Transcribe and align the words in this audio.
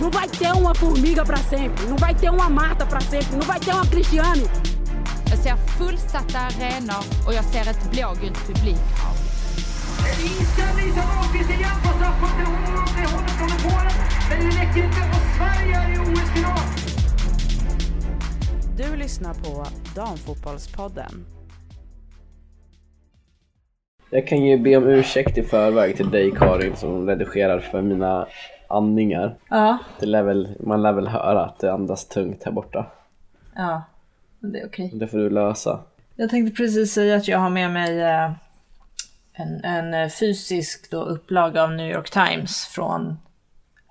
Não 0.00 0.10
vai 0.10 0.28
ter 0.28 0.52
uma 0.52 0.74
formiga 0.74 1.24
para 1.24 1.38
sempre, 1.38 1.86
não 1.86 1.96
vai 1.96 2.14
ter 2.14 2.30
uma 2.30 2.48
Marta 2.48 2.86
para 2.86 3.00
sempre, 3.00 3.36
não 3.36 3.46
vai 3.46 3.60
ter 3.60 3.72
uma 3.72 3.86
Cristiane. 3.86 4.44
Jag 5.30 5.38
ser 5.38 5.56
fullsatta 5.56 6.38
arenor 6.38 7.04
och 7.26 7.34
jag 7.34 7.44
ser 7.44 7.70
ett 7.70 7.90
blågult 7.90 8.46
publikhav. 8.46 9.14
Inställning 10.22 10.92
som 10.92 11.02
Ahlqvist 11.02 11.50
igen 11.50 11.78
på 11.82 11.88
straffpunkten. 11.88 12.46
Hon 12.46 12.62
det 12.96 13.08
håller 13.12 13.28
från 13.38 13.70
Polen. 13.70 13.96
Men 14.30 14.38
det 14.40 14.56
räcker 14.60 14.84
inte 14.84 15.00
och 15.14 15.24
Sverige 15.36 15.76
är 15.76 15.94
i 15.94 15.98
OS-final. 15.98 16.58
Du 18.76 18.96
lyssnar 18.96 19.34
på 19.34 19.66
Damfotbollspodden. 19.94 21.26
Jag 24.10 24.26
kan 24.26 24.44
ju 24.44 24.58
be 24.58 24.76
om 24.76 24.86
ursäkt 24.86 25.38
i 25.38 25.42
förväg 25.42 25.96
till 25.96 26.10
dig 26.10 26.30
Karin 26.30 26.76
som 26.76 27.06
redigerar 27.06 27.60
för 27.60 27.82
mina 27.82 28.26
andningar. 28.68 29.34
Ja, 29.48 29.78
Det 30.00 30.06
lär 30.06 30.22
väl, 30.22 30.48
man 30.60 30.82
lär 30.82 30.92
väl 30.92 31.08
höra 31.08 31.44
att 31.44 31.58
det 31.58 31.72
andas 31.72 32.08
tungt 32.08 32.44
här 32.44 32.52
borta. 32.52 32.86
ja. 33.56 33.82
Men 34.40 34.52
det 34.52 34.60
är 34.60 34.66
okej. 34.66 34.90
Det 34.94 35.06
får 35.08 35.18
du 35.18 35.30
lösa. 35.30 35.80
Jag 36.16 36.30
tänkte 36.30 36.56
precis 36.56 36.92
säga 36.94 37.16
att 37.16 37.28
jag 37.28 37.38
har 37.38 37.50
med 37.50 37.70
mig 37.70 38.00
eh, 38.02 38.30
en, 39.32 39.64
en 39.64 39.94
eh, 39.94 40.08
fysisk 40.08 40.90
då 40.90 41.02
upplaga 41.02 41.62
av 41.62 41.70
New 41.72 41.90
York 41.92 42.10
Times 42.10 42.66
från 42.66 43.18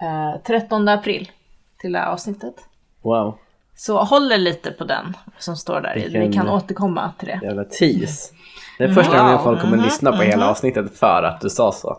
eh, 0.02 0.41
13 0.44 0.88
april 0.88 1.31
till 1.78 1.91
det 1.91 2.00
här 2.00 2.12
avsnittet. 2.12 2.55
Wow, 3.02 3.38
Så 3.75 4.03
håller 4.03 4.38
lite 4.38 4.72
på 4.72 4.84
den 4.84 5.14
som 5.38 5.55
står 5.58 5.81
där 5.81 5.98
i. 5.98 6.02
Vi 6.09 6.20
Vilken- 6.20 6.31
kan 6.34 6.50
återkomma 6.50 7.12
till 7.20 7.28
det. 7.28 7.39
jävla 7.44 7.64
tease. 7.64 8.34
Det 8.78 8.84
är 8.84 8.94
första 8.94 9.17
gången 9.23 9.39
folk 9.44 9.62
kommer 9.62 9.78
lyssna 9.78 10.12
på 10.12 10.22
hela 10.23 10.50
avsnittet 10.50 10.98
för 10.98 11.23
att 11.23 11.41
du 11.41 11.50
sa 11.50 11.72
så. 11.72 11.98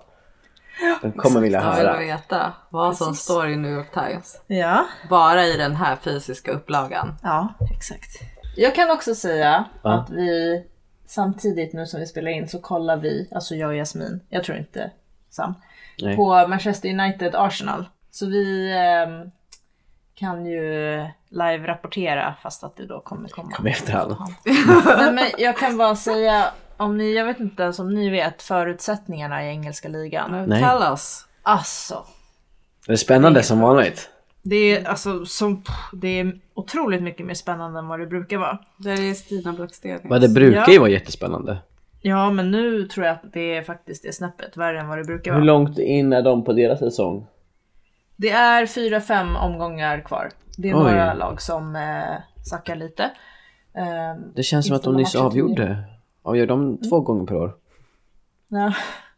De 1.02 1.12
kommer 1.12 1.41
vilja 1.41 1.62
Jag 1.62 1.77
vill 1.77 1.87
höra. 1.87 1.98
veta 1.98 2.52
vad 2.70 2.96
som 2.96 3.14
står 3.14 3.48
i 3.48 3.56
New 3.56 3.70
York 3.73 3.92
Times. 3.92 4.41
Ja, 4.46 4.87
Bara 5.10 5.45
i 5.45 5.57
den 5.57 5.76
här 5.76 5.96
fysiska 5.96 6.51
upplagan. 6.52 7.15
ja, 7.23 7.48
exakt. 7.76 8.10
Jag 8.57 8.74
kan 8.74 8.90
också 8.90 9.15
säga 9.15 9.65
Ja. 9.82 9.93
att 9.95 10.10
vi 10.10 10.62
samtidigt 11.06 11.73
nu 11.73 11.87
som 11.87 12.01
vi 12.01 12.06
spelar 12.06 12.30
in 12.30 12.49
så 12.49 12.59
kollar 12.60 12.96
vi, 12.96 13.29
alltså 13.34 13.54
jag 13.54 13.68
och 13.68 13.76
Jasmin, 13.76 14.21
jag 14.29 14.45
tror 14.45 14.59
inte 14.59 14.90
Sam, 15.30 15.54
Nej. 16.02 16.16
på 16.16 16.46
Manchester 16.49 16.88
United 16.88 17.34
Arsenal. 17.34 17.88
Så 18.10 18.26
vi 18.26 18.73
ehm, 18.73 19.30
kan 20.15 20.46
ju 20.46 21.06
live-rapportera 21.29 22.34
fast 22.43 22.65
att 22.65 22.76
det 22.76 22.87
då 22.87 23.01
kommer 23.01 23.29
komma. 23.29 23.51
Kom 23.52 23.66
efterhand. 23.66 24.16
Nej, 24.99 25.12
men 25.12 25.24
jag 25.38 25.56
kan 25.56 25.76
bara 25.79 25.96
säga, 25.96 26.45
om 26.79 26.98
ni, 26.98 27.15
jag 27.15 27.24
vet 27.24 27.40
inte 27.40 27.62
ens 27.62 27.79
om 27.79 27.95
ni 27.95 28.10
vet 28.10 28.43
förutsättningarna 28.43 29.45
i 29.45 29.48
engelska 29.48 29.88
ligan. 29.88 30.45
Nej. 30.48 30.62
Tell 30.62 30.82
us. 30.93 31.24
Alltså, 31.43 32.04
Det 32.87 32.93
är 32.93 32.96
spännande 32.96 33.43
som 33.43 33.60
vanligt. 33.60 34.10
det 34.43 34.57
är, 34.57 34.84
alltså, 34.88 35.24
som, 35.24 35.62
det 35.93 36.09
är 36.21 36.40
otroligt 36.54 37.02
mycket 37.02 37.26
mer 37.26 37.34
spännande 37.34 37.79
än 37.79 37.88
vad 37.88 38.01
det 38.01 38.06
brukar 38.06 38.38
vara. 38.38 38.59
Där 38.76 39.10
är 39.10 39.15
Stina 39.15 39.52
Blackstenius. 39.52 40.01
Men 40.04 40.21
det 40.21 40.29
brukar 40.29 40.60
Ja. 40.60 40.73
ju 40.73 40.79
vara 40.79 40.90
jättespännande. 40.90 41.59
Ja, 42.01 42.30
men 42.30 42.51
nu 42.51 42.87
tror 42.88 43.06
jag 43.06 43.15
att 43.15 43.32
det 43.32 43.56
är 43.56 43.62
faktiskt 43.62 44.04
är 44.04 44.12
snäppet 44.12 44.56
värre 44.56 44.80
än 44.80 44.88
vad 44.88 44.99
det 44.99 45.04
brukar 45.04 45.30
Hur 45.32 45.38
vara. 45.40 45.45
långt 45.46 45.79
in 45.79 46.12
är 46.12 46.23
de 46.23 46.45
på 46.45 46.52
deras 46.52 46.79
säsong? 46.79 47.26
Det 48.16 48.30
är 48.30 48.66
fyra, 48.66 49.01
fem 49.01 49.37
omgångar 49.37 50.01
kvar. 50.01 50.30
Det 50.56 50.68
är 50.71 50.74
Oj. 50.76 50.80
några 50.82 51.15
lag 51.15 51.43
som 51.43 51.76
eh, 51.76 52.43
sackar 52.45 52.76
lite. 52.76 53.10
Ehm, 53.74 54.32
Det 54.34 54.43
känns 54.43 54.66
som 54.66 54.76
att 54.76 54.82
de 54.82 54.96
nyss 54.96 55.15
matcher 55.15 55.87
avgjorde. 56.23 56.52
Avgör 56.52 56.77
de 56.79 56.88
två 56.88 57.01
gånger 57.01 57.27
per 57.27 57.35
år? 57.35 57.57
Ja. 58.49 58.74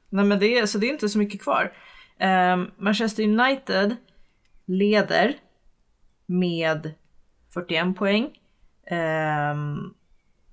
Nej 0.09 0.25
men 0.25 0.39
det 0.39 0.59
är, 0.59 0.67
så 0.67 0.79
det 0.79 0.87
är 0.87 0.93
inte 0.93 1.09
så 1.09 1.19
mycket 1.19 1.43
kvar. 1.43 1.73
Ehm, 2.19 2.70
Manchester 2.77 3.23
United 3.23 3.97
leder 4.67 5.34
med 6.27 6.93
41 7.55 7.97
poäng. 7.97 8.31
Ehm, 8.87 9.95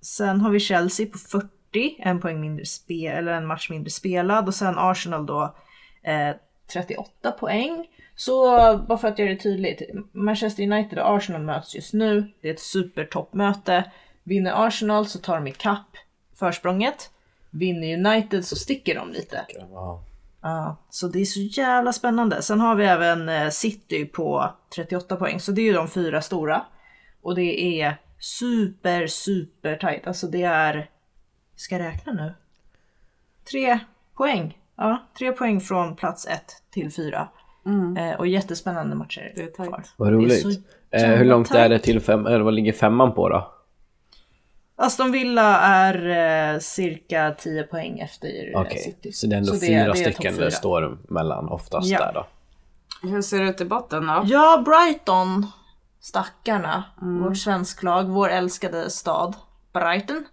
sen 0.02 0.42
har 0.42 0.52
vi 0.52 0.60
Chelsea 0.60 1.08
på 1.08 1.18
40, 1.18 1.96
en 2.00 2.22
poäng 2.22 2.42
mindre 2.42 2.66
spe, 2.66 3.08
eller 3.08 3.32
en 3.32 3.48
match 3.48 3.70
mindre 3.70 3.90
spelad 3.90 4.48
och 4.48 4.54
sen 4.54 4.78
Arsenal 4.78 5.26
då 5.26 5.56
eh, 6.04 6.36
38 6.74 7.32
poäng. 7.32 7.88
Så 8.16 8.46
bara 8.88 8.98
för 8.98 9.08
att 9.08 9.20
göra 9.20 9.30
det 9.30 9.36
tydligt, 9.36 9.82
Manchester 10.12 10.64
United 10.64 11.00
och 11.00 11.16
Arsenal 11.16 11.42
möts 11.42 11.76
just 11.76 11.94
nu. 11.94 12.34
Det 12.42 12.50
är 12.50 12.54
ett 12.54 12.60
supertoppmöte. 12.60 13.92
Vinner 14.24 14.68
Arsenal 14.68 15.06
så 15.06 15.20
tar 15.20 15.36
de 15.36 15.48
ikapp 15.48 15.98
försprånget. 16.40 17.10
Vinner 17.50 17.94
United 18.12 18.46
så 18.46 18.56
sticker 18.56 18.96
de 18.96 19.12
lite. 19.12 19.46
Ja, 20.42 20.78
så 20.90 21.08
det 21.08 21.20
är 21.22 21.26
så 21.26 21.40
jävla 21.40 21.94
spännande. 21.94 22.42
Sen 22.42 22.60
har 22.60 22.76
vi 22.76 22.86
även 22.86 23.30
eh, 23.30 23.50
City 23.50 24.06
på 24.06 24.50
38 24.76 25.16
poäng, 25.16 25.40
så 25.40 25.52
det 25.52 25.62
är 25.62 25.66
ju 25.66 25.74
de 25.74 25.88
fyra 25.88 26.22
stora. 26.22 26.66
Och 27.22 27.36
det 27.36 27.82
är 27.82 27.98
super, 28.20 29.08
super 29.08 29.76
tight. 29.76 30.08
Alltså 30.08 30.28
det 30.28 30.44
är, 30.44 30.74
jag 30.76 31.60
ska 31.60 31.80
räkna 31.80 32.14
nu. 32.14 32.34
Tre 33.52 33.80
poäng. 34.18 34.58
Ja, 34.78 35.04
tre 35.18 35.32
poäng 35.32 35.62
från 35.62 35.96
plats 35.96 36.28
ett 36.28 36.52
till 36.72 36.92
fyra. 36.94 37.28
Eh, 37.98 38.20
och 38.20 38.28
jättespännande 38.28 38.96
matcher 38.96 39.34
Det 39.36 39.42
är 39.42 39.48
tajt. 39.48 39.94
Vad 39.98 40.08
Det 40.10 40.12
är 40.16 40.18
roligt. 40.18 40.42
så 40.42 40.50
Eh, 40.92 41.10
hur 41.10 41.26
långt 41.26 41.50
är 41.50 41.54
tajt. 41.54 41.70
det 41.70 41.80
till 41.80 42.00
fem, 42.02 42.26
eller 42.26 42.40
vad 42.40 42.54
ligger 42.54 42.74
femman 42.74 43.14
på 43.14 43.30
då? 43.30 43.54
Aston 44.80 45.12
Villa 45.12 45.60
är 45.60 46.10
eh, 46.54 46.60
cirka 46.60 47.36
10 47.40 47.64
poäng 47.64 48.00
efter 48.00 48.28
eh, 48.54 48.62
Okej, 48.62 48.78
City. 48.78 49.12
så 49.12 49.28
det 49.28 49.36
är 49.36 49.38
ändå 49.38 49.54
Så 49.54 49.60
fyra 49.66 49.88
det 49.88 49.96
stycken 49.96 50.38
det 50.38 50.52
står 50.52 50.98
mellan 51.10 51.50
oftast 51.50 51.88
Ja. 51.88 52.00
där 52.00 52.14
då. 52.14 52.28
Hur 53.10 53.22
ser 53.22 53.40
det 53.40 53.50
ut 53.50 53.62
i 53.62 53.66
botten 53.66 54.08
då? 54.08 54.22
Ja, 54.26 54.64
Brighton, 54.66 55.46
stackarna, 56.00 56.84
vårt 57.02 57.38
svensklag, 57.38 58.04
vår 58.04 58.30
älskade 58.30 58.90
stad 58.90 59.36
Brighton. 59.74 60.26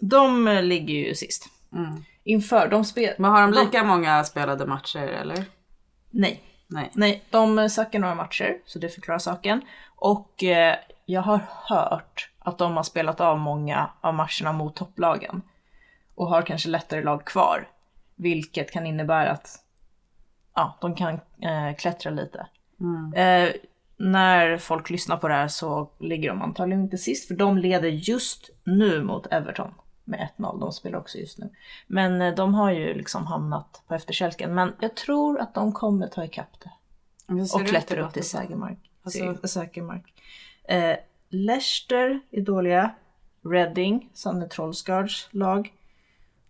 De 0.00 0.48
eh, 0.48 0.62
ligger 0.62 0.94
ju 0.94 1.14
sist. 1.14 1.46
Inför, 2.24 2.68
de 2.68 2.84
spel... 2.84 3.14
Men 3.18 3.30
har 3.30 3.40
de 3.42 3.52
lika 3.52 3.84
många 3.84 4.24
spelade 4.24 4.66
matcher 4.66 4.98
eller? 5.06 5.44
Nej. 6.10 6.42
Nej. 6.66 6.90
Nej, 6.94 7.22
de 7.30 7.68
sackar 7.70 7.98
några 7.98 8.14
matcher, 8.14 8.56
så 8.66 8.78
det 8.78 8.88
förklarar 8.88 9.18
saken. 9.18 9.60
Och 9.96 10.44
eh, 10.44 10.76
jag 11.06 11.22
har 11.22 11.40
hört 11.64 12.30
att 12.50 12.58
de 12.58 12.76
har 12.76 12.82
spelat 12.82 13.20
av 13.20 13.38
många 13.38 13.90
av 14.00 14.14
matcherna 14.14 14.52
mot 14.52 14.76
topplagen. 14.76 15.42
Och 16.14 16.26
har 16.26 16.42
kanske 16.42 16.68
lättare 16.68 17.02
lag 17.02 17.24
kvar. 17.24 17.68
Vilket 18.14 18.70
kan 18.70 18.86
innebära 18.86 19.30
att 19.30 19.64
ja, 20.54 20.78
de 20.80 20.94
kan 20.94 21.14
eh, 21.42 21.76
klättra 21.78 22.10
lite. 22.10 22.46
Eh, 23.14 23.48
när 23.96 24.58
folk 24.58 24.90
lyssnar 24.90 25.16
på 25.16 25.28
det 25.28 25.34
här 25.34 25.48
så 25.48 25.90
ligger 25.98 26.28
de 26.28 26.42
antagligen 26.42 26.82
inte 26.82 26.98
sist, 26.98 27.28
för 27.28 27.34
de 27.34 27.58
leder 27.58 27.88
just 27.88 28.50
nu 28.64 29.02
mot 29.02 29.26
Everton 29.26 29.74
med 30.04 30.28
1-0. 30.38 30.60
De 30.60 30.72
spelar 30.72 30.98
också 30.98 31.18
just 31.18 31.38
nu. 31.38 31.50
Men 31.86 32.22
eh, 32.22 32.34
de 32.34 32.54
har 32.54 32.70
ju 32.70 32.94
liksom 32.94 33.26
hamnat 33.26 33.82
på 33.88 33.94
efterkälken. 33.94 34.54
Men 34.54 34.74
jag 34.80 34.96
tror 34.96 35.40
att 35.40 35.54
de 35.54 35.72
kommer 35.72 36.06
ta 36.06 36.24
ikapp 36.24 36.60
det 36.60 36.70
och 37.54 37.66
klättra 37.66 38.06
upp 38.06 38.12
till 38.12 38.22
då? 38.22 38.28
säker 38.28 38.56
mark. 38.56 38.78
Alltså- 39.02 39.48
säker 39.48 39.82
mark. 39.82 40.14
Eh, 40.64 40.96
Leicester 41.30 42.20
är 42.30 42.40
dåliga. 42.40 42.90
Reading, 43.44 44.10
Sanne 44.14 44.48
Trollsgaards 44.48 45.28
lag. 45.30 45.72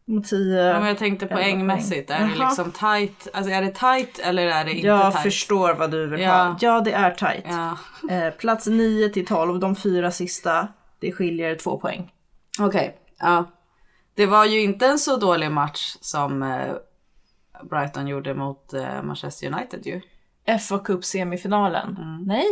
Mot 0.04 0.28
10. 0.28 0.60
Ja, 0.62 0.78
men 0.78 0.88
jag 0.88 0.98
tänkte 0.98 1.26
poängmässigt, 1.26 2.10
är 2.10 2.28
det 2.28 2.34
liksom 2.38 2.72
tight? 2.72 3.28
Alltså 3.32 3.52
är 3.52 3.62
det 3.62 3.70
tight 3.74 4.19
eller 4.19 4.46
är 4.46 4.64
det 4.64 4.72
inte 4.72 4.86
jag 4.86 5.12
tight? 5.12 5.22
förstår 5.22 5.74
vad 5.74 5.90
du 5.90 6.06
vill 6.06 6.20
Ja. 6.20 6.30
ha. 6.44 6.56
Ja, 6.60 6.80
det 6.80 6.92
är 6.92 7.10
tight. 7.10 7.44
Ja. 7.48 7.78
Eh, 8.10 8.30
plats 8.34 8.66
9 8.66 9.08
till 9.08 9.26
12, 9.26 9.60
de 9.60 9.76
fyra 9.76 10.10
sista, 10.10 10.69
det 11.00 11.12
skiljer 11.12 11.54
två 11.54 11.78
poäng. 11.80 12.12
Okej, 12.60 12.98
ja. 13.19 13.44
Det 14.14 14.26
var 14.26 14.44
ju 14.44 14.60
inte 14.62 14.86
en 14.86 14.98
så 14.98 15.16
dålig 15.16 15.50
match 15.50 15.96
som 16.00 16.42
eh, 16.42 16.72
Brighton 17.70 18.06
gjorde 18.06 18.34
mot 18.34 18.72
eh, 18.72 19.02
Manchester 19.02 19.46
United 19.55 19.87
ju. 19.87 20.00
FA 20.58 20.78
Cup 20.78 21.05
semifinalen. 21.05 21.96
Nej. 22.26 22.46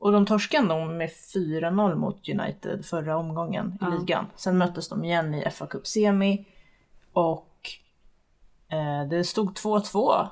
Och 0.00 0.12
de 0.12 0.26
torskade 0.26 0.62
ändå 0.62 0.84
med 0.84 1.10
4-0 1.34 1.94
mot 1.94 2.28
United 2.28 2.84
förra 2.84 3.16
omgången 3.16 3.78
i 3.80 3.98
ligan. 3.98 4.26
Sen 4.36 4.58
möttes 4.58 4.88
de 4.88 5.04
igen 5.04 5.34
i 5.34 5.50
FA 5.50 5.66
Cup 5.66 5.86
semi. 5.86 6.46
Och 7.12 7.68
eh, 8.68 9.08
det 9.08 9.24
stod 9.24 9.58
2-2 9.58 10.26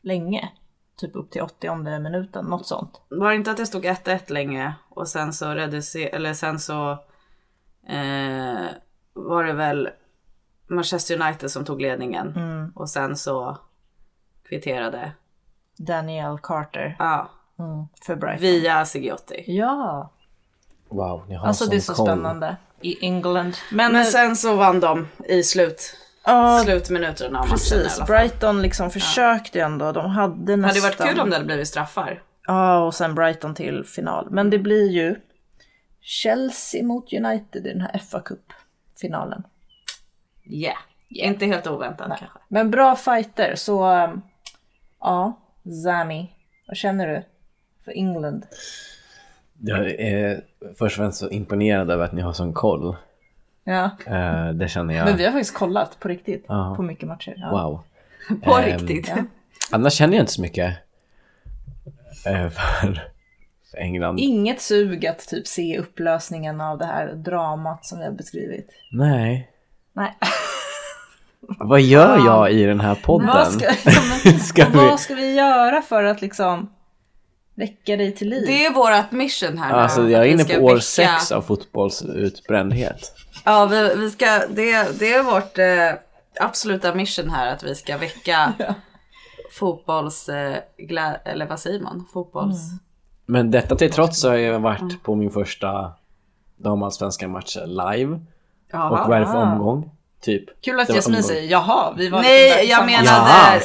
länge. 0.00 0.52
Typ 0.96 1.16
upp 1.16 1.30
till 1.30 1.42
80 1.42 1.98
minuten, 1.98 2.44
något 2.44 2.66
sånt. 2.66 3.00
Var 3.08 3.30
det 3.30 3.36
inte 3.36 3.50
att 3.50 3.56
det 3.56 3.66
stod 3.66 3.84
1-1 3.84 4.32
länge 4.32 4.74
och 4.88 5.08
sen 5.08 5.32
så 5.32 5.50
eller 5.50 6.34
sen 6.34 6.58
så 6.58 6.90
eh, 7.86 8.66
var 9.12 9.44
det 9.44 9.52
väl 9.52 9.88
Manchester 10.66 11.20
United 11.22 11.50
som 11.50 11.64
tog 11.64 11.82
ledningen 11.82 12.34
och 12.74 12.90
sen 12.90 13.16
så 13.16 13.58
kvitterade 14.48 15.12
Daniel 15.76 16.38
Carter 16.38 16.96
ja, 16.98 17.30
mm, 17.64 17.86
för 18.06 18.16
Brighton. 18.16 18.40
via 18.40 18.84
Sigiotti. 18.84 19.44
Ja, 19.46 20.10
Wow, 20.88 21.24
ni 21.28 21.34
har 21.34 21.46
alltså 21.48 21.66
det 21.66 21.76
är 21.76 21.80
så 21.80 21.94
koll. 21.94 22.06
spännande. 22.06 22.56
I 22.80 23.04
England. 23.06 23.56
Men, 23.72 23.92
Men 23.92 24.04
sen 24.04 24.36
så 24.36 24.56
vann 24.56 24.80
de 24.80 25.08
i 25.28 25.42
slut 25.42 25.96
Ja, 26.24 26.60
slutminuterna 26.64 27.38
av 27.38 27.44
matchen 27.48 27.56
i 27.56 27.58
precis. 27.58 27.72
alla 27.98 28.06
fall. 28.06 28.06
Brighton 28.06 28.62
liksom 28.62 28.90
försökte 28.90 29.58
ju 29.58 29.64
ändå. 29.64 29.92
De 29.92 30.10
hade 30.10 30.34
Det 30.46 30.56
nästan... 30.56 30.82
hade 30.82 30.96
varit 30.98 31.10
kul 31.10 31.20
om 31.20 31.30
det 31.30 31.36
hade 31.36 31.46
blivit 31.46 31.68
straffar. 31.68 32.22
Ja, 32.46 32.84
och 32.84 32.94
sen 32.94 33.14
Brighton 33.14 33.54
till 33.54 33.84
final. 33.84 34.30
Men 34.30 34.50
det 34.50 34.58
blir 34.58 34.90
ju 34.90 35.16
Chelsea 36.00 36.82
mot 36.84 37.12
United 37.12 37.66
i 37.66 37.72
den 37.72 37.80
här 37.80 37.98
fa 37.98 38.20
Cup-finalen. 38.20 39.42
Yeah. 40.44 40.76
Inte 41.08 41.46
helt 41.46 41.66
oväntat 41.66 42.06
kanske. 42.18 42.38
Men 42.48 42.70
bra 42.70 42.96
fighter, 42.96 43.54
så 43.56 44.04
um, 44.04 44.22
ja, 45.00 45.40
Zami. 45.84 46.30
Vad 46.68 46.76
känner 46.76 47.06
du 47.08 47.24
för 47.84 47.92
England? 47.96 48.46
Jag 49.60 49.86
är 49.90 50.40
först 50.78 50.98
och 50.98 51.02
främst 51.02 51.18
så 51.18 51.30
imponerad 51.30 51.90
över 51.90 52.04
att 52.04 52.12
ni 52.12 52.22
har 52.22 52.32
sån 52.32 52.52
koll. 52.52 52.96
Ja, 53.64 53.90
Eh, 54.06 54.48
det 54.52 54.68
känner 54.68 54.94
jag. 54.94 55.04
men 55.04 55.16
vi 55.16 55.24
har 55.24 55.32
faktiskt 55.32 55.54
kollat 55.54 56.00
på 56.00 56.08
riktigt 56.08 56.44
Ja. 56.48 56.74
på 56.76 56.82
mycket 56.82 57.08
matcher. 57.08 57.34
Ja. 57.36 57.50
Wow. 57.50 57.80
På 58.42 58.58
Ehm, 58.58 58.64
riktigt. 58.78 59.12
Annars 59.70 59.92
känner 59.92 60.14
jag 60.14 60.22
inte 60.22 60.32
så 60.32 60.40
mycket 60.42 60.76
eh, 62.26 62.48
för, 62.48 63.02
för 63.70 63.78
England. 63.78 64.18
Inget 64.20 64.60
sug 64.60 65.06
att 65.06 65.28
typ 65.28 65.46
se 65.46 65.78
upplösningen 65.78 66.60
av 66.60 66.78
det 66.78 66.86
här 66.86 67.12
dramat 67.14 67.86
som 67.86 67.98
vi 67.98 68.04
har 68.04 68.12
beskrivit. 68.12 68.68
Nej. 68.92 69.50
Nej. 69.92 70.18
Vad 71.58 71.80
gör 71.80 72.16
jag 72.26 72.52
i 72.52 72.64
den 72.64 72.80
här 72.80 72.94
podden? 72.94 73.26
Vad 73.28 73.52
ska, 73.52 73.64
ja, 73.64 74.00
men, 74.24 74.38
Ska 74.40 74.68
vi- 74.68 74.76
vad 74.76 75.00
ska 75.00 75.14
vi 75.14 75.34
göra 75.34 75.82
för 75.82 76.04
att 76.04 76.20
liksom 76.22 76.70
väcka 77.54 77.96
dig 77.96 78.12
till 78.14 78.28
liv? 78.28 78.44
Det 78.46 78.66
är 78.66 78.72
vårt 78.72 79.12
mission 79.12 79.58
här 79.58 79.68
nu. 79.72 79.78
Alltså 79.78 80.08
jag 80.08 80.12
är 80.12 80.20
att 80.20 80.26
vi 80.26 80.30
inne 80.30 80.44
ska 80.44 80.54
på 80.58 80.64
år 80.64 80.74
väcka- 80.74 80.80
sex 80.80 81.32
av 81.32 81.42
fotbollsutbrändhet. 81.42 83.12
Ja, 83.44 83.66
vi, 83.66 83.94
vi 83.96 84.10
ska, 84.10 84.26
det, 84.50 84.98
det 84.98 85.12
är 85.12 85.22
vårt 85.22 85.58
eh, 85.58 86.00
absoluta 86.40 86.94
mission 86.94 87.30
här 87.30 87.52
att 87.52 87.62
vi 87.62 87.74
ska 87.74 87.96
väcka 87.96 88.52
fotbolls... 89.58 90.28
Eh, 90.28 90.56
glä, 90.78 91.14
eller 91.24 91.46
vad 91.46 91.60
säger 91.60 91.80
man? 91.80 92.06
Fotbolls... 92.12 92.68
Mm. 92.68 92.78
Men 93.26 93.50
detta 93.50 93.76
till 93.76 93.92
trots 93.92 94.20
så 94.20 94.28
har 94.28 94.36
jag 94.36 94.60
varit 94.60 95.02
på 95.02 95.14
min 95.14 95.30
första 95.30 95.92
damallsvenska 96.56 97.28
match 97.28 97.56
live. 97.66 98.12
Och 98.72 98.90
vad 99.08 99.12
är 99.12 99.20
det 99.20 99.26
för 99.26 99.36
omgång? 99.42 99.90
Typ. 100.22 100.62
Kul 100.62 100.80
att 100.80 100.88
Jasmin 100.88 101.22
säger 101.22 101.50
jaha, 101.50 101.92
vi 101.96 102.08
var 102.08 102.22
Nej, 102.22 102.68
jag 102.68 102.86
menade, 102.86 103.06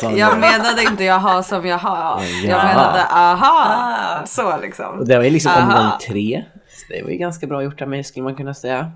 Jaha, 0.02 0.12
jag 0.18 0.40
menade 0.40 0.82
inte 0.84 1.04
jaha 1.04 1.44
som 1.44 1.66
jaha. 1.66 2.24
Jag 2.24 2.52
Jaha. 2.52 2.64
menade 2.68 3.04
aha. 3.06 4.26
Så 4.26 4.58
liksom. 4.62 5.00
Och 5.00 5.08
det 5.08 5.18
var 5.18 5.24
ju 5.24 5.30
liksom 5.30 5.52
Aha. 5.52 5.80
omgång 5.80 6.00
tre. 6.08 6.44
Så 6.70 6.94
det 6.94 7.04
var 7.04 7.10
ju 7.10 7.18
ganska 7.18 7.48
bra 7.48 7.64
gjort 7.64 7.82
av 7.82 7.88
mig 7.88 8.04
skulle 8.04 8.24
man 8.24 8.36
kunna 8.36 8.54
säga. 8.54 8.92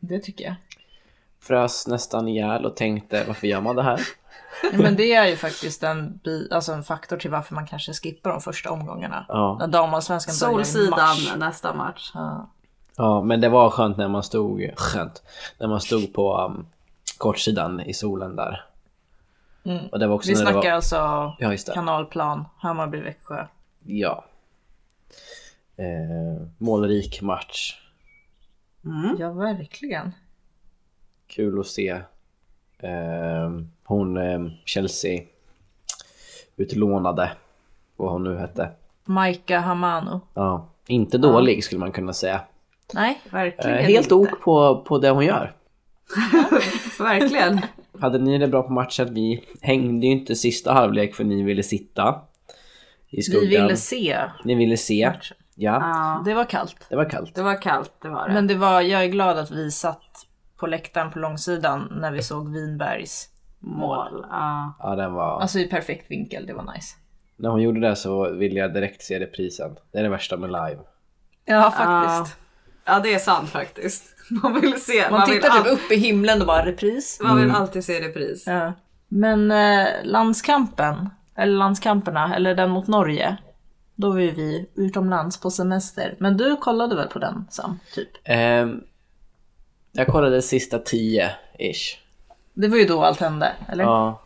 Det 0.00 0.18
tycker 0.18 0.44
jag. 0.44 0.54
Frös 1.42 1.86
nästan 1.86 2.28
ihjäl 2.28 2.64
och 2.64 2.76
tänkte 2.76 3.24
varför 3.26 3.46
gör 3.46 3.60
man 3.60 3.76
det 3.76 3.82
här? 3.82 4.00
Ja, 4.62 4.78
men 4.78 4.96
det 4.96 5.14
är 5.14 5.26
ju 5.26 5.36
faktiskt 5.36 5.82
en, 5.82 6.20
bi- 6.24 6.48
alltså 6.52 6.72
en 6.72 6.82
faktor 6.84 7.16
till 7.16 7.30
varför 7.30 7.54
man 7.54 7.66
kanske 7.66 7.92
skippar 7.92 8.30
de 8.30 8.40
första 8.40 8.70
omgångarna. 8.70 9.24
Ja. 9.28 9.56
När 9.60 9.66
damallsvenskan 9.66 10.34
börjar 10.50 10.60
i 10.60 10.64
Solsidan 10.64 10.98
mars. 10.98 11.32
nästa 11.36 11.74
match. 11.74 12.10
Ja. 12.14 12.50
Ja, 12.96 13.22
men 13.22 13.40
det 13.40 13.48
var 13.48 13.70
skönt 13.70 13.96
när 13.96 14.08
man 14.08 14.22
stod, 14.22 14.70
skönt, 14.76 15.22
när 15.58 15.68
man 15.68 15.80
stod 15.80 16.12
på 16.14 16.38
um, 16.38 16.66
kortsidan 17.18 17.80
i 17.80 17.94
solen 17.94 18.36
där. 18.36 18.64
Och 19.92 19.98
det 19.98 20.06
var 20.06 20.14
också 20.14 20.28
Vi 20.30 20.36
snackar 20.36 20.54
var, 20.54 20.70
alltså 20.70 20.96
Ja, 21.38 21.56
kanalplan, 21.74 22.44
Hammarby, 22.58 23.00
Växjö. 23.00 23.46
ja. 23.84 24.24
Eh, 25.76 26.46
målrik 26.58 27.22
match. 27.22 27.80
Ja, 29.18 29.32
verkligen. 29.32 30.12
Kul 31.26 31.60
att 31.60 31.66
se. 31.66 31.88
Eh, 32.78 33.50
hon, 33.84 34.16
eh, 34.16 34.40
Chelsea, 34.64 35.22
utlånade, 36.56 37.32
vad 37.96 38.12
hon 38.12 38.24
nu 38.24 38.36
hette. 38.36 38.70
Maika 39.04 39.60
Hamano. 39.60 40.20
Ja, 40.34 40.68
inte 40.86 41.18
dålig 41.18 41.64
skulle 41.64 41.78
man 41.78 41.92
kunna 41.92 42.12
säga. 42.12 42.40
Nej, 42.94 43.20
Eh, 43.26 43.32
Verkligen 43.32 43.78
helt 43.84 44.06
inte. 44.06 44.14
ok 44.14 44.40
på, 44.42 44.84
på 44.88 44.98
det 44.98 45.10
hon 45.10 45.24
gör. 45.24 45.52
Verkligen. 46.98 47.60
Hade 48.00 48.18
ni 48.18 48.38
det 48.38 48.48
bra 48.48 48.62
på 48.62 48.72
matchen? 48.72 49.14
Vi 49.14 49.44
hängde 49.60 50.06
ju 50.06 50.12
inte 50.12 50.34
sista 50.34 50.72
halvlek 50.72 51.14
för 51.14 51.24
ni 51.24 51.42
ville 51.42 51.62
sitta 51.62 52.20
i 53.10 53.22
skuggan. 53.22 53.40
vi 53.48 53.56
ville 53.56 53.76
se. 53.76 54.18
Ni 54.44 54.54
ville 54.54 54.76
se. 54.76 55.06
matchen. 55.08 55.36
Ja, 55.56 55.72
Ja, 55.80 56.22
Det 56.24 56.34
var 56.34 56.44
kallt. 56.44 56.76
det 56.88 56.96
var 56.96 57.10
kallt. 57.10 57.34
det 57.34 57.42
var 57.42 57.62
kallt, 57.62 57.92
det 58.02 58.08
var 58.08 58.28
det. 58.28 58.34
Men 58.34 58.46
det 58.46 58.54
var, 58.54 58.80
jag 58.80 59.04
är 59.04 59.08
glad 59.08 59.38
att 59.38 59.50
vi 59.50 59.70
satt 59.70 60.26
på 60.56 60.66
läktaren 60.66 61.10
på 61.10 61.18
långsidan 61.18 61.88
när 62.00 62.12
vi 62.12 62.22
såg 62.22 62.52
Winbergs 62.52 63.28
mål. 63.60 64.12
mål. 64.12 64.26
Ja. 64.30 64.74
Ja, 64.78 64.94
den 64.96 65.12
var... 65.12 65.40
Alltså 65.40 65.58
i 65.58 65.68
perfekt 65.68 66.10
vinkel, 66.10 66.46
det 66.46 66.52
var 66.54 66.72
nice. 66.74 66.96
När 67.36 67.50
hon 67.50 67.62
gjorde 67.62 67.80
det 67.80 67.96
så 67.96 68.30
ville 68.30 68.60
jag 68.60 68.74
direkt 68.74 69.02
se 69.02 69.20
reprisen. 69.20 69.76
Det 69.92 69.98
är 69.98 70.02
det 70.02 70.08
värsta 70.08 70.36
med 70.36 70.50
live. 70.50 70.78
Ja, 71.44 71.70
faktiskt. 71.70 72.38
Ja, 72.84 73.00
det 73.00 73.14
är 73.14 73.18
sant 73.18 73.50
faktiskt. 73.50 74.04
Man 74.42 74.60
vill 74.60 74.80
se. 74.80 75.10
Man, 75.10 75.26
vill 75.26 75.34
tittar 75.40 75.56
typ 75.56 75.66
all- 75.66 75.72
upp 75.72 75.90
i 75.92 75.96
himlen 75.96 76.40
och 76.40 76.46
bara 76.46 76.66
repris. 76.66 77.20
Man 77.22 77.36
vill 77.36 77.50
alltid 77.50 77.84
se 77.84 78.08
repris. 78.08 78.44
Ja. 78.46 78.72
Men 79.08 79.50
eh, 79.50 79.86
landskampen, 80.04 81.10
eller 81.36 81.52
landskamperna, 81.52 82.34
eller 82.36 82.54
den 82.54 82.70
mot 82.70 82.86
Norge. 82.86 83.36
Då 83.94 84.10
var 84.10 84.18
ju 84.18 84.30
vi 84.30 84.70
utomlands 84.74 85.40
på 85.40 85.50
semester. 85.50 86.14
Men 86.18 86.36
du 86.36 86.56
kollade 86.56 86.96
väl 86.96 87.08
på 87.08 87.18
den 87.18 87.46
Sam? 87.50 87.78
Typ. 87.94 88.08
Ehm, 88.24 88.80
jag 89.92 90.06
kollade 90.06 90.42
sista 90.42 90.78
tio 90.78 91.30
ish. 91.58 91.98
Det 92.54 92.68
var 92.68 92.76
ju 92.76 92.84
då 92.84 93.04
allt 93.04 93.20
hände, 93.20 93.52
eller? 93.68 93.84
Ja, 93.84 94.20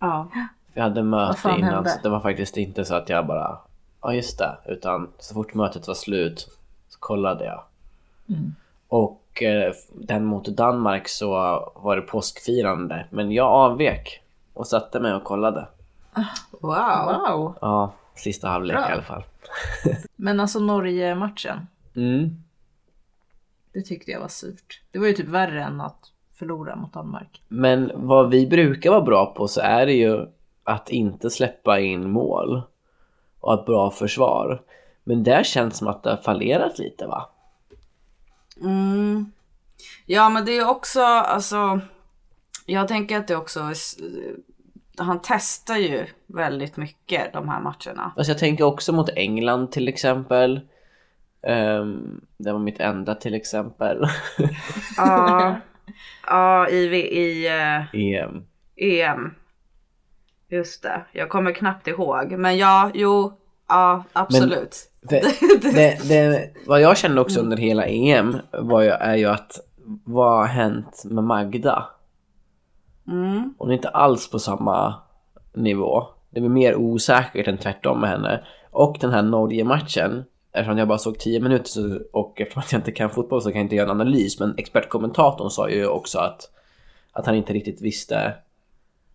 Ja. 0.00 0.28
vi 0.74 0.80
hade 0.80 1.00
Vad 1.02 1.10
möte 1.10 1.48
innan 1.58 1.74
hände? 1.74 1.90
så 1.90 1.98
det 2.02 2.08
var 2.08 2.20
faktiskt 2.20 2.56
inte 2.56 2.84
så 2.84 2.94
att 2.94 3.08
jag 3.08 3.26
bara 3.26 3.58
Ja 4.02 4.14
just 4.14 4.38
det, 4.38 4.58
utan 4.66 5.08
så 5.18 5.34
fort 5.34 5.54
mötet 5.54 5.86
var 5.88 5.94
slut 5.94 6.48
så 6.88 6.98
kollade 6.98 7.44
jag. 7.44 7.62
Mm. 8.28 8.54
Och 8.88 9.42
eh, 9.42 9.72
den 9.94 10.24
mot 10.24 10.44
Danmark 10.46 11.08
så 11.08 11.30
var 11.74 11.96
det 11.96 12.02
påskfirande 12.02 13.06
men 13.10 13.32
jag 13.32 13.46
avvek 13.46 14.22
och 14.54 14.66
satte 14.66 15.00
mig 15.00 15.14
och 15.14 15.24
kollade. 15.24 15.68
Wow. 16.50 16.70
Wow! 16.70 17.54
Ja, 17.60 17.92
sista 18.14 18.48
halvlek 18.48 18.76
Bra. 18.76 18.88
i 18.90 18.92
alla 18.92 19.02
fall. 19.02 19.22
Men 20.16 20.40
alltså 20.40 20.58
Norge-matchen, 20.60 21.66
Mm. 21.96 22.30
det 23.72 23.82
tyckte 23.82 24.10
jag 24.10 24.20
var 24.20 24.28
surt. 24.28 24.82
Det 24.90 24.98
var 24.98 25.06
ju 25.06 25.12
typ 25.12 25.28
värre 25.28 25.62
än 25.62 25.80
att 25.80 25.98
förlora 26.34 26.76
mot 26.76 26.92
Danmark. 26.92 27.42
Men 27.48 27.92
vad 27.94 28.30
vi 28.30 28.46
brukar 28.46 28.90
vara 28.90 29.00
bra 29.00 29.26
på 29.36 29.48
så 29.48 29.60
är 29.60 29.86
det 29.86 29.92
ju 29.92 30.26
att 30.64 30.90
inte 30.90 31.30
släppa 31.30 31.80
in 31.80 32.10
mål 32.10 32.62
och 33.40 33.54
ett 33.54 33.66
bra 33.66 33.90
försvar. 33.90 34.62
Men 35.04 35.22
där 35.22 35.42
känns 35.42 35.76
som 35.78 35.88
att 35.88 36.02
det 36.02 36.10
har 36.10 36.16
fallerat 36.16 36.78
lite 36.78 37.06
va? 37.06 37.30
Mm. 38.60 39.32
Ja 40.06 40.28
men 40.28 40.44
det 40.44 40.52
är 40.52 40.68
också 40.68 41.00
alltså. 41.02 41.80
Jag 42.66 42.88
tänker 42.88 43.18
att 43.18 43.28
det 43.28 43.36
också. 43.36 43.60
är 43.60 43.74
Han 44.98 45.20
testar 45.22 45.76
ju 45.76 46.06
väldigt 46.26 46.76
mycket 46.76 47.32
de 47.32 47.48
här 47.48 47.60
matcherna. 47.60 48.12
Alltså 48.16 48.32
jag 48.32 48.38
tänker 48.38 48.64
också 48.64 48.92
mot 48.92 49.08
England 49.08 49.72
till 49.72 49.88
exempel. 49.88 50.60
Ehm, 51.46 52.20
det 52.36 52.52
var 52.52 52.58
mitt 52.58 52.80
enda 52.80 53.14
till 53.14 53.34
exempel. 53.34 54.04
Ja. 54.96 55.56
ja 56.26 56.68
i, 56.68 56.96
i 56.96 57.46
eh, 57.46 58.00
EM. 58.00 58.44
EM. 58.76 59.34
Just 60.48 60.82
det. 60.82 61.06
Jag 61.12 61.28
kommer 61.28 61.52
knappt 61.52 61.86
ihåg. 61.86 62.32
Men 62.32 62.56
ja, 62.56 62.90
jo. 62.94 63.38
Ja 63.68 64.04
absolut. 64.12 64.76
För 65.08 65.20
det, 65.74 66.08
det, 66.08 66.50
vad 66.66 66.80
jag 66.80 66.96
kände 66.96 67.20
också 67.20 67.40
under 67.40 67.56
hela 67.56 67.86
EM 67.86 68.36
var 68.52 68.82
ju, 68.82 68.88
är 68.88 69.16
ju 69.16 69.26
att 69.26 69.60
vad 70.04 70.38
har 70.38 70.46
hänt 70.46 71.02
med 71.04 71.24
Magda? 71.24 71.86
Mm. 73.08 73.54
Hon 73.58 73.70
är 73.70 73.74
inte 73.74 73.88
alls 73.88 74.30
på 74.30 74.38
samma 74.38 74.94
nivå. 75.54 76.04
Det 76.30 76.40
blir 76.40 76.50
mer 76.50 76.76
osäkert 76.76 77.48
än 77.48 77.58
tvärtom 77.58 78.00
med 78.00 78.10
henne. 78.10 78.44
Och 78.70 78.96
den 79.00 79.10
här 79.10 79.22
Norge-matchen, 79.22 80.24
eftersom 80.52 80.78
jag 80.78 80.88
bara 80.88 80.98
såg 80.98 81.18
10 81.18 81.40
minuter 81.40 81.68
så, 81.68 82.00
och 82.12 82.40
eftersom 82.40 82.62
jag 82.70 82.78
inte 82.78 82.92
kan 82.92 83.10
fotboll 83.10 83.42
så 83.42 83.48
kan 83.48 83.58
jag 83.58 83.64
inte 83.64 83.76
göra 83.76 83.90
en 83.90 84.00
analys. 84.00 84.40
Men 84.40 84.54
expertkommentatorn 84.58 85.50
sa 85.50 85.68
ju 85.68 85.86
också 85.86 86.18
att, 86.18 86.50
att 87.12 87.26
han 87.26 87.34
inte 87.34 87.52
riktigt 87.52 87.82
visste 87.82 88.34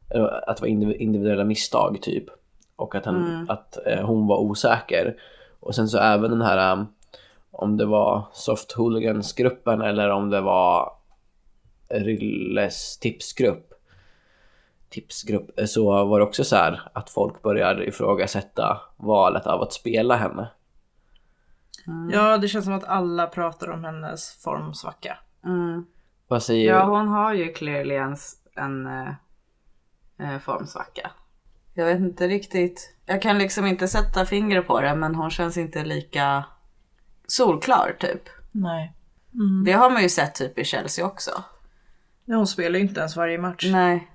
eller 0.10 0.50
att 0.50 0.58
det 0.58 0.62
var 0.62 0.70
indiv- 0.70 0.98
individuella 0.98 1.43
misstag 1.43 2.01
typ. 2.01 2.25
Och 2.81 2.95
att, 2.95 3.05
han, 3.05 3.45
att 3.50 3.88
eh, 3.88 4.05
hon 4.05 4.27
var 4.27 4.38
osäker. 4.38 5.15
Och 5.59 5.75
sen 5.75 5.88
så 5.88 5.97
även 5.97 6.31
den 6.31 6.41
här 6.41 6.73
um, 6.73 6.88
om 7.51 7.77
det 7.77 7.85
var 7.85 8.25
Soft 8.33 8.71
Hooligans-gruppen 8.71 9.81
eller 9.81 10.09
om 10.09 10.29
det 10.29 10.41
var 10.41 10.91
Rylles 11.89 13.00
tipsgrupp 13.00 13.67
tipsgrupp 14.89 15.59
eh, 15.59 15.65
så 15.65 16.05
var 16.05 16.19
det 16.19 16.25
också 16.25 16.43
så 16.43 16.55
här 16.55 16.81
att 16.93 17.09
folk 17.09 17.41
började 17.41 17.85
ifrågasätta 17.85 18.81
valet 18.97 19.47
av 19.47 19.61
att 19.61 19.73
spela 19.73 20.15
henne. 20.15 20.51
Ja, 22.11 22.38
det 22.38 22.47
känns 22.47 22.65
som 22.65 22.73
att 22.73 22.83
alla 22.83 23.27
pratar 23.27 23.69
om 23.69 23.83
hennes 23.83 24.43
formsvacka. 24.43 25.17
Mm. 25.45 25.85
Vad 26.27 26.43
säger 26.43 26.69
Ja 26.69 26.85
hon 26.85 27.07
har 27.07 27.33
ju 27.33 27.53
clearly 27.53 27.95
en 27.95 28.17
en 28.55 28.88
eh, 28.88 29.13
eh, 30.19 30.39
formsvacka. 30.39 31.11
Jag 31.74 31.86
vet 31.86 32.00
inte 32.00 32.28
riktigt. 32.28 32.96
Jag 33.06 33.22
kan 33.22 33.38
liksom 33.38 33.66
inte 33.66 33.88
sätta 33.88 34.25
fingret 34.25 34.68
på 34.68 34.82
det 34.82 34.96
men 34.96 35.16
hon 35.16 35.30
känns 35.30 35.58
inte 35.58 35.84
lika 35.84 36.44
solklar 37.28 37.96
typ. 38.00 38.30
Nej. 38.51 38.94
Det 39.66 39.72
har 39.72 39.90
man 39.90 40.01
ju 40.04 40.10
sett 40.10 40.36
typ 40.36 40.60
i 40.60 40.63
Chelsea 40.63 41.06
också. 41.06 41.32
Ja, 42.25 42.36
hon 42.36 42.48
spelar 42.48 42.80
ju 42.80 42.86
inte 42.86 43.00
ens 43.00 43.16
varje 43.16 43.38
match. 43.38 43.70
Nej. 43.72 44.08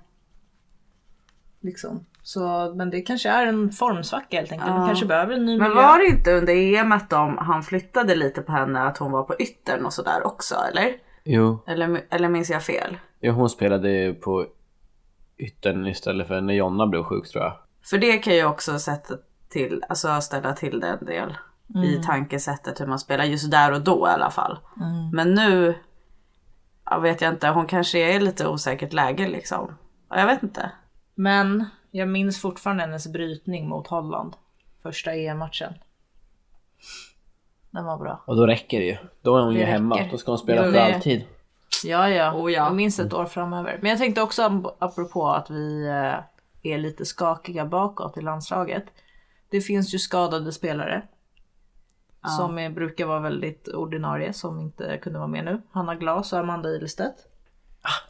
Liksom. 1.61 2.05
Så, 2.23 2.73
men 2.75 2.89
det 2.89 3.01
kanske 3.01 3.29
är 3.29 3.47
en 3.47 3.71
formsvacka 3.71 4.37
helt 4.37 4.51
enkelt. 4.51 4.69
Man 4.71 4.87
kanske 4.87 5.05
behöver 5.05 5.33
en 5.33 5.45
ny 5.45 5.57
Men 5.57 5.69
miljö. 5.69 5.81
var 5.83 5.99
det 5.99 6.05
inte 6.05 6.33
under 6.33 6.53
EM 6.53 6.91
att 6.91 7.09
de, 7.09 7.37
han 7.37 7.63
flyttade 7.63 8.15
lite 8.15 8.41
på 8.41 8.51
henne 8.51 8.81
att 8.83 8.97
hon 8.97 9.11
var 9.11 9.23
på 9.23 9.35
yttern 9.39 9.85
och 9.85 9.93
sådär 9.93 10.27
också 10.27 10.55
eller? 10.71 10.95
Jo, 11.23 11.63
Eller, 11.67 12.05
eller 12.09 12.29
minns 12.29 12.49
jag 12.49 12.63
fel? 12.63 12.97
jo 13.21 13.31
hon 13.33 13.49
spelade 13.49 13.89
ju 13.91 14.13
på 14.13 14.45
yttern 15.37 15.85
istället 15.85 16.27
för 16.27 16.41
när 16.41 16.53
Jonna 16.53 16.87
blev 16.87 17.03
sjuk 17.03 17.31
tror 17.31 17.43
jag. 17.43 17.53
För 17.89 17.97
det 17.97 18.17
kan 18.17 18.35
ju 18.35 18.45
också 18.45 18.79
sätta 18.79 19.13
till, 19.49 19.83
alltså 19.89 20.21
ställa 20.21 20.53
till 20.53 20.79
det 20.79 20.87
en 20.87 21.05
del 21.05 21.37
i 21.85 22.03
tankesättet 22.05 22.81
hur 22.81 22.85
man 22.87 22.99
spelar 22.99 23.23
just 23.23 23.51
där 23.51 23.71
och 23.71 23.81
då 23.81 24.07
i 24.07 24.11
alla 24.11 24.31
fall. 24.31 24.59
Men 25.13 25.33
nu 25.33 25.75
jag 26.89 27.01
vet 27.01 27.21
jag 27.21 27.33
inte, 27.33 27.47
hon 27.47 27.67
kanske 27.67 27.99
är 27.99 28.15
i 28.15 28.19
lite 28.19 28.47
osäkert 28.47 28.93
läge 28.93 29.27
liksom. 29.27 29.77
Ja, 30.09 30.19
Jag 30.19 30.27
vet 30.27 30.43
inte. 30.43 30.71
Men 31.15 31.65
jag 31.91 32.07
minns 32.07 32.41
fortfarande 32.41 32.83
hennes 32.83 33.07
brytning 33.07 33.69
mot 33.69 33.87
Holland. 33.87 34.33
Första 34.83 35.13
EM-matchen. 35.13 35.73
Den 37.71 37.85
var 37.85 37.97
bra. 37.97 38.23
Och 38.25 38.35
då 38.35 38.45
räcker 38.47 38.79
det 38.79 38.85
ju. 38.85 38.97
Då 39.21 39.37
är 39.37 39.41
hon 39.41 39.53
Det 39.53 39.59
ju 39.59 39.65
hemma. 39.65 39.95
räcker. 39.95 40.11
Då 40.11 40.17
ska 40.17 40.31
hon 40.31 40.37
spela 40.37 40.65
Jo, 40.65 40.71
för 40.71 40.79
alltid. 40.79 41.23
Ja, 41.85 42.09
ja. 42.09 42.33
Oh, 42.33 42.51
ja. 42.51 42.65
Jag 42.65 42.75
minns 42.75 42.99
ett 42.99 43.13
år 43.13 43.25
framöver. 43.25 43.79
Men 43.81 43.89
jag 43.89 43.99
tänkte 43.99 44.21
också 44.21 44.41
ap- 44.43 44.75
apropå 44.79 45.27
att 45.29 45.49
vi 45.49 45.87
eh, 45.87 46.71
är 46.73 46.77
lite 46.77 47.05
skakiga 47.05 47.65
bakåt 47.65 48.17
i 48.17 48.21
landslaget. 48.21 48.83
Det 49.49 49.61
finns 49.61 49.93
ju 49.93 49.99
skadade 49.99 50.51
spelare. 50.51 51.03
Som 52.37 52.57
är, 52.59 52.69
brukar 52.69 53.05
vara 53.05 53.19
väldigt 53.19 53.67
ordinarie 53.67 54.33
som 54.33 54.59
inte 54.59 54.97
kunde 54.97 55.19
vara 55.19 55.27
med 55.27 55.45
nu. 55.45 55.61
Hanna 55.71 55.95
Glas 55.95 56.33
och 56.33 56.39
Amanda 56.39 56.69
Ilestedt. 56.69 57.15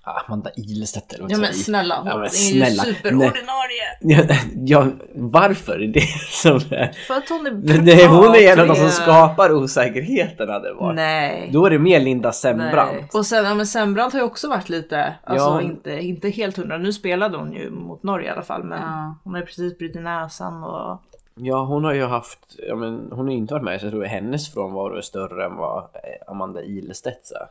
Ah, 0.03 0.21
Amanda 0.27 0.49
Ilestedt 0.55 1.13
eller 1.13 1.23
vad 1.23 1.31
Ja 1.31 1.37
men 1.37 1.53
snälla, 1.53 1.97
hon 1.97 2.07
Ja, 2.07 2.15
men 2.15 2.25
är 2.25 2.29
snälla. 2.29 2.85
ju 2.85 2.93
superordinarie. 2.93 3.87
Ja, 4.01 4.23
ja, 4.65 4.87
varför? 5.15 5.79
Det 5.79 5.99
är 5.99 6.31
som 6.41 6.55
är... 6.55 6.91
För 7.07 7.13
att 7.13 7.29
hon 7.29 7.47
är 7.47 7.51
Det, 7.51 7.77
det, 7.77 8.07
hon 8.07 8.35
är 8.35 8.53
en 8.53 8.59
av 8.59 8.67
de 8.67 8.75
som 8.75 8.89
skapar 8.89 9.53
osäkerheten 9.53 10.49
hade 10.49 10.73
varit. 10.73 10.95
Nej. 10.95 11.49
Då 11.53 11.65
är 11.65 11.69
det 11.69 11.79
mer 11.79 11.99
Linda 11.99 12.31
Sembrant. 12.31 12.91
Nej. 12.93 13.09
Och 13.13 13.25
sen, 13.25 13.45
ja 13.45 13.53
men 13.55 13.67
Sembrant 13.67 14.13
har 14.13 14.19
ju 14.19 14.25
också 14.25 14.49
varit 14.49 14.69
lite, 14.69 15.15
alltså 15.23 15.47
Ja. 15.47 15.61
inte, 15.61 15.91
inte 15.99 16.29
helt 16.29 16.57
hundra. 16.57 16.77
Nu 16.77 16.93
spelade 16.93 17.37
hon 17.37 17.53
ju 17.53 17.69
mot 17.69 18.03
Norge 18.03 18.27
i 18.27 18.31
alla 18.31 18.41
fall 18.41 18.63
men 18.63 18.81
Ja. 18.81 19.15
hon 19.23 19.33
har 19.33 19.39
ju 19.39 19.45
precis 19.45 19.77
brutit 19.77 20.01
näsan 20.01 20.63
och 20.63 21.01
Ja, 21.39 21.65
hon 21.65 21.83
har 21.83 21.93
ju 21.93 22.05
haft, 22.05 22.39
ja 22.67 22.75
men 22.75 23.07
hon 23.11 23.25
har 23.25 23.31
ju 23.31 23.37
inte 23.37 23.53
varit 23.53 23.63
med 23.63 23.79
så 23.79 23.85
jag 23.85 23.91
tror 23.93 24.05
att 24.05 24.11
hennes 24.11 24.53
frånvaro 24.53 24.95
är 24.97 25.01
större 25.01 25.45
än 25.45 25.55
vad 25.55 25.77
eh, 25.83 26.31
Amanda 26.31 26.63
Ilestedts 26.63 27.31
är. 27.31 27.47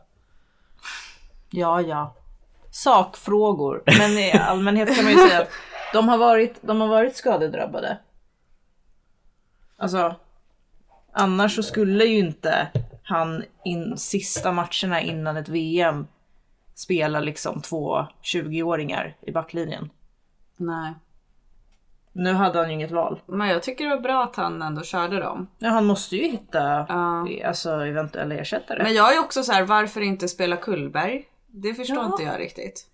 Ja 1.49 1.81
ja. 1.81 2.15
Sakfrågor. 2.71 3.83
Men 3.85 4.11
i 4.11 4.31
allmänhet 4.31 4.95
kan 4.95 5.03
man 5.03 5.13
ju 5.13 5.19
säga 5.19 5.41
att 5.41 5.49
de 5.93 6.09
har 6.09 6.17
varit, 6.17 6.59
de 6.61 6.81
har 6.81 6.87
varit 6.87 7.15
skadedrabbade. 7.15 7.97
Alltså 9.77 10.15
annars 11.13 11.55
så 11.55 11.63
skulle 11.63 12.05
ju 12.05 12.17
inte 12.19 12.67
han 13.03 13.43
in 13.65 13.97
sista 13.97 14.51
matcherna 14.51 15.01
innan 15.01 15.37
ett 15.37 15.49
VM 15.49 16.07
spela 16.75 17.19
liksom 17.19 17.61
två 17.61 18.05
20-åringar 18.23 19.17
i 19.21 19.31
backlinjen. 19.31 19.89
Nej. 20.57 20.93
Nu 22.13 22.33
hade 22.33 22.59
han 22.59 22.67
ju 22.67 22.73
inget 22.73 22.91
val. 22.91 23.19
Men 23.25 23.47
jag 23.47 23.63
tycker 23.63 23.83
det 23.83 23.95
var 23.95 24.01
bra 24.01 24.23
att 24.23 24.35
han 24.35 24.61
ändå 24.61 24.83
körde 24.83 25.19
dem. 25.19 25.47
Ja, 25.57 25.69
han 25.69 25.85
måste 25.85 26.15
ju 26.15 26.27
hitta 26.31 26.85
Ja. 26.89 27.27
alltså, 27.45 27.71
eventuella 27.71 28.35
ersättare. 28.35 28.83
Men 28.83 28.93
jag 28.93 29.15
är 29.15 29.19
också 29.19 29.43
så 29.43 29.51
här, 29.51 29.63
varför 29.63 30.01
inte 30.01 30.27
spela 30.27 30.55
Kullberg? 30.55 31.25
Det 31.61 31.73
förstår 31.73 31.97
Ja. 31.97 32.05
inte 32.05 32.23
jag 32.23 32.39
riktigt. 32.39 32.87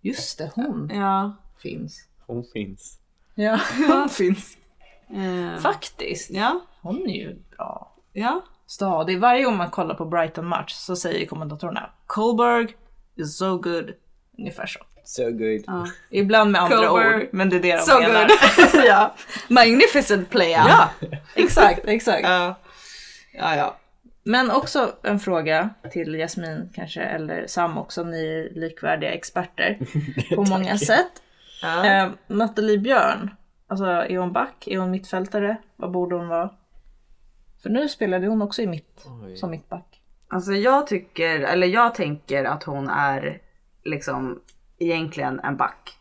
Just 0.00 0.38
det, 0.38 0.50
hon 0.54 0.90
Ja. 0.94 1.36
finns. 1.62 2.08
Hon 2.26 2.44
finns. 2.52 2.98
Ja, 3.34 3.60
hon 3.88 4.08
finns. 4.08 4.56
Eh, 5.10 5.60
Faktiskt. 5.60 6.30
ja. 6.30 6.60
Hon 6.82 6.96
är 7.10 7.14
ju 7.14 7.34
bra. 7.56 7.92
Ja. 8.12 8.44
Stadig. 8.66 9.20
Varje 9.20 9.44
gång 9.44 9.56
man 9.56 9.70
kollar 9.70 9.94
på 9.94 10.04
Brighton-match 10.04 10.72
så 10.72 10.96
säger 10.96 11.26
kommentatorerna 11.26 11.90
Colberg 12.06 12.76
is 13.16 13.36
so 13.38 13.58
good. 13.58 13.92
Ungefär 14.38 14.66
så. 14.66 14.78
So 15.04 15.24
good. 15.30 15.64
ja. 15.66 15.86
Ibland 16.10 16.50
med 16.50 16.62
andra 16.62 16.86
Colberg. 16.88 17.22
ord, 17.22 17.28
men 17.32 17.50
det 17.50 17.56
är 17.56 17.60
det 17.60 17.72
de 17.76 17.82
So 17.82 18.00
menar. 18.00 18.28
good. 18.28 18.84
ja. 18.86 19.14
Magnificent 19.48 20.30
player. 20.30 20.64
Ja, 20.68 20.90
exakt, 21.34 21.80
exakt. 21.84 22.22
Ja. 22.22 22.54
Ja, 23.32 23.56
ja. 23.56 23.76
Men 24.28 24.50
också 24.50 24.92
en 25.02 25.18
fråga 25.18 25.70
till 25.92 26.14
Jasmin 26.14 26.70
kanske, 26.74 27.02
eller 27.02 27.46
Sam 27.46 27.78
också, 27.78 28.04
ni 28.04 28.26
är 28.26 28.60
likvärdiga 28.60 29.12
experter 29.12 29.78
på 30.34 30.42
många 30.42 30.78
sätt. 30.78 31.22
ja. 31.62 31.86
Eh, 31.86 32.10
Nathalie 32.26 32.78
Björn, 32.78 33.30
alltså 33.66 33.84
är 33.84 34.18
hon 34.18 34.32
back? 34.32 34.68
Är 34.68 34.78
hon 34.78 34.90
mittfältare? 34.90 35.56
Vad 35.76 35.90
borde 35.90 36.16
hon 36.16 36.28
vara? 36.28 36.50
För 37.62 37.70
nu 37.70 37.88
spelade 37.88 38.26
hon 38.26 38.42
också 38.42 38.62
i 38.62 38.66
mitt, 38.66 39.06
som 39.36 39.50
mittback. 39.50 40.00
Alltså 40.28 40.52
jag 40.52 40.86
tycker, 40.86 41.40
eller 41.40 41.66
jag 41.66 41.94
tänker 41.94 42.44
att 42.44 42.62
hon 42.62 42.88
är 42.88 43.40
liksom 43.84 44.40
egentligen 44.78 45.40
en 45.40 45.56
back. 45.56 45.98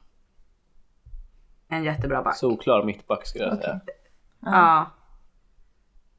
En 1.68 1.84
jättebra 1.84 2.24
back. 2.24 2.38
Solklar 2.38 2.84
mittback 2.84 3.28
skulle 3.28 3.46
jag 3.46 3.58
säga. 3.58 3.80
Ja. 4.40 4.92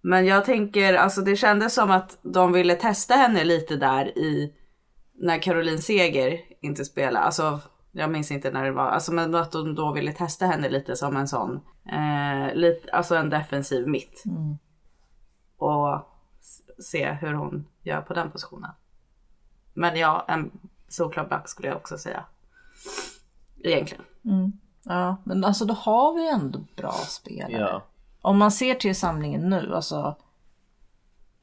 Men 0.00 0.26
jag 0.26 0.44
tänker, 0.44 0.94
alltså 0.94 1.20
det 1.20 1.36
kändes 1.36 1.74
som 1.74 1.90
att 1.90 2.18
de 2.22 2.52
ville 2.52 2.74
testa 2.74 3.14
henne 3.14 3.44
lite 3.44 3.76
där 3.76 4.18
i 4.18 4.54
när 5.14 5.38
Caroline 5.42 5.78
Seger 5.82 6.40
inte 6.60 6.84
spelade. 6.84 7.24
Alltså 7.26 7.60
jag 7.92 8.10
minns 8.10 8.30
inte 8.30 8.50
när 8.50 8.64
det 8.64 8.72
var, 8.72 8.86
alltså 8.88 9.12
men 9.12 9.34
att 9.34 9.52
de 9.52 9.74
då 9.74 9.92
ville 9.92 10.12
testa 10.12 10.46
henne 10.46 10.68
lite 10.68 10.96
som 10.96 11.16
en 11.16 11.28
sån, 11.28 11.60
eh, 11.92 12.54
lite, 12.54 12.90
alltså 12.92 13.14
en 13.16 13.30
defensiv 13.30 13.88
mitt. 13.88 14.22
Och 15.56 15.94
s- 16.40 16.62
se 16.90 17.12
hur 17.12 17.32
hon 17.34 17.66
gör 17.82 18.00
på 18.00 18.14
den 18.14 18.30
positionen. 18.30 18.70
Men 19.74 19.96
ja, 19.96 20.24
en 20.28 20.50
solklar 20.88 21.26
back 21.28 21.48
skulle 21.48 21.68
jag 21.68 21.76
också 21.76 21.98
säga. 21.98 22.24
Egentligen. 23.64 24.04
Ja, 24.84 25.16
men 25.24 25.44
alltså 25.44 25.64
då 25.64 25.74
har 25.74 26.14
vi 26.14 26.28
ändå 26.28 26.58
bra 26.76 26.92
spelare. 26.92 27.52
Ja. 27.52 27.82
Om 28.22 28.38
man 28.38 28.50
ser 28.50 28.74
till 28.74 28.96
samlingen 28.96 29.50
nu, 29.50 29.74
alltså. 29.74 30.16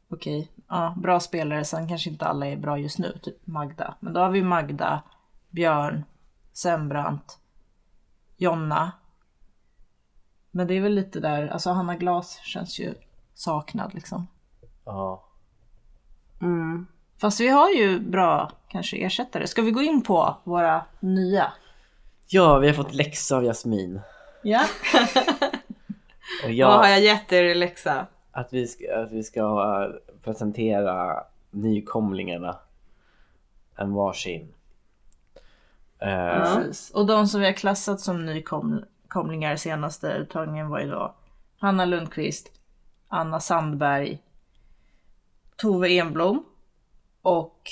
Okej, 0.10 0.52
ja, 0.68 0.94
bra 0.98 1.20
spelare. 1.20 1.66
Sen 1.66 1.88
kanske 1.88 2.10
inte 2.10 2.26
alla 2.26 2.48
är 2.48 2.58
bra 2.58 2.78
just 2.78 3.00
nu, 3.00 3.20
typ 3.22 3.48
Magda. 3.48 3.96
Men 4.00 4.14
då 4.14 4.20
har 4.20 4.30
vi 4.30 4.44
Magda, 4.44 5.04
Björn, 5.50 6.04
Sembrant, 6.54 7.40
Jonna. 8.38 8.92
Men 10.52 10.68
det 10.68 10.74
är 10.74 10.82
väl 10.82 10.94
lite 10.94 11.20
där, 11.20 11.48
alltså 11.48 11.70
Hanna 11.70 11.96
Glas 11.96 12.40
känns 12.44 12.80
ju 12.80 12.94
saknad 13.34 13.94
liksom. 13.94 14.28
ja. 14.86 15.22
Mm. 16.42 16.88
Fast 17.18 17.40
vi 17.40 17.48
har 17.48 17.70
ju 17.70 18.00
bra 18.00 18.52
kanske 18.68 18.98
ersättare. 18.98 19.48
Ska 19.48 19.62
vi 19.62 19.72
gå 19.72 19.82
in 19.82 20.02
på 20.04 20.38
våra 20.44 20.86
nya? 21.00 21.54
Ja, 22.28 22.58
vi 22.58 22.68
har 22.68 22.74
fått 22.74 22.94
läxa 22.94 23.38
av 23.38 23.44
Jasmin. 23.44 24.02
Ja. 24.44 24.66
Och 26.44 26.50
Vad 26.50 26.78
har 26.78 26.88
jag, 26.88 26.92
jag 26.92 27.02
gett 27.02 27.32
er 27.32 27.44
i 27.44 27.56
läxa? 27.56 28.08
att 28.36 28.54
vi 28.54 28.68
ska, 28.68 28.96
att 28.96 29.12
vi 29.12 29.24
ska 29.24 29.92
presentera 30.24 31.24
nykomlingarna 31.52 32.60
en 33.76 33.94
varsin. 33.94 34.54
Precis. 36.00 36.92
Och 36.92 37.06
de 37.06 37.28
som 37.28 37.42
vi 37.42 37.46
har 37.46 37.54
klassat 37.54 38.00
som 38.00 38.26
nykomlingar 38.26 39.56
senaste 39.56 40.08
uttagningen 40.08 40.70
var 40.70 40.80
ju 40.80 40.92
då 40.92 41.16
Hanna 41.58 41.86
Lundqvist, 41.86 42.52
Anna 43.08 43.40
Sandberg, 43.40 44.20
Tove 45.56 45.90
Enblom 45.90 46.46
och 47.22 47.70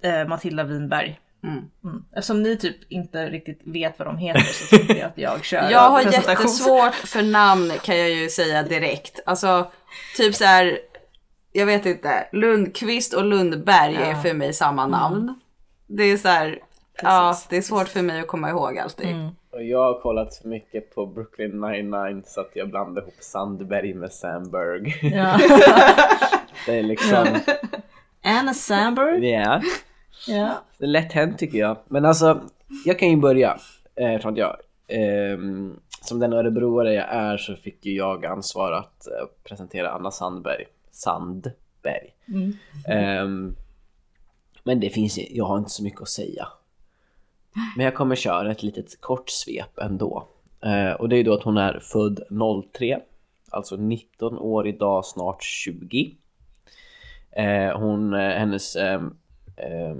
eh, 0.00 0.28
Matilda 0.28 0.64
Winberg. 0.64 1.20
Mm. 1.44 1.64
Mm. 1.84 2.04
Eftersom 2.12 2.42
ni 2.42 2.56
typ 2.56 2.76
inte 2.92 3.26
riktigt 3.26 3.60
vet 3.64 3.98
vad 3.98 4.08
de 4.08 4.18
heter 4.18 4.40
så 4.40 4.76
tycker 4.76 4.94
jag 4.94 5.06
att 5.06 5.18
jag 5.18 5.44
kör 5.44 5.70
Jag 5.70 5.90
har 5.90 6.02
jättesvårt 6.02 6.94
för 6.94 7.22
namn 7.22 7.72
kan 7.82 7.98
jag 7.98 8.10
ju 8.10 8.28
säga 8.28 8.62
direkt. 8.62 9.20
Alltså 9.26 9.70
typ 10.16 10.34
så 10.34 10.44
här. 10.44 10.78
Jag 11.52 11.66
vet 11.66 11.86
inte. 11.86 12.28
Lundqvist 12.32 13.14
och 13.14 13.24
Lundberg 13.24 13.96
är 13.96 14.14
för 14.14 14.34
mig 14.34 14.52
samma 14.52 14.86
namn. 14.86 15.34
Det 15.86 16.02
är 16.02 16.16
så 16.16 16.28
här. 16.28 16.58
Ja, 17.02 17.38
det 17.48 17.56
är 17.56 17.62
svårt 17.62 17.88
för 17.88 18.02
mig 18.02 18.20
att 18.20 18.26
komma 18.26 18.50
ihåg 18.50 18.78
alltid. 18.78 19.06
Och 19.50 19.62
jag 19.62 19.78
har 19.78 20.00
kollat 20.00 20.36
för 20.36 20.48
mycket 20.48 20.94
på 20.94 21.06
Brooklyn 21.06 21.60
99 21.60 22.22
så 22.26 22.40
att 22.40 22.50
jag 22.54 22.70
blandar 22.70 23.02
ihop 23.02 23.14
Sandberg 23.20 23.94
med 23.94 24.12
Sandberg. 24.12 24.98
Ja. 25.02 25.38
Det 26.66 26.78
är 26.78 26.82
liksom, 26.82 27.26
Anna 28.24 28.54
Sandberg. 28.54 29.30
ja. 29.30 29.62
Ja. 30.26 30.62
Det 30.78 30.84
är 30.84 30.88
lätt 30.88 31.12
hänt 31.12 31.38
tycker 31.38 31.58
jag. 31.58 31.76
Men 31.88 32.04
alltså, 32.04 32.40
jag 32.84 32.98
kan 32.98 33.10
ju 33.10 33.16
börja. 33.16 33.58
Eh, 33.94 34.20
från 34.20 34.32
att 34.32 34.38
jag, 34.38 34.56
ehm, 34.88 35.80
som 36.00 36.18
den 36.18 36.32
örebroare 36.32 36.94
jag 36.94 37.08
är 37.08 37.36
så 37.36 37.56
fick 37.56 37.86
ju 37.86 37.96
jag 37.96 38.26
ansvar 38.26 38.72
att 38.72 39.06
eh, 39.06 39.26
presentera 39.44 39.90
Anna 39.90 40.10
Sandberg. 40.10 40.64
Sandberg. 40.90 42.14
Ehm, 42.88 43.56
men 44.62 44.80
det 44.80 44.90
finns 44.90 45.18
ju, 45.18 45.26
jag 45.30 45.44
har 45.44 45.58
inte 45.58 45.70
så 45.70 45.82
mycket 45.82 46.02
att 46.02 46.08
säga. 46.08 46.48
Men 47.76 47.84
jag 47.84 47.94
kommer 47.94 48.16
köra 48.16 48.52
ett 48.52 48.62
litet 48.62 49.00
kort 49.00 49.30
svep 49.30 49.78
ändå. 49.78 50.28
Eh, 50.60 50.92
och 50.92 51.08
det 51.08 51.16
är 51.16 51.18
ju 51.18 51.22
då 51.22 51.34
att 51.34 51.42
hon 51.42 51.56
är 51.56 51.78
född 51.82 52.20
03. 52.72 53.00
Alltså 53.50 53.76
19 53.76 54.38
år 54.38 54.66
idag, 54.66 55.04
snart 55.04 55.42
20. 55.42 56.16
Eh, 57.30 57.78
hon, 57.78 58.14
eh, 58.14 58.20
hennes 58.20 58.76
eh, 59.56 59.96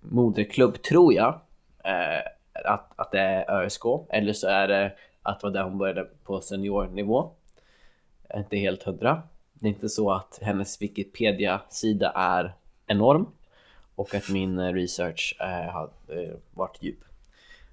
moderklubb 0.00 0.82
tror 0.82 1.14
jag 1.14 1.40
eh, 1.84 2.22
att, 2.64 2.92
att 2.96 3.12
det 3.12 3.20
är 3.20 3.50
ÖSK 3.50 3.84
eller 4.10 4.32
så 4.32 4.48
är 4.48 4.68
det 4.68 4.92
att 5.22 5.40
det 5.40 5.46
var 5.46 5.52
där 5.52 5.62
hon 5.62 5.78
började 5.78 6.08
på 6.24 6.40
seniornivå. 6.40 7.30
Jag 8.28 8.36
är 8.36 8.42
inte 8.42 8.56
helt 8.56 8.82
hundra. 8.82 9.22
Det 9.54 9.66
är 9.66 9.70
inte 9.70 9.88
så 9.88 10.10
att 10.10 10.38
hennes 10.42 10.82
Wikipedia-sida 10.82 12.12
är 12.14 12.54
enorm 12.86 13.26
och 13.94 14.14
att 14.14 14.28
min 14.28 14.58
eh, 14.58 14.72
research 14.72 15.36
eh, 15.40 15.72
har 15.72 15.90
eh, 16.08 16.34
varit 16.54 16.82
djup. 16.82 17.04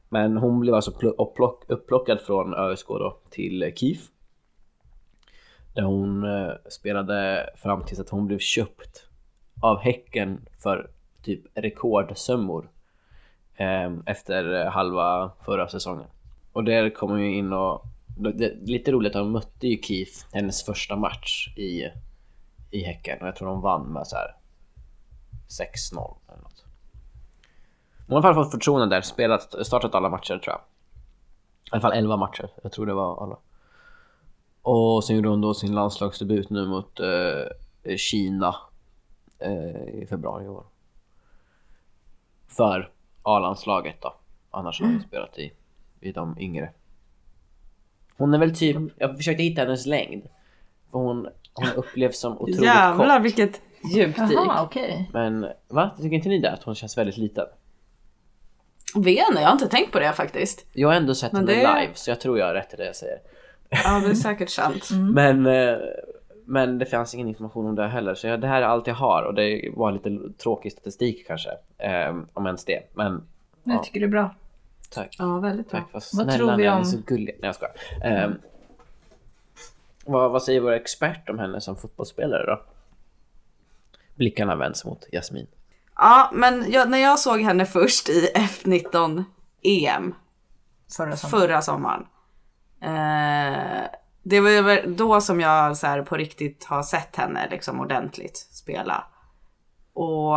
Men 0.09 0.38
hon 0.38 0.59
blev 0.59 0.75
alltså 0.75 0.91
upplock, 1.17 1.63
upplockad 1.67 2.21
från 2.21 2.53
ÖSK 2.53 2.88
då 2.88 3.17
till 3.29 3.74
KIF. 3.75 4.07
Där 5.74 5.81
hon 5.81 6.24
eh, 6.24 6.51
spelade 6.69 7.50
fram 7.55 7.83
tills 7.83 8.00
att 8.00 8.09
hon 8.09 8.27
blev 8.27 8.39
köpt 8.39 9.09
av 9.62 9.79
Häcken 9.79 10.45
för 10.63 10.89
typ 11.21 11.41
rekordsummor 11.55 12.69
ehm, 13.55 13.93
eh, 13.93 14.11
efter 14.11 14.65
halva 14.65 15.31
förra 15.45 15.67
säsongen. 15.67 16.07
Och 16.53 16.63
där 16.63 16.89
kom 16.89 17.09
hon 17.09 17.21
ju 17.21 17.38
in 17.38 17.53
och 17.53 17.85
det 18.19 18.45
är 18.45 18.55
lite 18.65 18.91
roligt 18.91 19.13
de 19.13 19.19
hon 19.19 19.31
mötte 19.31 19.67
ju 19.67 19.81
Keith 19.81 20.25
hennes 20.31 20.65
första 20.65 20.95
match 20.95 21.53
i, 21.57 21.83
i 22.71 22.83
Häcken 22.83 23.21
och 23.21 23.27
jag 23.27 23.35
tror 23.35 23.47
de 23.47 23.61
vann 23.61 23.93
med 23.93 24.07
så 24.07 24.15
här 24.15 24.35
6-0 25.93 26.15
eller 26.27 26.41
något. 26.41 26.65
Hon 28.07 28.15
har 28.15 28.23
i 28.23 28.25
alla 28.25 28.35
fall 28.35 28.43
fått 28.43 28.51
förtroende 28.51 28.95
där, 28.95 29.01
spelat, 29.01 29.65
startat 29.65 29.95
alla 29.95 30.09
matcher 30.09 30.38
tror 30.38 30.47
jag. 30.47 30.61
I 31.65 31.69
alla 31.71 31.81
fall 31.81 31.93
11 31.93 32.17
matcher, 32.17 32.49
jag 32.63 32.71
tror 32.71 32.85
det 32.85 32.93
var 32.93 33.23
alla. 33.23 33.38
Och 34.61 35.03
sen 35.03 35.15
gjorde 35.15 35.29
hon 35.29 35.41
då 35.41 35.53
sin 35.53 35.75
landslagsdebut 35.75 36.49
nu 36.49 36.67
mot 36.67 36.99
eh, 36.99 37.95
Kina 37.97 38.55
eh, 39.39 40.01
i 40.01 40.07
februari 40.09 40.45
i 40.45 40.47
år. 40.47 40.63
För 42.50 42.89
A-landslaget 43.24 43.96
då. 44.01 44.15
Annars 44.51 44.82
har 44.82 44.88
hon 44.88 45.01
spelat 45.01 45.38
i, 45.38 45.51
i 46.01 46.12
de 46.12 46.36
yngre. 46.39 46.70
Hon 48.18 48.34
är 48.34 48.38
väl 48.38 48.56
typ, 48.56 48.77
jag 48.98 49.18
försökte 49.18 49.44
hitta 49.44 49.62
hennes 49.62 49.86
längd. 49.86 50.24
För 50.91 51.00
hon, 51.00 51.27
hon 51.53 51.68
upplevs 51.75 52.20
som 52.20 52.34
otroligt 52.34 52.62
Jävlar 52.63 53.15
kort. 53.18 53.25
vilket 53.25 53.62
djupdyk. 53.96 54.32
Jaha, 54.32 54.63
okej. 54.63 55.10
Men 55.13 55.48
va? 55.68 55.91
Tycker 55.98 56.15
inte 56.15 56.29
ni 56.29 56.39
det? 56.39 56.51
Att 56.51 56.63
hon 56.63 56.75
känns 56.75 56.98
väldigt 56.98 57.18
liten? 57.18 57.46
Vet 58.96 59.18
jag 59.18 59.41
har 59.46 59.51
inte 59.51 59.68
tänkt 59.68 59.91
på 59.91 60.00
det 60.00 60.13
faktiskt. 60.13 60.65
Jag 60.74 60.88
har 60.88 60.96
ändå 60.96 61.15
sett 61.15 61.32
Men 61.32 61.48
henne 61.48 61.62
det- 61.63 61.82
live 61.82 61.91
så 61.96 62.12
jag 62.12 62.22
tror 62.22 62.39
jag 62.39 62.46
har 62.46 62.53
rätt 62.53 62.74
i 62.74 62.77
det 62.77 62.86
jag 62.86 62.96
säger. 62.96 63.18
Ja, 63.70 64.00
det 64.00 64.10
är 64.10 64.13
säkert 64.13 64.50
sant. 64.50 64.89
Men, 65.13 65.46
eh, 65.46 65.77
men 66.50 66.77
det 66.77 66.86
fanns 66.86 67.13
ingen 67.13 67.27
information 67.27 67.65
om 67.65 67.75
det 67.75 67.88
heller 67.88 68.15
så 68.15 68.27
jag, 68.27 68.41
det 68.41 68.48
här 68.48 68.62
är 68.62 68.65
allt 68.65 68.88
jag 68.88 68.96
har 68.96 69.24
och 69.24 69.34
det 69.34 69.70
var 69.75 69.91
lite 69.91 70.20
tråkig 70.38 70.72
statistik 70.72 71.27
kanske. 71.27 71.50
Eh, 71.77 72.15
om 72.34 72.46
ens 72.46 72.65
det. 72.65 72.84
Men 72.94 73.24
Jag 73.63 73.84
tycker 73.84 74.00
det 74.00 74.06
är 74.06 74.08
bra. 74.08 74.36
tack. 74.89 75.15
Ja, 75.20 75.38
väldigt 75.39 75.72
bra. 75.72 75.79
Tack, 75.79 75.89
vad 76.13 76.25
Vad 76.25 76.36
tror 76.36 76.51
vi 76.51 76.58
ni 76.58 76.63
är, 76.63 76.70
ni 76.72 76.75
om- 76.75 76.79
är 76.79 76.84
så 76.84 76.98
gulliga. 77.06 77.36
Nej 77.39 77.48
jag 77.48 77.56
skojar. 77.56 77.74
Ehm, 78.03 78.34
vad, 80.06 80.32
vad 80.32 80.44
säger 80.44 80.62
vår 80.62 80.72
expert 80.72 81.30
om 81.30 81.39
henne 81.39 81.62
som 81.62 81.76
fotbollsspelare 81.76 82.45
då? 82.45 82.62
Blickarna 84.15 84.56
vänds 84.56 84.86
mot 84.86 85.06
Jasmin. 85.12 85.47
Ja, 85.95 86.32
men 86.34 86.71
jag, 86.71 86.89
när 86.89 86.97
jag 86.97 87.19
såg 87.19 87.39
henne 87.41 87.65
först 87.65 88.10
i 88.10 88.28
F19 88.36 89.23
EM 89.62 90.15
Förra 90.97 91.15
sommaren. 91.15 91.17
förra 91.47 91.62
sommaren. 91.62 92.06
Eh, 92.82 93.88
det 94.23 94.39
var 94.39 94.88
då 94.88 95.21
som 95.21 95.39
jag 95.39 95.77
så 95.77 95.88
här, 95.88 96.01
på 96.01 96.17
riktigt 96.17 96.65
har 96.65 96.84
sett 96.84 97.15
henne 97.15 97.47
liksom 97.49 97.79
ordentligt 97.79 98.38
spela. 98.38 99.03
Och 99.93 100.36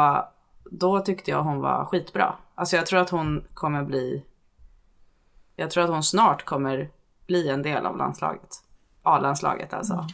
då 0.70 1.00
tyckte 1.00 1.30
jag 1.30 1.42
hon 1.42 1.60
var 1.60 1.84
skitbra. 1.84 2.34
Alltså 2.54 2.76
jag 2.76 2.86
tror 2.86 3.00
att 3.00 3.10
hon 3.10 3.44
kommer 3.54 3.82
bli... 3.82 4.24
Jag 5.56 5.70
tror 5.70 5.84
att 5.84 5.90
hon 5.90 6.02
snart 6.02 6.44
kommer 6.44 6.90
bli 7.26 7.48
en 7.48 7.62
del 7.62 7.86
av 7.86 7.96
landslaget. 7.96 8.48
A-landslaget 9.02 9.74
alltså. 9.74 10.06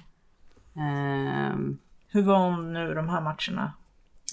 Ehm, 0.76 1.78
Hur 2.09 2.22
var 2.22 2.38
hon 2.38 2.72
nu 2.72 2.94
de 2.94 3.09
här 3.09 3.20
matcherna? 3.20 3.72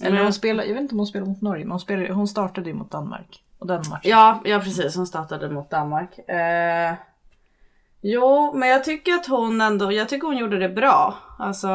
Eller 0.03 0.23
hon 0.23 0.33
spelade, 0.33 0.67
jag 0.67 0.73
vet 0.73 0.81
inte 0.81 0.93
om 0.95 0.99
hon 0.99 1.07
spelade 1.07 1.31
mot 1.31 1.41
Norge, 1.41 1.63
men 1.63 1.71
hon, 1.71 1.79
spelade, 1.79 2.13
hon 2.13 2.27
startade 2.27 2.69
ju 2.69 2.75
mot 2.75 2.91
Danmark. 2.91 3.43
Och 3.59 3.67
den 3.67 3.77
matchen. 3.77 4.01
Ja, 4.11 4.41
ja 4.45 4.59
precis. 4.59 4.95
Hon 4.95 5.07
startade 5.07 5.49
mot 5.49 5.69
Danmark. 5.69 6.19
Eh, 6.19 6.93
jo, 8.13 8.53
men 8.53 8.69
jag 8.69 8.83
tycker 8.83 9.11
att 9.13 9.27
hon 9.27 9.61
ändå, 9.61 9.91
jag 9.91 10.09
tycker 10.09 10.27
hon 10.27 10.37
gjorde 10.37 10.59
det 10.59 10.69
bra. 10.69 11.13
Alltså, 11.39 11.67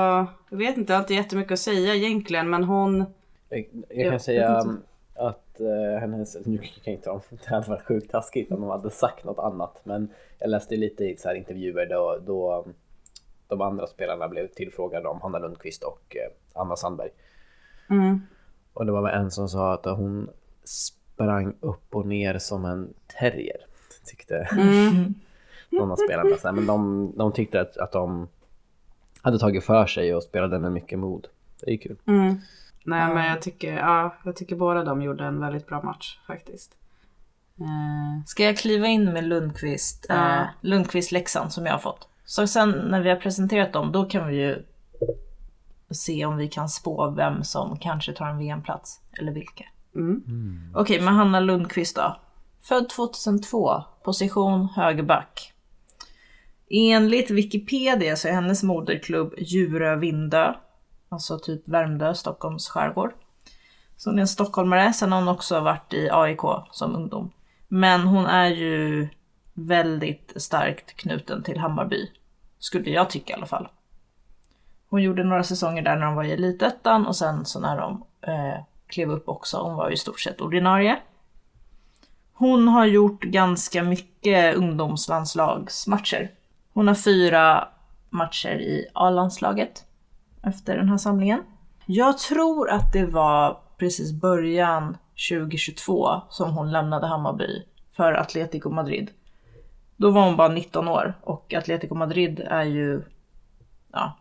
jag 0.50 0.58
vet 0.58 0.76
inte, 0.76 0.92
jag 0.92 0.98
har 0.98 1.02
inte 1.02 1.14
jättemycket 1.14 1.52
att 1.52 1.58
säga 1.58 1.94
egentligen, 1.94 2.50
men 2.50 2.64
hon, 2.64 3.04
Jag, 3.48 3.58
jag 3.58 3.66
Ja, 3.88 4.02
kan 4.02 4.12
jag 4.12 4.20
säga 4.22 4.58
att 5.14 5.60
uh, 5.60 6.00
hennes, 6.00 6.36
nu 6.46 6.58
kan 6.58 6.68
jag 6.84 6.94
inte 6.94 7.10
om 7.10 7.20
det 7.30 7.48
hade 7.48 7.68
varit 7.68 7.86
sjukt 7.86 8.10
taskigt 8.10 8.52
om 8.52 8.60
de 8.60 8.70
hade 8.70 8.90
sagt 8.90 9.24
något 9.24 9.38
annat 9.38 9.80
men 9.84 10.08
jag 10.38 10.50
läste 10.50 10.76
lite 10.76 11.04
i 11.04 11.16
så 11.16 11.28
här 11.28 11.34
intervjuer 11.34 11.86
då, 11.86 12.18
då 12.26 12.66
de 13.48 13.60
andra 13.60 13.86
spelarna 13.86 14.28
blev 14.28 14.46
tillfrågade 14.46 15.08
om 15.08 15.20
Hanna 15.20 15.38
Lundqvist 15.38 15.82
och 15.82 16.16
uh, 16.16 16.60
Anna 16.60 16.76
Sandberg. 16.76 17.10
mm, 17.90 18.20
Och 18.72 18.86
det 18.86 18.92
var 18.92 19.02
väl 19.02 19.20
en 19.20 19.30
som 19.30 19.48
sa 19.48 19.72
att 19.72 19.84
hon 19.84 20.30
sprang 20.64 21.54
upp 21.60 21.94
och 21.94 22.06
ner 22.06 22.38
som 22.38 22.64
en 22.64 22.94
terrier. 23.20 23.66
Tyckte 24.04 24.36
mm, 24.36 25.14
någon 25.70 25.90
av 25.92 25.96
spelarna. 25.96 26.36
Så 26.36 26.48
här, 26.48 26.52
Men 26.54 26.66
de, 26.66 27.12
de 27.16 27.32
tyckte 27.32 27.60
att, 27.60 27.76
att 27.76 27.92
de 27.92 28.28
hade 29.22 29.38
tagit 29.38 29.64
för 29.64 29.86
sig 29.86 30.14
och 30.14 30.22
spelade 30.22 30.58
med 30.58 30.72
mycket 30.72 30.98
mod. 30.98 31.26
Det 31.64 31.72
är 31.72 31.76
kul. 31.76 31.96
mm. 32.06 32.40
Nej, 32.84 33.14
men 33.14 33.24
jag 33.26 33.42
tycker, 33.42 33.72
ja, 33.76 34.14
jag 34.24 34.36
tycker 34.36 34.56
båda 34.56 34.84
de 34.84 35.02
gjorde 35.02 35.24
en 35.24 35.40
väldigt 35.40 35.66
bra 35.66 35.82
match 35.82 36.18
faktiskt. 36.26 36.76
Eh, 37.60 38.24
Ska 38.26 38.44
jag 38.44 38.56
kliva 38.58 38.86
in 38.86 39.04
med 39.12 39.24
Lundqvist, 39.24 40.06
Ja. 40.08 40.40
eh, 40.40 40.46
Lundqvist 40.60 41.12
Leksand 41.12 41.52
som 41.52 41.66
jag 41.66 41.72
har 41.72 41.78
fått. 41.78 42.08
Så 42.24 42.46
sen 42.46 42.70
när 42.70 43.00
vi 43.00 43.08
har 43.08 43.16
presenterat 43.16 43.72
dem, 43.72 43.92
då 43.92 44.04
kan 44.04 44.28
vi 44.28 44.36
ju 44.36 44.62
se 45.90 46.26
om 46.26 46.36
vi 46.36 46.48
kan 46.48 46.68
spå 46.68 47.10
vem 47.10 47.44
som 47.44 47.78
kanske 47.78 48.12
tar 48.12 48.26
en 48.26 48.38
VM-plats. 48.38 49.00
Eller 49.18 49.32
vilka. 49.32 49.64
mm. 49.94 50.72
Okej, 50.74 51.00
men 51.00 51.14
Hanna 51.14 51.40
Lundqvist 51.40 51.96
då. 51.96 52.16
Född 52.60 52.88
2002, 52.88 53.82
position 54.04 54.68
högerback. 54.76 55.52
Enligt 56.70 57.30
Wikipedia 57.30 58.16
så 58.16 58.28
är 58.28 58.32
hennes 58.32 58.62
moderklubb 58.62 59.34
Djurö 59.38 59.96
Vindö, 59.96 60.54
alltså 61.08 61.38
typ 61.38 61.68
Värmdö, 61.68 62.14
Stockholms 62.14 62.68
skärgård. 62.68 63.12
Så 63.96 64.10
hon 64.10 64.18
är 64.18 64.20
en 64.20 64.28
stockholmare, 64.28 64.92
sen 64.92 65.12
har 65.12 65.18
hon 65.18 65.28
också 65.28 65.60
varit 65.60 65.94
i 65.94 66.08
AIK 66.10 66.40
som 66.72 66.94
ungdom. 66.94 67.30
Men 67.68 68.00
hon 68.00 68.26
är 68.26 68.46
ju 68.46 69.08
väldigt 69.52 70.32
starkt 70.36 70.96
knuten 70.96 71.42
till 71.42 71.58
Hammarby, 71.58 72.10
skulle 72.58 72.90
jag 72.90 73.10
tycka 73.10 73.32
i 73.32 73.36
alla 73.36 73.46
fall. 73.46 73.68
Hon 74.88 75.02
gjorde 75.02 75.24
några 75.24 75.44
säsonger 75.44 75.82
där 75.82 75.96
när 75.96 76.06
de 76.06 76.14
var 76.14 76.24
i 76.24 76.32
Elitettan 76.32 77.06
och 77.06 77.16
sen 77.16 77.44
så 77.44 77.60
när 77.60 77.76
de 77.76 78.04
eh, 78.20 78.60
klev 78.86 79.10
upp 79.10 79.28
också, 79.28 79.56
hon 79.62 79.74
var 79.74 79.88
ju 79.88 79.94
i 79.94 79.98
stort 79.98 80.20
sett 80.20 80.40
ordinarie. 80.40 80.98
Hon 82.32 82.68
har 82.68 82.86
gjort 82.86 83.22
ganska 83.22 83.82
mycket 83.82 84.56
ungdomslandslagsmatcher. 84.56 86.39
Hon 86.80 86.88
har 86.88 86.94
fyra 86.94 87.68
matcher 88.10 88.60
i 88.60 88.86
A-landslaget 88.94 89.84
efter 90.42 90.76
den 90.76 90.88
här 90.88 90.98
samlingen. 90.98 91.42
Jag 91.86 92.18
tror 92.18 92.70
att 92.70 92.92
det 92.92 93.06
var 93.06 93.60
precis 93.78 94.12
början 94.12 94.96
2022 95.30 96.20
som 96.28 96.52
hon 96.52 96.72
lämnade 96.72 97.06
Hammarby 97.06 97.62
för 97.96 98.12
Atletico 98.12 98.70
Madrid. 98.70 99.10
Då 99.96 100.10
var 100.10 100.24
hon 100.24 100.36
bara 100.36 100.48
19 100.48 100.88
år 100.88 101.14
och 101.22 101.54
Atletico 101.54 101.94
Madrid 101.94 102.40
är 102.40 102.64
ju 102.64 103.02
ja, 103.92 104.16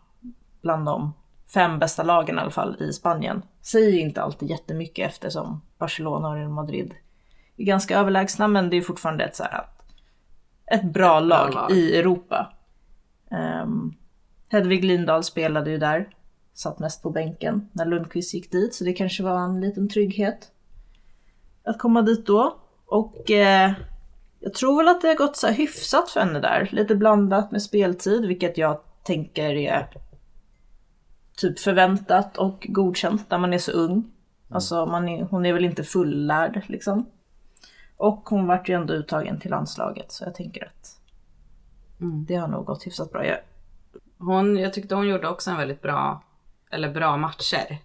bland 0.62 0.86
de 0.86 1.12
fem 1.54 1.78
bästa 1.78 2.02
lagen 2.02 2.38
i 2.38 2.40
alla 2.40 2.50
fall 2.50 2.76
i 2.82 2.92
Spanien. 2.92 3.42
Säger 3.62 3.98
inte 3.98 4.22
alltid 4.22 4.50
jättemycket 4.50 5.08
eftersom 5.08 5.60
Barcelona 5.78 6.28
och 6.28 6.34
Real 6.34 6.48
Madrid 6.48 6.94
är 7.56 7.64
ganska 7.64 7.98
överlägsna 7.98 8.48
men 8.48 8.70
det 8.70 8.76
är 8.76 8.82
fortfarande 8.82 9.24
ett, 9.24 9.36
så 9.36 9.42
här, 9.42 9.64
ett 10.70 10.84
bra 10.84 11.20
lag 11.20 11.54
lag. 11.54 11.70
i 11.70 11.96
Europa. 11.98 12.52
Um, 13.62 13.94
Hedvig 14.48 14.84
Lindahl 14.84 15.22
spelade 15.22 15.70
ju 15.70 15.78
där, 15.78 16.08
satt 16.54 16.78
mest 16.78 17.02
på 17.02 17.10
bänken 17.10 17.68
när 17.72 17.86
Lundqvist 17.86 18.34
gick 18.34 18.52
dit 18.52 18.74
så 18.74 18.84
det 18.84 18.92
kanske 18.92 19.22
var 19.22 19.40
en 19.40 19.60
liten 19.60 19.88
trygghet. 19.88 20.50
att 21.64 21.78
komma 21.78 22.02
dit 22.02 22.26
då. 22.26 22.56
Och 22.86 23.30
eh, 23.30 23.72
jag 24.40 24.54
tror 24.54 24.76
väl 24.76 24.88
att 24.88 25.00
det 25.00 25.08
har 25.08 25.14
gått 25.14 25.36
så 25.36 25.48
hyfsat 25.48 26.10
för 26.10 26.20
henne 26.20 26.40
där. 26.40 26.68
Lite 26.72 26.94
blandat 26.94 27.50
med 27.50 27.62
speltid, 27.62 28.26
vilket 28.26 28.58
jag 28.58 28.80
tänker 29.04 29.50
är 29.50 29.88
typ 31.36 31.58
förväntat 31.58 32.36
och 32.36 32.66
godkänt 32.68 33.30
när 33.30 33.38
man 33.38 33.52
är 33.52 33.58
så 33.58 33.72
ung. 33.72 34.10
Alltså 34.48 34.86
man 34.86 35.08
är, 35.08 35.22
hon 35.22 35.46
är 35.46 35.52
väl 35.52 35.64
inte 35.64 35.84
fullärd 35.84 36.62
liksom. 36.66 37.06
Och 38.00 38.28
hon 38.30 38.46
vart 38.46 38.68
ju 38.68 38.74
ändå 38.74 38.94
uttagen 38.94 39.40
till 39.40 39.50
landslaget 39.50 40.12
så 40.12 40.24
jag 40.24 40.34
tänker 40.34 40.66
att 40.66 40.96
det 42.26 42.34
har 42.34 42.48
nog 42.48 42.64
gått 42.64 42.86
hyfsat 42.86 43.12
bra. 43.12 43.26
Jag, 43.26 43.38
Hon, 44.18 44.56
jag 44.56 44.72
tyckte 44.72 44.94
hon 44.94 45.08
gjorde 45.08 45.28
också 45.28 45.50
en 45.50 45.56
väldigt 45.56 45.82
bra, 45.82 46.22
eller 46.70 46.88
bra 46.94 47.16
matcher. 47.16 47.78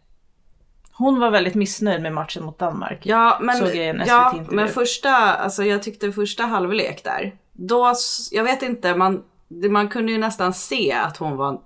hon 0.91 1.19
var 1.19 1.32
väldigt 1.32 1.56
missnöjd 1.56 2.01
med 2.01 2.13
matchen 2.13 2.43
mot 2.43 2.60
Danmark. 2.60 2.99
Ja, 3.06 3.38
men, 3.41 3.56
Såg 3.58 3.67
jag 3.67 3.75
i 3.75 3.88
en 3.88 4.04
ja, 4.08 4.36
men 4.49 4.67
första, 4.67 5.15
alltså 5.15 5.63
jag 5.63 5.84
tyckte 5.84 6.12
första 6.12 6.43
halvlek 6.43 7.04
där, 7.04 7.38
då, 7.51 7.93
jag 8.32 8.43
vet 8.43 8.62
inte, 8.62 8.95
man, 8.95 9.23
man 9.47 9.89
kunde 9.89 10.12
ju 10.12 10.17
nästan 10.17 10.54
se 10.54 10.93
att 10.93 11.17
hon 11.17 11.38
var 11.38 11.62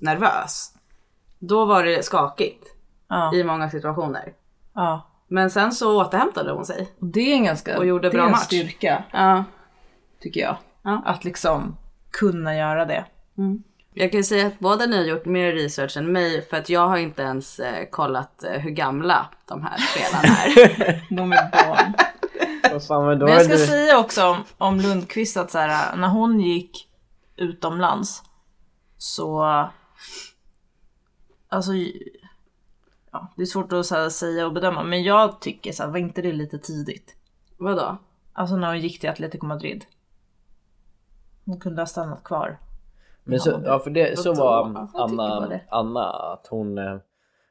nervös. 0.00 0.72
Då 1.38 1.64
var 1.64 1.84
det 1.84 2.04
skakigt 2.04 2.64
Ja, 3.08 3.34
i 3.34 3.44
många 3.44 3.70
situationer. 3.70 4.32
ja. 4.74 5.06
Men 5.28 5.50
sen 5.50 5.72
så 5.72 6.00
återhämtade 6.00 6.52
hon 6.52 6.64
sig. 6.66 6.88
Och 7.00 7.06
det 7.06 7.20
är 7.32 7.34
en 7.34 7.44
ganska 7.44 7.78
Och 7.78 7.86
gjorde 7.86 8.08
det 8.08 8.12
bra 8.12 8.22
är 8.22 8.26
en 8.26 8.32
match. 8.32 8.42
styrka, 8.44 9.04
Ja. 9.12 9.44
tycker 10.20 10.40
jag. 10.40 10.56
Ja. 10.82 11.02
Att 11.04 11.24
liksom 11.24 11.76
kunna 12.10 12.56
göra 12.56 12.84
det. 12.84 13.04
Jag 13.94 14.10
kan 14.10 14.18
ju 14.18 14.24
säga 14.24 14.46
att 14.46 14.58
båda 14.58 14.86
ni 14.86 14.96
har 14.96 15.04
gjort 15.04 15.24
mer 15.24 15.52
research 15.52 15.96
än 15.96 16.12
mig 16.12 16.42
för 16.48 16.56
att 16.56 16.68
jag 16.68 16.88
har 16.88 16.96
inte 16.96 17.22
ens 17.22 17.58
eh, 17.58 17.88
kollat 17.90 18.44
eh, 18.44 18.52
hur 18.60 18.70
gamla 18.70 19.26
de 19.48 19.62
här 19.62 19.76
spelarna 19.78 20.36
är. 20.44 21.02
De 21.16 21.32
är 21.32 21.50
barn. 21.50 21.92
Men 23.18 23.28
jag 23.28 23.44
ska 23.44 23.56
säga 23.58 23.98
också 23.98 24.26
om, 24.26 24.44
om 24.58 24.80
Lundqvist 24.80 25.36
att 25.36 25.50
så 25.50 25.58
här, 25.58 25.96
när 25.96 26.08
hon 26.08 26.40
gick 26.40 26.88
utomlands 27.36 28.22
så... 28.98 29.44
Alltså... 31.48 31.72
Ja, 33.16 33.26
det 33.36 33.42
är 33.42 33.46
svårt 33.46 33.72
att 33.72 33.86
så 33.86 33.94
här, 33.94 34.08
säga 34.08 34.46
och 34.46 34.52
bedöma 34.52 34.82
men 34.82 35.02
jag 35.02 35.40
tycker 35.40 35.72
så 35.72 35.82
här, 35.82 35.90
var 35.90 35.98
inte 35.98 36.22
det 36.22 36.32
lite 36.32 36.58
tidigt? 36.58 37.16
Vadå? 37.56 37.96
Alltså 38.32 38.56
när 38.56 38.68
hon 38.68 38.80
gick 38.80 39.00
till 39.00 39.10
Atletico 39.10 39.46
Madrid. 39.46 39.84
Hon 41.44 41.60
kunde 41.60 41.82
ha 41.82 41.86
stannat 41.86 42.24
kvar. 42.24 42.58
Men 43.24 43.40
så, 43.40 43.62
ja, 43.64 43.78
för 43.78 43.90
det, 43.90 44.18
så 44.18 44.34
var 44.34 44.88
Anna. 44.94 45.60
Anna 45.68 46.10
att 46.10 46.46
hon 46.46 46.78
eh, 46.78 46.98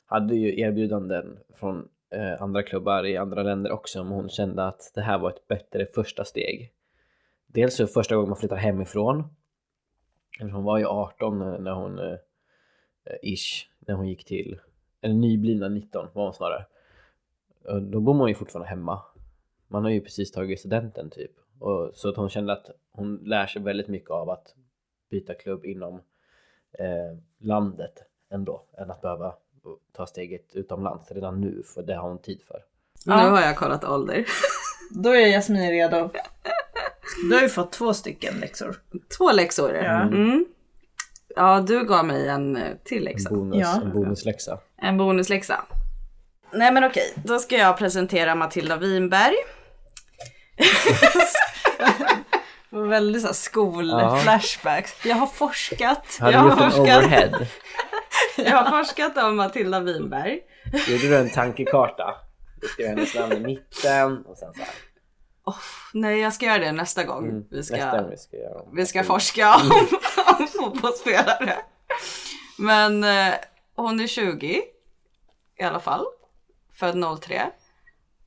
hade 0.06 0.36
ju 0.36 0.60
erbjudanden 0.60 1.38
från 1.60 1.88
eh, 2.12 2.42
andra 2.42 2.64
klubbar 2.64 3.06
i 3.06 3.18
andra 3.18 3.44
länder 3.44 3.72
också 3.72 4.04
men 4.04 4.14
hon 4.14 4.30
kände 4.30 4.68
att 4.68 4.92
det 4.96 5.02
här 5.02 5.18
var 5.18 5.30
ett 5.30 5.48
bättre 5.48 5.86
första 5.86 6.26
steg. 6.26 6.72
Dels 7.48 7.76
så 7.76 7.88
första 7.88 8.16
gången 8.16 8.30
man 8.30 8.38
flyttar 8.38 8.56
hemifrån. 8.56 9.24
Hon 10.40 10.64
var 10.64 10.78
ju 10.78 10.86
18 10.86 11.40
när 11.40 11.60
när 11.60 11.74
hon 11.74 12.00
eh, 12.00 12.18
ish, 13.22 13.70
när 13.80 13.96
hon 13.96 14.08
gick 14.08 14.26
till, 14.26 14.60
eller 15.06 15.16
nyblivna 15.16 15.68
19 15.68 16.08
var 16.14 16.24
hon 16.24 16.34
snarare. 16.34 16.66
Då 17.82 18.00
bor 18.00 18.14
man 18.14 18.28
ju 18.28 18.36
fortfarande 18.36 18.70
hemma. 18.70 19.02
Man 19.68 19.84
har 19.84 19.92
ju 19.92 20.02
precis 20.02 20.32
tagit 20.32 20.60
studenten 20.60 21.10
typ. 21.10 21.32
Och, 21.60 21.92
så 21.94 22.10
att 22.10 22.16
hon 22.16 22.30
kände 22.30 22.54
att 22.54 22.70
hon 22.92 23.16
lär 23.16 23.48
sig 23.48 23.62
väldigt 23.62 23.88
mycket 23.88 24.10
av 24.10 24.30
att 24.30 24.56
byta 25.10 25.34
klubb 25.34 25.66
inom 25.66 25.96
eh, 26.80 27.18
landet 27.38 28.04
ändå 28.30 28.64
än 28.78 28.92
att 28.92 29.02
behöva 29.02 29.36
ta 29.92 30.06
steget 30.06 30.56
utomlands 30.56 31.12
redan 31.12 31.42
nu 31.42 31.64
för 31.64 31.84
det 31.84 31.96
har 31.96 32.10
hon 32.10 32.22
tid 32.22 32.42
för. 32.48 32.64
Nu 33.06 33.14
har 33.14 33.42
jag 33.42 33.58
kollat 33.58 33.84
ålder. 33.84 34.26
Då 35.04 35.10
är 35.10 35.28
Jasmin 35.28 35.72
redo. 35.72 36.10
Du 37.30 37.36
har 37.36 37.42
ju 37.42 37.50
fått 37.50 37.72
två 37.72 37.94
stycken 37.94 38.40
läxor. 38.40 38.76
Två 39.18 39.32
läxor. 39.32 39.74
Ja. 39.76 40.02
Mm. 40.02 40.46
Ja, 41.36 41.60
du 41.68 41.86
gav 41.86 42.06
mig 42.06 42.28
en 42.30 42.56
eh, 42.58 42.72
till 42.84 43.04
läxa. 43.04 43.30
Bonus, 43.30 43.58
Ja. 43.62 43.82
En 43.82 43.92
bonusläxa. 43.94 44.60
En 44.82 44.98
bonusläxa. 44.98 45.66
Nej 46.54 46.72
men 46.72 46.84
okej, 46.84 47.14
då 47.16 47.40
ska 47.40 47.56
jag 47.58 47.78
presentera 47.78 48.36
Matilda 48.36 48.78
Winberg. 48.78 49.36
Väldigt 52.90 53.22
så 53.22 53.28
här 53.28 53.34
Ja. 53.34 53.34
skol-flashbacks. 53.34 55.08
Jag 55.08 55.16
har 55.16 55.28
forskat. 55.28 56.18
Har 56.20 56.28
du 56.28 56.34
Jag 56.34 56.40
har 56.40 56.50
gjort 56.50 56.62
en 56.62 56.72
forskat. 56.72 56.98
overhead? 57.04 57.46
Jag 58.38 58.58
har 58.64 58.72
forskat 58.84 59.18
om 59.18 59.36
Matilda 59.36 59.80
Winberg. 59.80 60.40
Gjorde 60.88 61.08
du 61.08 61.18
en 61.18 61.30
tankekarta? 61.30 62.16
Du 62.62 62.68
skrev 62.68 62.88
hennes 62.88 63.16
namn 63.16 63.34
i 63.34 63.40
mitten 63.40 64.26
och 64.26 64.38
sen 64.38 64.54
så 64.54 64.60
här. 64.60 64.70
Nej, 65.94 66.20
jag 66.20 66.34
ska 66.34 66.46
göra 66.46 66.58
det 66.58 66.72
nästa 66.72 67.04
gång. 67.04 67.46
vi, 67.52 67.64
ska, 67.64 67.76
Mm. 67.76 67.88
Nästa 67.88 68.10
vi 68.10 68.18
ska 68.18 68.38
göra 68.38 68.62
om. 68.62 68.76
vi 68.76 68.86
ska 68.86 69.04
forska 69.04 69.56
om, 69.56 69.72
om 70.40 70.48
fotbollsspelare. 70.60 71.58
Men 72.58 73.04
eh, 73.04 73.34
hon 73.76 74.00
är 74.00 74.08
20 74.08 74.62
i 75.60 75.64
alla 75.64 75.80
fall. 75.80 76.06
Född 76.74 77.20
03. 77.22 77.42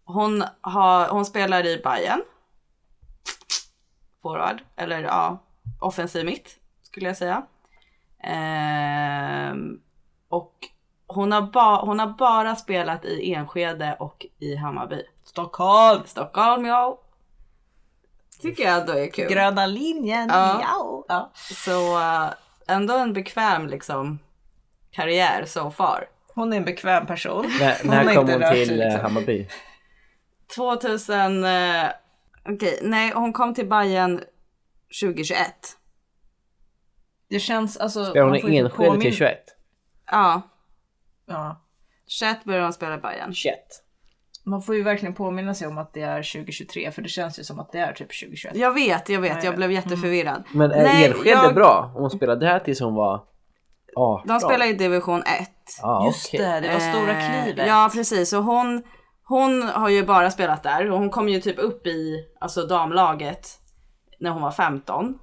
Hon, 0.05 0.45
har, 0.61 1.09
hon 1.09 1.25
spelar 1.25 1.67
i 1.67 1.81
Bayern. 1.85 2.23
Forward, 4.23 4.63
eller 4.77 5.03
ja, 5.03 5.43
offensiv 5.81 6.25
mitt 6.27 6.57
skulle 6.83 7.07
jag 7.07 7.17
säga. 7.17 7.47
Ehm, 8.25 9.81
och 10.29 10.55
hon 11.07 11.33
har, 11.33 11.43
ba, 11.43 11.85
hon 11.85 11.99
har 11.99 12.07
bara 12.07 12.57
spelat 12.57 13.05
i 13.05 13.35
Enskede 13.35 13.97
och 14.01 14.27
i 14.39 14.55
Hammarby. 14.57 15.03
Stockholm! 15.25 16.03
Stockholm, 16.07 16.65
ja. 16.65 17.01
Tycker 18.41 18.65
jag 18.65 18.81
ändå 18.81 18.93
är 18.93 19.07
kul. 19.11 19.29
Gröna 19.29 19.67
linjen, 19.67 20.29
Ja. 20.33 20.61
ja. 20.63 21.05
ja. 21.09 21.31
Så 21.35 21.99
eh, 21.99 22.31
ändå 22.67 22.95
en 22.97 23.13
bekväm 23.13 23.67
liksom 23.67 24.19
karriär 24.91 25.45
so 25.47 25.71
far. 25.71 26.05
Hon 26.35 26.53
är 26.53 26.57
en 26.57 26.65
bekväm 26.65 27.07
person. 27.07 27.47
När, 27.61 27.77
Hon 27.83 27.91
har 27.91 28.05
när 28.05 28.15
kom 28.15 28.29
hon 28.31 28.53
till 28.53 28.81
eh, 28.81 28.87
liksom. 28.87 29.01
Hammarby? 29.01 29.49
2000, 30.57 31.45
eh, 31.45 31.89
okej, 32.45 32.79
nej 32.83 33.13
hon 33.15 33.33
kom 33.33 33.55
till 33.55 33.69
Bayern 33.69 34.21
2021. 35.03 35.49
Det 37.31 37.41
känns 37.41 37.77
alltså... 37.77 38.05
Spelade 38.05 38.31
hon 38.31 38.41
får 38.41 38.51
i 38.51 38.57
Enskede 38.57 39.01
till 39.01 39.15
21? 39.17 39.39
Ja, 40.11 40.43
Ja. 41.27 41.65
21 42.07 42.45
började 42.45 42.65
hon 42.65 42.73
spela 42.73 42.95
i 42.95 42.99
Bayern. 42.99 43.35
21. 43.35 43.55
Man 44.49 44.63
får 44.63 44.75
ju 44.75 44.83
verkligen 44.83 45.15
påminna 45.15 45.55
sig 45.55 45.67
om 45.69 45.79
att 45.79 45.93
det 45.95 46.03
är 46.03 46.23
2023 46.23 46.91
för 46.91 47.03
det 47.03 47.09
känns 47.09 47.39
ju 47.39 47.45
som 47.45 47.61
att 47.61 47.73
det 47.73 47.79
är 47.79 47.93
typ 47.93 48.21
2021. 48.21 48.57
Jag 48.57 48.75
vet, 48.75 49.09
jag 49.09 49.21
vet, 49.21 49.45
jag 49.45 49.57
blev 49.57 49.73
jätteförvirrad. 49.73 50.45
Men 50.53 50.71
är 50.71 50.83
Nej, 50.83 51.07
Enskede 51.07 51.29
jag- 51.31 51.55
bra? 51.55 51.91
Hon 51.95 52.11
spelade 52.11 52.47
där 52.47 52.59
tills 52.59 52.81
hon 52.81 52.95
var 52.95 53.25
18? 53.97 54.29
De 54.29 54.41
spelar 54.41 54.67
i 54.67 54.73
division 54.73 55.23
1. 55.23 55.51
ah, 55.83 56.07
Just 56.07 56.29
okej. 56.29 56.41
det, 56.41 56.61
det 56.61 56.73
var 56.73 56.81
stora 56.81 57.13
Eh, 57.13 57.43
klivet. 57.45 57.67
Ja 57.69 57.91
precis, 57.95 58.33
och 58.33 58.45
hon, 58.45 58.83
hon 59.25 59.63
har 59.63 59.89
ju 59.89 60.05
bara 60.07 60.31
spelat 60.31 60.63
där 60.63 60.91
och 60.91 60.99
hon 60.99 61.11
kom 61.11 61.29
ju 61.29 61.41
typ 61.41 61.59
upp 61.59 61.87
i 61.87 62.25
alltså 62.41 62.67
damlaget 62.67 63.49
när 64.21 64.31
hon 64.31 64.43
var 64.43 64.51
15. 64.51 65.19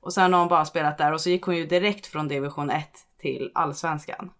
Och 0.00 0.12
sen 0.12 0.32
har 0.32 0.40
hon 0.40 0.48
bara 0.48 0.64
spelat 0.64 0.98
där 0.98 1.12
och 1.12 1.20
så 1.20 1.30
gick 1.30 1.42
hon 1.44 1.56
ju 1.56 1.66
direkt 1.66 2.06
från 2.06 2.28
division 2.28 2.70
1 2.70 2.88
till 3.20 3.50
allsvenskan. 3.54 4.30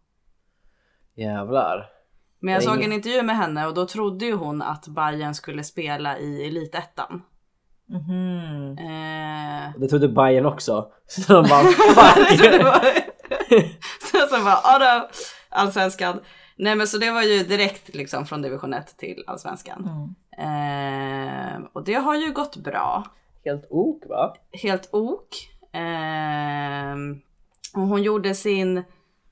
Jävlar. 1.16 1.86
Men 2.44 2.54
jag 2.54 2.62
såg 2.62 2.82
en 2.82 2.92
intervju 2.92 3.22
med 3.22 3.36
henne 3.36 3.66
och 3.66 3.74
då 3.74 3.86
trodde 3.86 4.24
ju 4.26 4.34
hon 4.34 4.62
att 4.62 4.88
Bayern 4.88 5.34
skulle 5.34 5.64
spela 5.64 6.18
i 6.18 6.46
elitettan. 6.46 7.22
Mhm. 7.88 8.78
Eh, 8.78 9.80
Det 9.80 9.88
trodde 9.88 10.08
Bayern 10.08 10.46
också. 10.46 10.92
Så 11.06 11.32
de 11.32 11.48
bara 11.48 11.64
så 14.10 14.18
så, 14.36 14.44
bara, 14.44 14.60
ja 14.64 14.78
då, 14.78 15.08
allsvenskan. 15.48 16.20
Nej 16.56 16.76
men 16.76 16.86
så 16.86 16.98
det 16.98 17.10
var 17.10 17.22
ju 17.22 17.44
direkt 17.44 17.94
liksom 17.94 18.26
från 18.26 18.42
division 18.42 18.74
1 18.74 18.96
till 18.98 19.24
allsvenskan. 19.26 20.14
Eh, 20.38 21.62
och 21.72 21.84
det 21.84 21.94
har 21.94 22.14
ju 22.14 22.32
gått 22.32 22.56
bra. 22.56 23.04
Helt 23.44 23.66
ok 23.70 24.02
va? 24.08 24.34
Helt 24.62 24.88
ok. 24.92 25.28
Eh, 25.72 26.94
och 27.74 27.88
hon 27.88 28.02
gjorde 28.02 28.34
sin, 28.34 28.84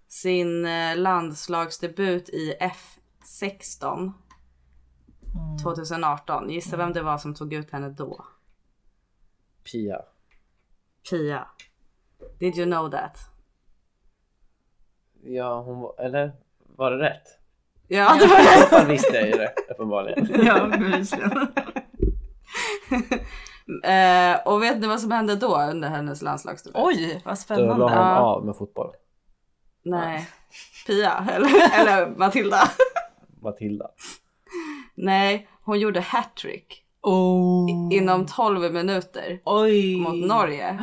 sin 0.08 0.66
eh, 0.66 0.96
landslagsdebut 0.96 2.28
i 2.28 2.54
F16 3.42 4.12
2018. 5.62 6.50
Gissa 6.50 6.76
vem 6.76 6.92
det 6.92 7.02
var 7.02 7.18
som 7.18 7.34
tog 7.34 7.52
ut 7.52 7.70
henne 7.70 7.88
då? 7.88 8.24
Pia. 9.72 10.00
Pia. 11.10 11.46
Did 12.38 12.58
you 12.58 12.66
know 12.66 12.90
that? 12.90 13.18
Ja 15.24 15.60
hon 15.62 15.80
var, 15.80 15.94
eller 16.00 16.32
var 16.76 16.90
det 16.90 16.98
rätt? 17.04 17.22
Ja, 17.88 18.16
det 18.20 18.26
var 18.26 18.36
det. 18.38 18.76
Man 18.78 18.88
visste 18.88 19.16
jag 19.16 19.26
ju 19.26 19.32
det 19.32 19.54
uppenbarligen. 19.70 20.28
Ja, 20.46 20.66
bevisligen. 20.66 21.30
Eh, 23.84 24.46
och 24.46 24.62
vet 24.62 24.78
ni 24.80 24.86
vad 24.86 25.00
som 25.00 25.10
hände 25.10 25.36
då 25.36 25.60
under 25.62 25.88
hennes 25.88 26.22
landslagsdebut? 26.22 26.82
Oj, 26.84 27.12
vad 27.12 27.22
Då 27.24 27.30
la 27.30 27.36
spännande. 27.36 27.84
hon 27.84 27.92
av 27.92 28.44
med 28.46 28.56
fotboll. 28.56 28.92
Nej. 29.84 30.28
Pia, 30.86 31.26
eller, 31.30 31.80
eller 31.80 32.06
Matilda. 32.16 32.58
Matilda. 33.42 33.86
Nej, 34.94 35.48
hon 35.64 35.80
gjorde 35.80 36.00
hattrick 36.00 36.78
Oh. 37.04 37.88
inom 37.92 38.26
12 38.26 38.72
minuter 38.72 39.40
Oj. 39.44 39.96
mot 40.00 40.26
Norge. 40.28 40.78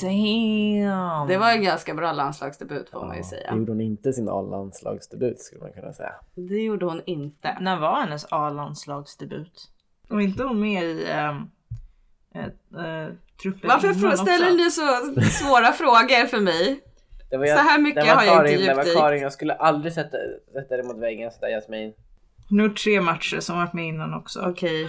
Damn. 0.00 1.28
Det 1.28 1.36
var 1.38 1.50
en 1.52 1.62
ganska 1.62 1.94
bra 1.94 2.12
landslagsdebut 2.12 2.90
får 2.90 3.06
man 3.06 3.16
ju 3.16 3.22
Det 3.22 3.28
säga. 3.28 3.54
gjorde 3.56 3.72
hon 3.72 3.80
inte 3.80 4.12
sin 4.12 4.28
A-landslagsdebut 4.28 5.40
skulle 5.40 5.60
man 5.62 5.72
kunna 5.72 5.92
säga. 5.92 6.12
Det 6.34 6.62
gjorde 6.62 6.86
hon 6.86 7.00
inte. 7.06 7.56
När 7.60 7.80
var 7.80 8.00
hennes 8.00 8.26
A-landslagsdebut? 8.30 9.70
Och 10.10 10.22
inte 10.22 10.42
hon 10.44 10.60
med 10.60 10.84
i 10.84 11.02
ett, 12.34 12.74
äh, 12.76 13.14
truppen 13.42 13.68
Varför 13.68 14.16
ställer 14.16 14.52
ni 14.56 14.70
så 14.70 14.82
svåra 15.30 15.72
frågor 15.72 16.26
för 16.26 16.40
mig? 16.40 16.80
Det 17.30 17.36
var 17.36 17.46
Så 17.46 17.52
här 17.52 17.78
mycket 17.78 18.02
det 18.02 18.08
var 18.08 18.16
har 18.16 18.24
jag 18.24 18.36
Karin, 18.36 18.52
inte 18.52 18.66
Det 18.66 18.74
var 18.74 18.84
djupdykt. 18.84 19.00
Karin, 19.00 19.22
jag 19.22 19.32
skulle 19.32 19.54
aldrig 19.54 19.92
sätta, 19.92 20.16
sätta 20.52 20.76
dig 20.76 20.86
mot 20.86 20.98
väggen 20.98 21.30
sådär 21.30 21.48
Jasmin. 21.48 21.92
Nu 22.48 22.68
tre 22.68 23.00
matcher 23.00 23.40
som 23.40 23.58
varit 23.58 23.72
med 23.72 23.86
innan 23.86 24.14
också. 24.14 24.40
Okej. 24.40 24.88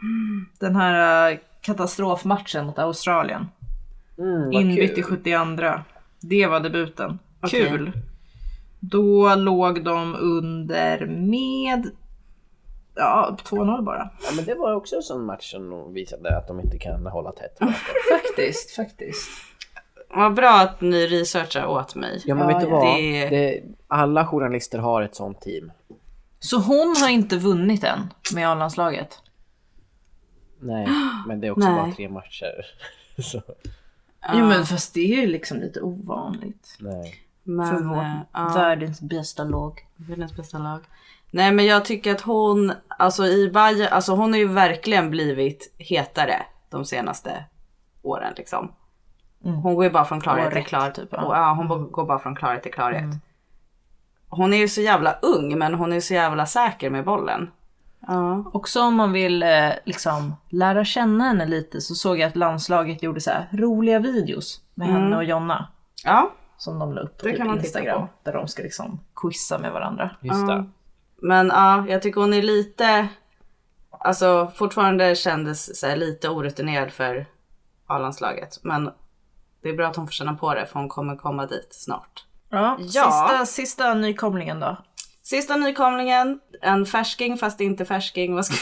Den 0.60 0.76
här 0.76 1.30
äh, 1.32 1.38
katastrofmatchen 1.60 2.66
mot 2.66 2.78
Australien. 2.78 3.46
Mm, 4.18 4.52
Inbytt 4.52 4.98
i 4.98 5.02
72. 5.02 5.82
Det 6.20 6.46
var 6.46 6.60
debuten. 6.60 7.18
Okej. 7.42 7.68
Kul. 7.68 7.92
Då 8.80 9.34
låg 9.34 9.84
de 9.84 10.14
under 10.14 11.06
med 11.06 11.90
ja, 12.94 13.36
2-0 13.44 13.82
bara. 13.82 14.10
Ja, 14.22 14.30
men 14.36 14.44
det 14.44 14.54
var 14.54 14.74
också 14.74 14.96
en 14.96 15.02
sån 15.02 15.24
match 15.24 15.50
som 15.50 15.92
visade 15.94 16.38
att 16.38 16.48
de 16.48 16.60
inte 16.60 16.78
kan 16.78 17.06
hålla 17.06 17.32
tätt. 17.32 17.58
Faktiskt, 18.10 18.70
faktiskt. 18.70 19.28
Vad 20.08 20.34
bra 20.34 20.50
att 20.60 20.80
ni 20.80 21.06
researchar 21.06 21.66
åt 21.66 21.94
mig. 21.94 22.22
Ja 22.26 22.34
men 22.34 22.46
vet 22.46 22.60
du 22.60 22.66
vad? 22.66 22.96
Det- 22.96 23.28
Det... 23.28 23.62
alla 23.88 24.26
journalister 24.26 24.78
har 24.78 25.02
ett 25.02 25.14
sånt 25.14 25.40
team. 25.40 25.72
Så 26.38 26.58
hon 26.58 26.94
har 27.00 27.08
inte 27.08 27.36
vunnit 27.36 27.84
än 27.84 28.12
med 28.34 28.48
A-landslaget? 28.48 29.18
Nej, 30.60 30.88
men 31.26 31.40
det 31.40 31.46
är 31.46 31.50
också 31.50 31.68
Nej. 31.68 31.76
bara 31.82 31.92
tre 31.92 32.08
matcher. 32.08 32.66
Så, 33.22 33.42
Jo 34.34 34.46
men 34.46 34.66
fast 34.66 34.94
det 34.94 35.00
är 35.00 35.20
ju 35.20 35.26
liksom 35.26 35.58
lite 35.60 35.80
ovanligt. 35.80 36.76
nej. 36.80 37.14
För 37.44 37.52
Men, 37.52 37.88
vårt 37.88 37.98
eh, 37.98 38.16
ja, 38.32 38.52
världens 38.54 39.00
bästa 39.00 39.44
lag. 39.44 39.86
världens 39.96 40.36
bästa 40.36 40.58
lag. 40.58 40.80
Nej 41.30 41.52
men 41.52 41.66
jag 41.66 41.84
tycker 41.84 42.12
att 42.14 42.20
hon, 42.20 42.72
alltså 42.88 43.26
i 43.26 43.50
Bayern, 43.50 43.92
alltså 43.92 44.12
hon 44.14 44.32
har 44.32 44.38
ju 44.38 44.48
verkligen 44.48 45.10
blivit 45.10 45.74
hetare 45.78 46.42
de 46.70 46.84
senaste 46.84 47.44
åren 48.02 48.32
liksom. 48.36 48.72
Hon 49.42 49.74
går 49.74 49.84
ju 49.84 49.90
bara 49.90 50.04
från 50.04 50.20
klarhet 50.20 50.52
till 50.52 50.64
klarhet. 50.64 50.94
typ, 50.94 51.08
ja. 51.12 51.22
Och, 51.24 51.34
ja, 51.36 51.54
hon 51.56 51.68
bara- 51.68 51.78
går 51.78 52.04
bara 52.06 52.18
från 52.18 52.36
klarhet 52.36 52.62
till 52.62 52.72
klarhet. 52.72 53.04
Hon 54.28 54.52
är 54.52 54.56
ju 54.56 54.68
så 54.68 54.80
jävla 54.80 55.12
ung 55.22 55.58
men 55.58 55.74
hon 55.74 55.92
är 55.92 56.00
så 56.00 56.14
jävla 56.14 56.46
säker 56.46 56.90
med 56.90 57.04
bollen. 57.04 57.50
Ja. 58.06 58.44
Också 58.52 58.80
om 58.82 58.94
man 58.94 59.12
vill 59.12 59.42
eh, 59.42 59.70
liksom 59.84 60.36
lära 60.48 60.84
känna 60.84 61.24
henne 61.24 61.46
lite 61.46 61.80
så 61.80 61.94
såg 61.94 62.18
jag 62.18 62.28
att 62.28 62.36
landslaget 62.36 63.02
gjorde 63.02 63.20
så 63.20 63.30
här 63.30 63.48
roliga 63.52 63.98
videos 63.98 64.60
med 64.74 64.88
henne 64.88 65.16
och 65.16 65.24
Jonna. 65.24 65.68
Ja, 66.04 66.30
Som 66.56 66.78
de 66.78 66.92
la 66.94 67.00
upp 67.00 67.18
på 67.18 67.24
Det 67.24 67.30
typ 67.30 67.38
kan 67.38 67.46
man 67.46 67.56
titta 67.56 67.66
Instagram. 67.80 68.00
på. 68.00 68.08
Där 68.22 68.32
de 68.32 68.48
ska 68.48 68.62
liksom 68.62 69.00
quizza 69.16 69.58
med 69.58 69.72
varandra. 69.72 70.10
Just 70.20 70.46
det. 70.46 70.64
men 71.22 71.46
ja, 71.48 71.84
jag 71.88 72.02
tycker 72.02 72.20
hon 72.20 72.34
är 72.34 72.42
lite, 72.42 73.08
alltså 73.90 74.50
fortfarande 74.54 75.14
kändes 75.14 75.80
så 75.80 75.86
här, 75.86 75.96
lite 75.96 76.28
orutinerad 76.28 76.92
för 76.92 77.26
A-landslaget. 77.86 78.58
Men 78.62 78.90
det 79.66 79.72
är 79.72 79.76
bra 79.76 79.88
att 79.88 79.96
hon 79.96 80.06
får 80.06 80.12
känna 80.12 80.34
på 80.34 80.54
det 80.54 80.66
för 80.66 80.80
hon 80.80 80.88
kommer 80.88 81.16
komma 81.16 81.46
dit 81.46 81.68
snart. 81.70 82.24
Ja, 82.50 82.76
Ja. 82.80 82.86
Sista, 82.86 83.46
sista 83.46 83.94
nykomlingen 83.94 84.60
då. 84.60 84.76
Sista 85.22 85.56
nykomlingen, 85.56 86.40
en 86.62 86.86
färsking 86.86 87.36
fast 87.38 87.60
inte 87.60 87.84
färsking. 87.84 88.34
Vad 88.34 88.44
ska 88.46 88.54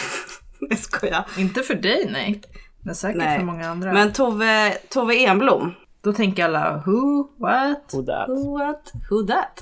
jag 0.61 0.79
skojar. 0.79 1.25
Inte 1.39 1.63
för 1.63 1.75
dig 1.75 2.09
nej. 2.13 2.41
Men 2.83 2.95
säkert 2.95 3.19
Nej. 3.23 3.39
för 3.39 3.45
många 3.47 3.69
andra. 3.71 3.93
Men 3.93 4.13
Tove, 4.13 4.71
Tove 4.89 5.15
Enblom. 5.27 5.75
Då 6.03 6.13
tänker 6.13 6.45
alla 6.45 6.83
who, 6.87 7.29
what? 7.39 7.95
Who 7.95 8.03
that? 8.07 8.29
Who 8.29 8.59
what? 8.59 8.93
Who 9.11 9.27
that? 9.27 9.61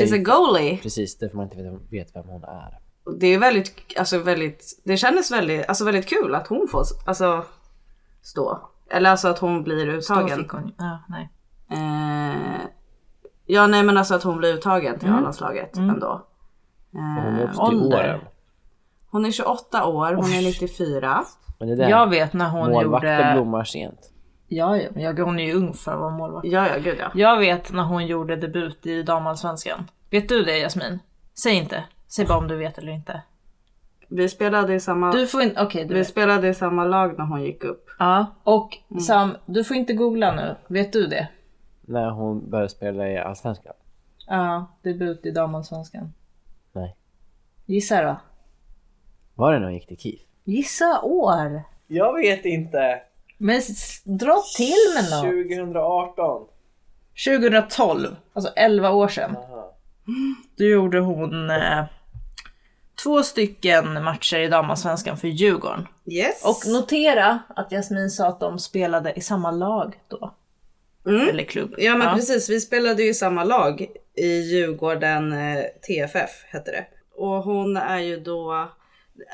She's 0.00 0.10
Det- 0.10 0.14
a 0.14 0.18
goalie. 0.18 0.78
Precis, 0.82 1.18
därför 1.18 1.36
man 1.36 1.44
inte 1.44 1.56
vet, 1.62 1.92
vet 1.92 2.16
vem 2.16 2.24
hon 2.28 2.44
är. 2.44 2.78
Det 3.20 3.26
är 3.26 3.38
väldigt, 3.38 3.98
alltså 3.98 4.18
väldigt, 4.18 4.80
det 4.84 4.96
kändes 4.96 5.30
väldigt, 5.30 5.68
alltså 5.68 5.84
väldigt 5.84 6.06
kul 6.08 6.34
att 6.34 6.48
hon 6.48 6.68
får, 6.70 6.84
alltså 7.06 7.44
stå. 8.22 8.70
Eller 8.92 9.10
alltså 9.10 9.28
att 9.28 9.38
hon 9.38 9.62
blir 9.62 9.86
Då 9.86 9.92
uttagen. 9.92 10.38
fick 10.38 10.50
hon, 10.52 10.72
ja, 10.78 10.98
nej. 11.08 11.30
Eh, 11.70 12.60
ja 13.46 13.66
nej 13.66 13.82
men 13.82 13.96
alltså 13.98 14.14
att 14.14 14.22
hon 14.22 14.38
blir 14.38 14.54
uttagen 14.54 14.98
till 14.98 15.08
A-landslaget 15.12 15.76
ändå. 15.76 16.26
För 16.92 16.98
hon 16.98 17.34
är 17.34 17.42
Eh, 17.42 17.44
också 17.50 17.68
till 17.68 17.78
ålder. 17.78 17.98
åren. 17.98 18.20
hon 19.10 19.24
är 19.26 19.30
28 19.30 19.86
år, 19.86 20.12
hon 20.14 20.24
är 20.32 20.42
94. 20.42 21.24
Men 21.58 21.68
det 21.68 21.76
där, 21.76 21.88
Jag 21.88 22.10
vet 22.10 22.32
när 22.32 22.48
hon 22.48 22.70
målvakter 22.70 23.18
gjorde... 23.18 23.32
blommar 23.34 23.64
sent. 23.64 24.08
Ja, 24.48 24.76
ja, 24.76 24.90
jag, 24.94 25.18
hon 25.24 25.38
är 25.38 25.44
ju 25.44 25.54
ung 25.54 25.72
för 25.74 25.92
att 25.92 25.98
vara 25.98 26.10
målvakt. 26.10 26.46
Ja 26.46 26.68
ja 26.68 26.78
gud 26.78 26.96
ja. 27.00 27.10
Jag 27.14 27.38
vet 27.38 27.72
när 27.72 27.82
hon 27.82 28.06
gjorde 28.06 28.36
debut 28.36 28.86
i 28.86 29.02
damallsvenskan. 29.02 29.90
Vet 30.10 30.28
du 30.28 30.42
det 30.44 30.58
Jasmin? 30.58 30.98
Säg 31.42 31.54
inte. 31.54 31.84
Säg 32.08 32.26
bara 32.26 32.38
om 32.38 32.48
du 32.48 32.56
vet 32.56 32.78
eller 32.78 32.92
inte. 32.92 33.22
Vi 34.08 34.28
spelade 34.28 34.74
i 34.74 34.80
samma, 34.80 35.12
Du 35.12 35.26
får 35.26 35.42
inte, 35.42 35.62
okej 35.62 35.84
du 35.84 35.94
vi 35.94 36.00
vet. 36.00 36.08
spelade 36.08 36.48
i 36.48 36.54
samma 36.54 36.84
lag 36.84 37.18
när 37.18 37.24
hon 37.24 37.42
gick 37.42 37.64
upp. 37.64 37.84
Ja, 38.02 38.26
och 38.44 38.78
Sam, 39.06 39.36
du 39.46 39.64
får 39.64 39.76
inte 39.76 39.92
googla 39.92 40.34
nu. 40.34 40.56
Vet 40.66 40.92
du 40.92 41.06
det? 41.06 41.28
När 41.80 42.10
hon 42.10 42.50
började 42.50 42.68
spela 42.68 43.08
i 43.08 43.18
Allsvenskan. 43.18 43.72
Ja, 44.26 44.66
debut 44.82 45.26
i 45.26 45.30
damallsvenskan. 45.30 46.12
Nej. 46.72 46.96
Gissa 47.66 48.02
då. 48.02 48.16
Var 49.34 49.52
det 49.52 49.58
när 49.58 49.66
hon 49.66 49.74
gick 49.74 49.86
till 49.86 49.98
KIF? 49.98 50.20
Gissa 50.44 51.00
år. 51.02 51.62
Jag 51.86 52.14
vet 52.16 52.44
inte. 52.44 53.02
Men 53.38 53.56
s- 53.56 54.02
dra 54.04 54.42
till 54.56 54.74
med 54.94 55.10
något. 55.10 55.22
2018. 55.24 56.46
2012, 57.26 58.16
alltså 58.32 58.52
11 58.56 58.90
år 58.90 59.08
sedan. 59.08 59.36
Då 60.56 60.64
gjorde 60.64 60.98
hon 60.98 61.50
eh, 61.50 61.84
två 63.02 63.22
stycken 63.22 64.04
matcher 64.04 64.38
i 64.38 64.48
damallsvenskan 64.48 65.16
för 65.16 65.28
Djurgården. 65.28 65.88
Yes. 66.10 66.44
Och 66.44 66.72
notera 66.72 67.38
att 67.56 67.72
Jasmin 67.72 68.10
sa 68.10 68.26
att 68.28 68.40
de 68.40 68.58
spelade 68.58 69.12
i 69.12 69.20
samma 69.20 69.50
lag 69.50 69.94
då. 70.08 70.34
Eller 71.30 71.44
klubb. 71.44 71.74
Ja 71.78 71.96
men 71.96 72.16
precis, 72.16 72.50
vi 72.50 72.60
spelade 72.60 73.02
ju 73.02 73.08
i 73.10 73.14
samma 73.14 73.44
lag 73.44 73.86
i 74.16 74.26
Djurgården 74.40 75.32
eh, 75.32 75.62
TFF 75.86 76.30
hette 76.50 76.70
det. 76.70 76.84
Och 77.16 77.42
hon 77.42 77.76
är 77.76 77.98
ju 77.98 78.16
då 78.20 78.68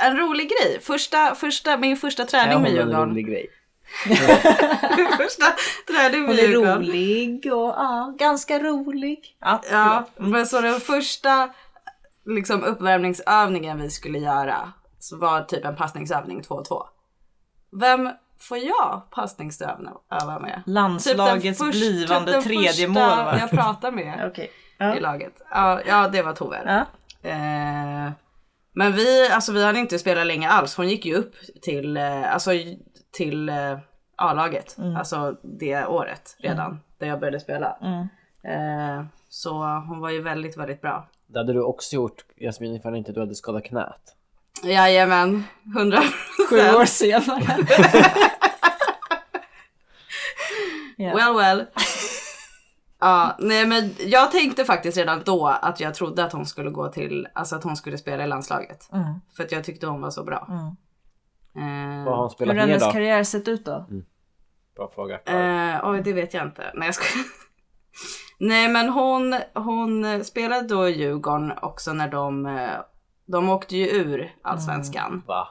en 0.04 0.16
rolig 0.16 0.48
grej. 0.48 0.78
Första, 0.82 1.34
första, 1.34 1.76
min 1.76 1.96
första 1.96 2.24
träning 2.24 2.62
med 2.62 2.70
en 2.70 2.76
Djurgården. 2.76 3.08
rolig 3.10 3.26
grej. 3.26 3.46
första 5.16 5.44
träning 5.92 6.20
med 6.22 6.28
Hon 6.30 6.38
är 6.38 6.42
Djurgården. 6.48 6.78
rolig 6.78 7.52
och 7.52 7.68
ja, 7.68 8.14
ganska 8.18 8.58
rolig. 8.58 9.36
Ja, 9.40 9.62
Ja, 9.70 10.08
men 10.16 10.46
så 10.46 10.60
den 10.60 10.80
första 10.80 11.50
liksom 12.34 12.64
uppvärmningsövningen 12.64 13.78
vi 13.80 13.90
skulle 13.90 14.18
göra 14.18 14.72
så 14.98 15.16
var 15.16 15.40
typ 15.42 15.64
en 15.64 15.76
passningsövning 15.76 16.40
2-2. 16.42 16.82
Vem 17.80 18.10
får 18.38 18.58
jag 18.58 19.02
passningsöva 19.10 20.38
med? 20.40 20.62
Landslagets 20.66 21.58
först- 21.58 21.70
blivande 21.70 22.32
den 22.32 22.42
tredje 22.42 22.88
målvakt. 22.88 23.40
jag 23.40 23.50
pratar 23.50 23.92
med 23.92 24.26
Okej. 24.32 24.50
i 24.96 25.00
laget. 25.00 25.42
Ja, 25.50 25.80
ja 25.86 26.08
det 26.08 26.22
var 26.22 26.32
Tove. 26.32 26.62
Ja. 26.66 26.78
Eh, 27.30 28.12
men 28.72 28.92
vi, 28.92 29.28
alltså 29.32 29.52
vi 29.52 29.64
hade 29.64 29.78
inte 29.78 29.98
spelat 29.98 30.26
länge 30.26 30.48
alls. 30.48 30.76
Hon 30.76 30.88
gick 30.88 31.06
ju 31.06 31.14
upp 31.14 31.34
till, 31.62 31.96
eh, 31.96 32.32
alltså, 32.32 32.50
till 33.12 33.48
eh, 33.48 33.78
A-laget. 34.16 34.76
Alltså 34.98 35.36
det 35.58 35.86
året 35.86 36.36
redan. 36.38 36.80
Där 36.98 37.06
jag 37.06 37.20
började 37.20 37.40
spela. 37.40 37.76
Eh, 38.44 39.04
så 39.28 39.62
hon 39.88 40.00
var 40.00 40.10
ju 40.10 40.22
väldigt, 40.22 40.56
väldigt 40.56 40.80
bra. 40.80 41.08
Det 41.28 41.38
hade 41.38 41.52
du 41.52 41.62
också 41.62 41.96
gjort 41.96 42.24
Jasmin 42.36 42.74
ifall 42.74 42.96
inte 42.96 43.12
du 43.12 43.20
hade 43.20 43.34
skadat 43.34 43.64
knät. 43.64 44.14
Jajamän, 44.64 45.44
100 45.76 45.98
Sju 46.50 46.56
år 46.56 46.84
senare. 46.84 47.56
Ja. 51.00 51.14
Well 51.16 51.34
well. 51.36 51.66
Ja, 53.00 53.36
nej 53.38 53.66
men 53.66 53.94
jag 53.98 54.32
tänkte 54.32 54.64
faktiskt 54.64 54.98
redan 54.98 55.22
då 55.24 55.46
att 55.46 55.80
jag 55.80 55.94
trodde 55.94 56.24
att 56.24 56.32
hon 56.32 56.46
skulle 56.46 56.70
gå 56.70 56.88
till, 56.88 57.28
alltså 57.32 57.56
att 57.56 57.64
hon 57.64 57.76
skulle 57.76 57.98
spela 57.98 58.24
i 58.24 58.26
landslaget. 58.26 58.88
Mm. 58.92 59.04
För 59.36 59.44
att 59.44 59.52
jag 59.52 59.64
tyckte 59.64 59.86
hon 59.86 60.00
var 60.00 60.10
så 60.10 60.24
bra. 60.24 60.46
Eh, 61.56 62.04
Vad 62.04 62.14
har 62.14 62.16
hon 62.16 62.22
Hur 62.24 62.28
spelat 62.28 62.48
har 62.48 62.54
mer 62.54 62.60
hennes 62.72 62.82
då? 62.84 62.90
karriär 62.92 63.24
sett 63.24 63.48
ut 63.48 63.64
då? 63.64 63.86
Bra 64.76 64.90
fråga. 64.94 65.18
Eh, 65.24 65.90
oj, 65.90 66.00
det 66.04 66.12
vet 66.12 66.34
jag 66.34 66.46
inte. 66.46 66.70
Nej, 66.74 66.88
jag 66.88 66.94
skojar. 66.94 67.24
Nej, 68.38 68.68
men 68.68 68.88
hon, 68.88 69.34
hon 69.54 70.24
spelade 70.24 70.68
då 70.68 70.88
i 70.88 70.92
Djurgården 70.98 71.52
också 71.62 71.92
när 71.92 72.08
de, 72.10 72.46
eh, 72.46 72.70
de 73.26 73.48
åkte 73.48 73.76
ju 73.76 73.86
ur 73.88 74.34
allsvenskan. 74.42 75.22
Va? 75.26 75.48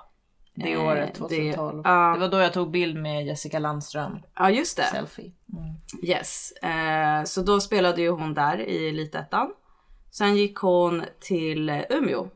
Det 0.55 0.73
Eh, 0.73 0.83
året, 0.87 1.13
det- 1.13 1.19
2012. 1.19 1.81
ja. 1.85 2.13
Det 2.13 2.19
var 2.19 2.27
då 2.27 2.37
jag 2.39 2.53
tog 2.53 2.71
bild 2.71 2.97
med 2.97 3.25
Jessica 3.25 3.59
Landström. 3.59 4.19
Ja, 4.35 4.49
just 4.49 4.77
det. 4.77 4.83
Selfie. 4.83 5.31
Yes. 6.03 6.51
Eh, 6.51 7.23
så 7.23 7.41
då 7.41 7.59
spelade 7.59 8.01
ju 8.01 8.09
hon 8.09 8.33
där 8.33 8.57
i 8.59 8.89
elitettan. 8.89 9.51
Sen 10.11 10.35
gick 10.35 10.57
hon 10.57 11.03
till 11.19 11.69
Umeå. 11.89 12.27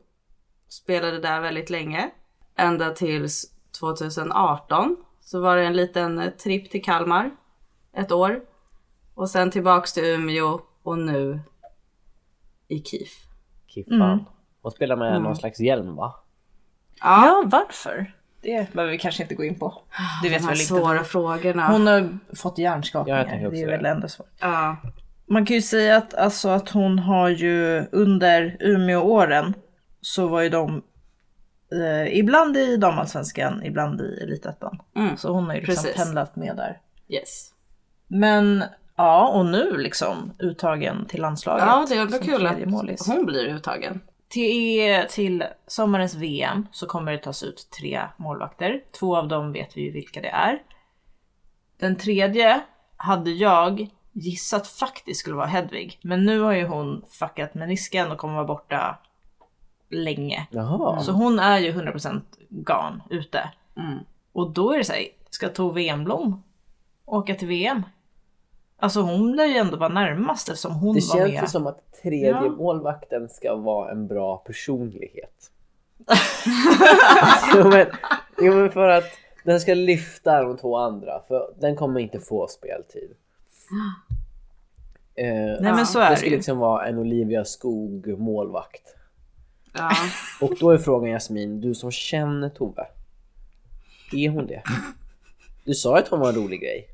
Spelade 0.70 1.20
där 1.20 1.40
väldigt 1.42 1.70
länge. 1.70 2.10
Ända 2.58 2.90
tills 2.90 3.46
2018 3.80 4.96
så 5.22 5.42
var 5.42 5.58
det 5.58 5.64
en 5.66 5.76
liten 5.76 6.32
tripp 6.44 6.72
till 6.72 6.84
Kalmar. 6.84 7.32
Ett 7.98 8.12
år. 8.12 8.42
Och 9.22 9.30
sen 9.30 9.52
tillbaks 9.52 9.94
till 9.94 10.04
Umeå 10.06 10.60
och 10.84 10.98
nu 11.00 11.40
i 12.68 12.80
KIF. 12.80 13.10
Kiffan. 13.68 14.26
Hon 14.62 14.72
spelar 14.72 14.96
med 14.96 15.22
någon 15.22 15.36
slags 15.36 15.60
hjälm 15.60 15.96
va? 15.96 16.16
Ja, 17.02 17.26
Ja, 17.26 17.44
varför? 17.46 18.14
Det 18.42 18.74
behöver 18.74 18.92
vi 18.92 18.98
kanske 18.98 19.24
inte 19.24 19.36
gå 19.36 19.44
in 19.44 19.60
på. 19.60 19.82
Det 20.24 20.30
vet 20.30 20.38
de 20.40 20.44
här 20.44 20.52
väl 20.52 20.62
inte. 20.62 20.66
svåra 20.74 21.04
frågorna. 21.04 21.68
Hon 21.72 21.88
har 21.88 22.18
fått 22.36 22.58
Ja, 22.58 22.64
jag 22.64 22.72
hjärnskakningar. 22.74 23.24
tänker 23.24 23.52
det 23.52 23.62
är 23.62 23.68
väl 23.68 23.84
det 23.84 23.90
enda 23.90 24.08
svaret. 24.08 24.32
Ja. 24.40 24.76
Man 25.26 25.46
kan 25.46 25.56
ju 25.56 25.62
säga 25.62 25.98
att, 25.98 26.14
alltså, 26.14 26.50
att 26.50 26.70
hon 26.70 27.00
har 27.00 27.30
ju 27.30 27.86
under 27.92 28.58
Umeå-åren 28.60 29.54
så 30.02 30.28
var 30.28 30.42
ju 30.42 30.50
de 30.50 30.82
eh, 31.74 32.18
ibland 32.20 32.58
i 32.58 32.78
damallsvenskan, 32.78 33.64
ibland 33.64 34.02
i 34.02 34.20
elitettan. 34.24 34.80
Mm. 34.96 35.18
Så 35.18 35.34
hon 35.34 35.46
har 35.46 35.54
ju 35.54 35.60
liksom 35.62 35.84
Precis. 35.84 36.04
pendlat 36.04 36.36
med 36.36 36.56
där. 36.56 36.80
Yes. 37.10 37.52
Men 38.08 38.64
ja, 38.96 39.28
och 39.28 39.46
nu 39.46 39.78
liksom 39.78 40.34
uttagen 40.40 41.06
till 41.06 41.22
landslaget. 41.22 41.66
Ja, 41.68 41.86
det 41.90 41.96
är 41.96 42.24
kul 42.24 42.48
att 42.48 43.08
hon 43.08 43.26
blir 43.26 43.48
uttagen. 43.48 44.02
Till, 44.30 45.06
till 45.10 45.44
sommarens 45.68 46.16
VM 46.16 46.68
så 46.72 46.86
kommer 46.86 47.12
det 47.12 47.18
tas 47.18 47.44
ut 47.44 47.68
tre 47.80 48.02
målvakter. 48.18 48.84
Två 49.00 49.18
av 49.18 49.28
dem 49.28 49.54
vet 49.54 49.78
vi 49.78 49.82
ju 49.82 49.92
vilka 49.92 50.22
det 50.22 50.30
är. 50.30 50.62
Den 51.80 51.96
tredje 51.96 52.62
hade 52.98 53.32
jag 53.32 53.88
gissat 54.12 54.68
faktiskt 54.68 55.20
skulle 55.20 55.36
vara 55.36 55.48
Hedvig. 55.48 56.00
Men 56.02 56.26
nu 56.26 56.40
har 56.40 56.52
ju 56.52 56.68
hon 56.68 57.06
fuckat 57.08 57.54
menisken 57.54 58.12
och 58.12 58.18
kommer 58.18 58.34
vara 58.34 58.46
borta 58.46 58.98
länge. 59.90 60.48
Jaha. 60.52 61.02
Så 61.02 61.12
hon 61.12 61.40
är 61.40 61.60
ju 61.60 61.72
100% 61.72 62.22
gone 62.50 63.02
ute. 63.10 63.50
Mm. 63.78 64.00
Och 64.32 64.52
då 64.52 64.74
är 64.74 64.78
det 64.78 64.84
så 64.84 64.94
här, 64.94 65.08
ska 65.30 65.50
Tove 65.50 65.88
Enblom 65.88 66.44
åka 67.06 67.36
till 67.36 67.48
VM? 67.48 67.84
Alltså 68.82 69.02
hon 69.02 69.36
lär 69.36 69.46
ju 69.46 69.56
ändå 69.58 69.78
vara 69.78 69.90
närmast 69.90 70.50
eftersom 70.50 70.74
hon 70.74 70.96
Det 70.96 71.02
var 71.08 71.18
känns 71.18 71.34
med. 71.34 71.42
ju 71.42 71.48
som 71.48 71.68
att 71.68 72.02
tredje 72.04 72.30
Ja. 72.30 72.50
målvakten 72.50 73.30
ska 73.30 73.56
vara 73.56 73.92
en 73.92 74.08
bra 74.08 74.38
personlighet. 74.38 75.52
jo, 77.56 77.70
men, 77.70 77.86
jo 78.42 78.54
men 78.56 78.72
för 78.72 78.88
att 78.88 79.04
den 79.46 79.60
ska 79.60 79.74
lyfta 79.74 80.44
de 80.44 80.58
två 80.58 80.78
andra 80.78 81.22
för 81.28 81.54
den 81.60 81.76
kommer 81.76 82.00
inte 82.00 82.20
få 82.20 82.48
speltid. 82.48 83.12
Eh, 85.16 85.28
Nej 85.62 85.74
men 85.74 85.86
så 85.86 86.00
är 86.00 86.04
det 86.10 86.16
det 86.16 86.18
ska 86.20 86.30
liksom 86.30 86.58
vara 86.58 86.88
en 86.88 86.98
Olivia 86.98 87.46
Skog 87.46 88.20
målvakt. 88.20 88.96
Ja. 89.74 89.92
Och 90.42 90.54
då 90.60 90.70
är 90.72 90.78
frågan 90.78 91.10
Jasmin, 91.12 91.62
du 91.62 91.76
som 91.76 91.92
känner 91.92 92.50
Tove. 92.50 92.86
Är 94.14 94.30
hon 94.30 94.48
det? 94.48 94.62
Du 95.66 95.74
sa 95.74 95.98
att 95.98 96.08
hon 96.08 96.20
var 96.20 96.30
en 96.30 96.36
rolig 96.36 96.62
grej. 96.62 96.88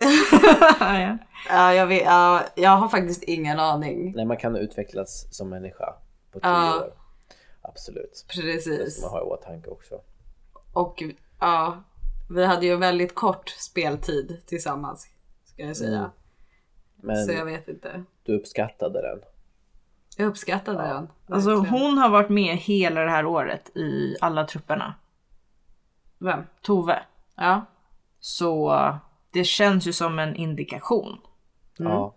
Ja, 0.00 0.08
ja. 1.00 1.18
Ja, 1.48 1.74
jag, 1.74 1.86
vet, 1.86 2.02
ja, 2.04 2.42
jag 2.54 2.70
har 2.70 2.88
faktiskt 2.88 3.22
ingen 3.22 3.58
aning. 3.60 4.12
Nej, 4.16 4.24
man 4.24 4.36
kan 4.36 4.56
utvecklas 4.56 5.26
som 5.36 5.48
människa 5.48 5.94
på 6.32 6.40
tio 6.40 6.48
Ja. 6.50 6.76
år. 6.80 6.92
Absolut. 7.62 8.10
Det 8.26 8.32
ska 8.32 8.42
Precis. 8.42 9.02
man 9.02 9.10
ha 9.10 9.18
i 9.20 9.22
åtanke 9.22 9.70
också. 9.70 10.00
Och 10.72 11.02
ja, 11.40 11.82
vi 12.30 12.44
hade 12.44 12.66
ju 12.66 12.76
väldigt 12.76 13.14
kort 13.14 13.48
speltid 13.48 14.42
tillsammans. 14.46 15.08
Ska 15.44 15.62
jag 15.62 15.76
säga. 15.76 15.98
Mm. 15.98 16.10
Men 16.96 17.16
Så 17.26 17.32
jag 17.32 17.44
vet 17.44 17.68
inte. 17.68 18.04
du 18.22 18.36
uppskattade 18.38 19.02
den. 19.02 19.20
Jag 20.16 20.26
uppskattade 20.26 20.78
den. 20.78 21.08
Alltså 21.28 21.50
verkligen. 21.50 21.82
hon 21.82 21.98
har 21.98 22.08
varit 22.08 22.28
med 22.30 22.56
hela 22.56 23.00
det 23.00 23.10
här 23.10 23.26
året 23.26 23.76
i 23.76 24.16
alla 24.20 24.44
trupperna. 24.46 24.94
Vem? 26.18 26.42
Tove. 26.62 27.02
Ja. 27.36 27.64
Så 28.20 28.68
det 29.32 29.44
känns 29.44 29.86
ju 29.86 29.92
som 29.92 30.18
en 30.18 30.36
indikation. 30.36 31.18
Ja. 31.78 32.14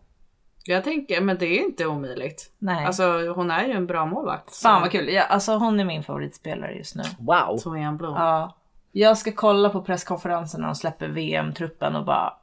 Jag 0.65 0.83
tänker, 0.83 1.21
men 1.21 1.37
det 1.37 1.45
är 1.45 1.63
inte 1.63 1.85
omöjligt. 1.85 2.51
Nej. 2.59 2.85
Alltså 2.85 3.03
hon 3.35 3.51
är 3.51 3.65
ju 3.65 3.73
en 3.73 3.87
bra 3.87 4.05
målvakt. 4.05 4.53
så- 4.53 4.61
Fan 4.67 4.81
vad 4.81 4.91
kul. 4.91 5.09
Ja, 5.13 5.23
alltså 5.23 5.55
hon 5.57 5.79
är 5.79 5.85
min 5.85 6.03
favoritspelare 6.03 6.73
just 6.73 6.95
nu. 6.95 7.03
Wow! 7.19 7.57
Så 7.57 7.75
är 7.75 7.79
han 7.81 7.97
blå. 7.97 8.09
Ja. 8.09 8.55
Jag 8.91 9.17
ska 9.17 9.31
kolla 9.31 9.69
på 9.69 9.81
presskonferensen 9.81 10.61
när 10.61 10.67
de 10.67 10.75
släpper 10.75 11.07
VM-truppen 11.07 11.95
och 11.95 12.05
bara 12.05 12.33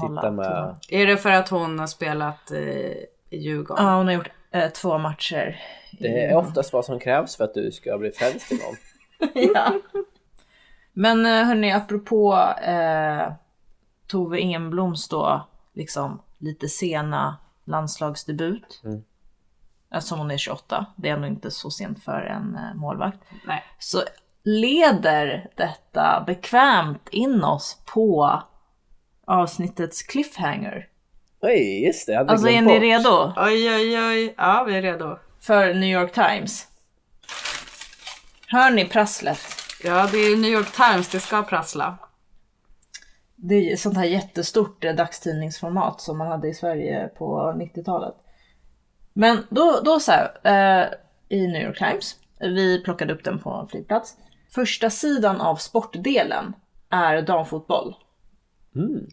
hålla 0.00 0.20
Sitta 0.20 0.30
med... 0.30 0.76
Är 0.88 1.06
det 1.06 1.16
för 1.16 1.30
att 1.30 1.48
hon 1.48 1.78
har 1.78 1.86
spelat 1.86 2.50
eh, 2.50 2.58
i 2.60 3.06
Djurgården? 3.30 3.86
Ja, 3.86 3.96
hon 3.96 4.06
har 4.06 4.14
gjort 4.14 4.30
eh, 4.50 4.68
två 4.68 4.98
matcher. 4.98 5.60
Det 5.92 6.24
är 6.24 6.36
oftast 6.36 6.72
vad 6.72 6.84
som 6.84 7.00
krävs 7.00 7.36
för 7.36 7.44
att 7.44 7.54
du 7.54 7.72
ska 7.72 7.98
bli 7.98 8.10
frälst 8.10 8.48
till 8.48 8.58
någon. 8.66 8.76
ja. 9.54 9.72
Men 10.92 11.26
eh, 11.26 11.44
hörni, 11.44 11.72
apropå 11.72 12.34
eh, 12.62 13.32
Tove 14.12 14.40
Enbloms 14.40 15.08
då, 15.08 15.48
liksom 15.74 16.22
lite 16.38 16.68
sena 16.68 17.36
landslagsdebut. 17.64 18.80
Mm. 18.84 19.02
Eftersom 19.94 20.18
hon 20.18 20.30
är 20.30 20.36
28, 20.36 20.86
det 20.96 21.08
är 21.08 21.12
ändå 21.12 21.26
inte 21.26 21.50
så 21.50 21.70
sent 21.70 22.04
för 22.04 22.20
en 22.20 22.56
eh, 22.56 22.74
målvakt. 22.74 23.18
Nej. 23.46 23.64
Så 23.78 24.02
leder 24.42 25.50
detta 25.56 26.24
bekvämt 26.26 27.08
in 27.10 27.44
oss 27.44 27.78
på 27.84 28.42
avsnittets 29.26 30.02
cliffhanger. 30.02 30.88
Oj, 31.40 31.84
just 31.86 32.06
det. 32.06 32.18
Alltså 32.18 32.48
är 32.48 32.62
ni 32.62 32.74
bort. 32.74 32.82
redo 32.82 33.32
Oj, 33.36 33.74
oj, 33.74 34.00
oj. 34.00 34.34
Ja, 34.36 34.64
vi 34.68 34.76
är 34.76 34.82
redo. 34.82 35.18
för 35.40 35.74
New 35.74 36.00
York 36.00 36.12
Times? 36.12 36.68
Hör 38.46 38.70
ni 38.70 38.84
prasslet? 38.84 39.40
Ja, 39.84 40.08
det 40.12 40.18
är 40.18 40.36
New 40.36 40.52
York 40.52 40.72
Times. 40.72 41.08
Det 41.08 41.20
ska 41.20 41.42
prassla. 41.42 41.98
Det 43.44 43.72
är 43.72 43.76
sånt 43.76 43.96
här 43.96 44.04
jättestort 44.04 44.84
eh, 44.84 44.94
dagstidningsformat 44.94 46.00
som 46.00 46.18
man 46.18 46.26
hade 46.26 46.48
i 46.48 46.54
Sverige 46.54 47.08
på 47.18 47.52
90-talet. 47.56 48.14
Men 49.12 49.38
då, 49.50 49.80
då 49.84 50.00
så 50.00 50.12
här, 50.12 50.30
eh, 50.42 50.88
i 51.28 51.46
New 51.46 51.62
York 51.62 51.78
Times, 51.78 52.16
vi 52.40 52.82
plockade 52.84 53.14
upp 53.14 53.24
den 53.24 53.38
på 53.38 53.50
en 53.50 53.68
flygplats. 53.68 54.16
Första 54.54 54.90
sidan 54.90 55.40
av 55.40 55.56
sportdelen 55.56 56.52
är 56.90 57.22
damfotboll. 57.22 57.94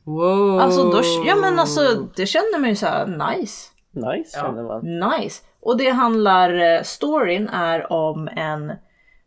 Wow. 0.03 0.59
Alltså, 0.59 0.83
då, 0.83 1.01
ja 1.25 1.35
men 1.35 1.59
alltså 1.59 2.07
det 2.15 2.25
känner 2.25 2.59
man 2.59 2.69
ju 2.69 2.75
så 2.75 2.85
här, 2.85 3.07
nice. 3.07 3.69
Nice 3.91 4.39
känner 4.39 4.63
man. 4.63 5.11
Nice. 5.11 5.43
Och 5.61 5.77
det 5.77 5.89
handlar, 5.89 6.53
eh, 6.53 6.81
storyn 6.83 7.47
är 7.47 7.91
om 7.91 8.27
en, 8.27 8.73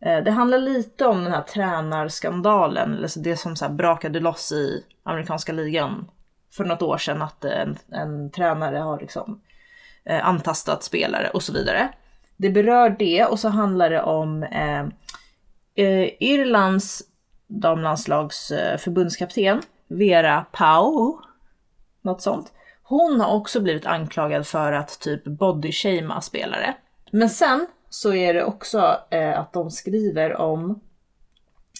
Eh, 0.04 0.24
det 0.24 0.30
handlar 0.30 0.58
lite 0.58 1.06
om 1.06 1.24
den 1.24 1.32
här 1.32 1.42
tränarskandalen, 1.42 2.94
eller 2.94 3.22
det 3.22 3.36
som 3.36 3.56
så 3.56 3.64
här 3.64 3.72
brakade 3.72 4.20
loss 4.20 4.52
i 4.52 4.84
amerikanska 5.02 5.52
ligan 5.52 6.10
för 6.52 6.64
något 6.64 6.82
år 6.82 6.98
sedan 6.98 7.22
att 7.22 7.44
eh, 7.44 7.60
en, 7.60 7.78
en 7.92 8.30
tränare 8.30 8.78
har 8.78 9.00
liksom 9.00 9.40
eh, 10.04 10.26
antastat 10.26 10.82
spelare 10.82 11.30
och 11.30 11.42
så 11.42 11.52
vidare. 11.52 11.88
Det 12.36 12.50
berör 12.50 12.96
det 12.98 13.24
och 13.24 13.38
så 13.38 13.48
handlar 13.48 13.90
det 13.90 14.02
om 14.02 14.42
eh, 14.42 14.86
Irlands 16.20 17.02
damlandslags 17.46 18.52
förbundskapten 18.78 19.62
Vera 19.88 20.46
Pau, 20.52 21.18
något 22.02 22.22
sånt. 22.22 22.52
Hon 22.82 23.20
har 23.20 23.34
också 23.34 23.60
blivit 23.60 23.86
anklagad 23.86 24.46
för 24.46 24.72
att 24.72 25.00
typ 25.00 25.24
bodyshamea 25.24 26.20
spelare. 26.20 26.74
Men 27.10 27.30
sen 27.30 27.66
så 27.92 28.14
är 28.14 28.34
det 28.34 28.44
också 28.44 29.00
eh, 29.10 29.38
att 29.38 29.52
de 29.52 29.70
skriver 29.70 30.36
om 30.36 30.80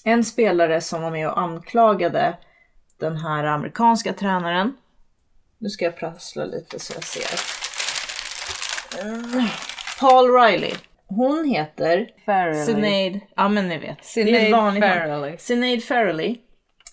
en 0.04 0.24
spelare 0.24 0.80
som 0.80 1.02
var 1.02 1.10
med 1.10 1.28
och 1.28 1.40
anklagade 1.40 2.36
den 3.00 3.16
här 3.16 3.44
amerikanska 3.44 4.12
tränaren. 4.12 4.76
Nu 5.58 5.68
ska 5.68 5.84
jag 5.84 5.96
prassla 5.96 6.44
lite 6.44 6.78
så 6.78 6.92
jag 6.94 7.04
ser. 7.04 7.40
Mm. 9.02 9.46
Paul 10.00 10.34
Riley. 10.34 10.72
Hon 11.06 11.44
heter 11.44 12.10
Sinead, 12.66 13.20
ja 13.36 13.48
men 13.48 13.68
ni 13.68 13.78
vet. 13.78 14.04
Sinead. 14.04 14.78
Farrelly. 14.80 15.36
Sinead 15.38 15.82
Farrelly, 15.82 16.36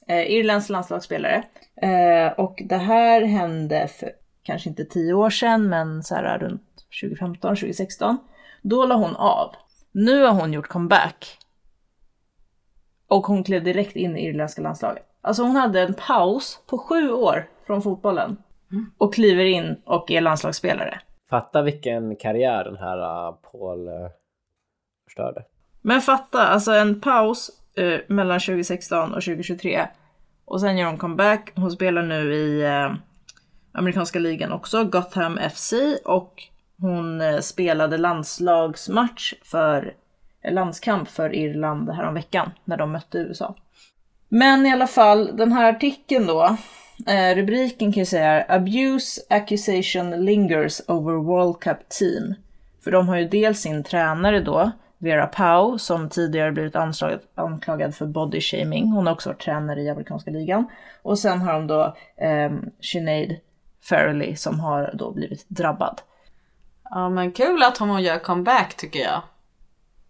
eh, 0.08 0.32
Irlands 0.32 0.70
landslagsspelare. 0.70 1.44
Eh, 1.82 2.40
och 2.40 2.62
det 2.66 2.78
här 2.78 3.22
hände 3.22 3.88
för 3.88 4.12
kanske 4.44 4.70
inte 4.70 4.86
tio 4.86 5.14
år 5.14 5.30
sedan, 5.30 5.70
men 5.70 6.04
så 6.04 6.16
här 6.16 6.40
runt 6.40 6.64
2015, 7.02 7.56
2016. 7.56 8.18
Då 8.62 8.86
la 8.86 8.96
hon 8.96 9.16
av. 9.16 9.56
Nu 9.92 10.24
har 10.24 10.34
hon 10.34 10.54
gjort 10.54 10.68
comeback. 10.68 11.38
Och 13.08 13.28
hon 13.28 13.44
klev 13.44 13.64
direkt 13.64 13.96
in 13.96 14.18
i 14.18 14.26
irländska 14.26 14.62
landslaget. 14.62 15.06
Alltså 15.22 15.44
hon 15.44 15.56
hade 15.56 15.82
en 15.82 15.94
paus 15.94 16.64
på 16.68 16.78
sju 16.78 17.12
år 17.12 17.48
från 17.68 17.82
fotbollen. 17.82 18.38
Och 18.98 19.14
kliver 19.14 19.46
in 19.46 19.82
och 19.86 20.12
är 20.12 20.22
landslagsspelare. 20.22 21.02
Fatta 21.30 21.62
vilken 21.62 22.16
karriär 22.16 22.64
den 22.64 22.78
här 22.78 22.98
uh, 22.98 23.36
Paul 23.52 23.88
uh, 23.88 23.94
förstörde. 25.04 25.44
Men 25.82 26.02
fatta, 26.02 26.48
alltså 26.48 26.72
en 26.72 27.02
paus 27.02 27.52
eh, 27.76 28.00
mellan 28.08 28.40
2016 28.40 29.14
och 29.14 29.24
2023. 29.24 29.88
Och 30.46 30.62
sen 30.62 30.78
gör 30.78 30.88
hon 30.88 30.98
comeback. 30.98 31.52
Hon 31.56 31.72
spelar 31.72 32.04
nu 32.04 32.34
i 32.34 32.66
amerikanska 33.72 34.20
ligan 34.20 34.52
också, 34.52 34.84
Gotham 34.84 35.40
FC. 35.54 35.74
Och 36.06 36.44
hon 36.82 37.22
eh, 37.22 37.40
spelade 37.40 37.98
landslagsmatch 37.98 39.34
för 39.44 39.94
eh, 40.42 40.54
landskamp 40.54 41.10
för 41.10 41.36
Irland 41.36 41.90
häromveckan 41.90 42.52
när 42.66 42.78
de 42.78 42.92
mötte 42.92 43.18
USA. 43.18 43.56
Men 44.30 44.66
i 44.66 44.72
alla 44.72 44.88
fall, 44.88 45.38
den 45.38 45.52
här 45.52 45.74
artikeln 45.74 46.28
då, 46.28 46.58
eh, 47.08 47.36
rubriken 47.36 47.94
kan 47.94 48.02
jag 48.02 48.08
säga 48.08 48.46
är 48.46 48.56
Abuse 48.56 49.22
accusation 49.30 50.26
lingers 50.26 50.82
over 50.88 51.14
World 51.14 51.60
Cup 51.60 51.90
team. 51.90 52.34
För 52.84 52.92
de 52.92 53.08
har 53.08 53.18
ju 53.18 53.28
dels 53.28 53.60
sin 53.60 53.84
tränare 53.84 54.40
då, 54.40 54.72
Vera 54.98 55.28
Pau, 55.28 55.78
som 55.78 56.10
tidigare 56.10 56.52
blivit 56.52 56.76
anklagad, 56.76 57.20
anklagad 57.36 57.96
för 57.96 58.06
body 58.06 58.42
shaming. 58.42 58.92
Hon 58.92 59.08
har 59.08 59.14
också 59.14 59.30
varit 59.30 59.42
tränare 59.42 59.82
i 59.82 59.90
amerikanska 59.90 60.32
ligan. 60.32 60.68
Och 61.02 61.20
sen 61.20 61.42
har 61.42 61.54
de 61.54 61.68
då 61.68 61.96
eh, 62.18 62.52
Sinead 62.82 63.36
Farrelly 63.82 64.36
som 64.36 64.60
har 64.60 64.92
då 64.94 65.12
blivit 65.12 65.46
drabbad. 65.50 66.02
Ja 66.90 67.10
men 67.10 67.32
kul 67.32 67.64
att 67.64 67.78
hon 67.78 68.04
gör 68.04 68.20
comeback 68.20 68.76
tycker 68.78 69.00
jag. 69.00 69.22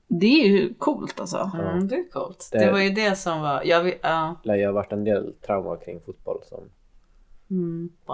Det 0.07 0.41
är 0.43 0.47
ju 0.47 0.73
coolt 0.73 1.19
alltså. 1.19 1.51
Mm, 1.53 1.88
det 1.88 1.95
är 1.95 2.09
coolt. 2.11 2.49
Det- 2.51 2.59
Det 2.59 2.71
var 2.71 2.80
ju 2.80 2.89
det 2.89 3.15
som 3.15 3.41
var, 3.41 3.61
jag 3.65 3.84
vill, 3.84 3.93
ja. 4.01 4.36
Lär 4.43 4.55
ju 4.55 4.65
ha 4.65 4.71
varit 4.73 4.91
en 4.91 5.03
del 5.03 5.34
trauma 5.45 5.77
kring 5.77 5.99
fotboll 6.01 6.39
som... 6.45 6.63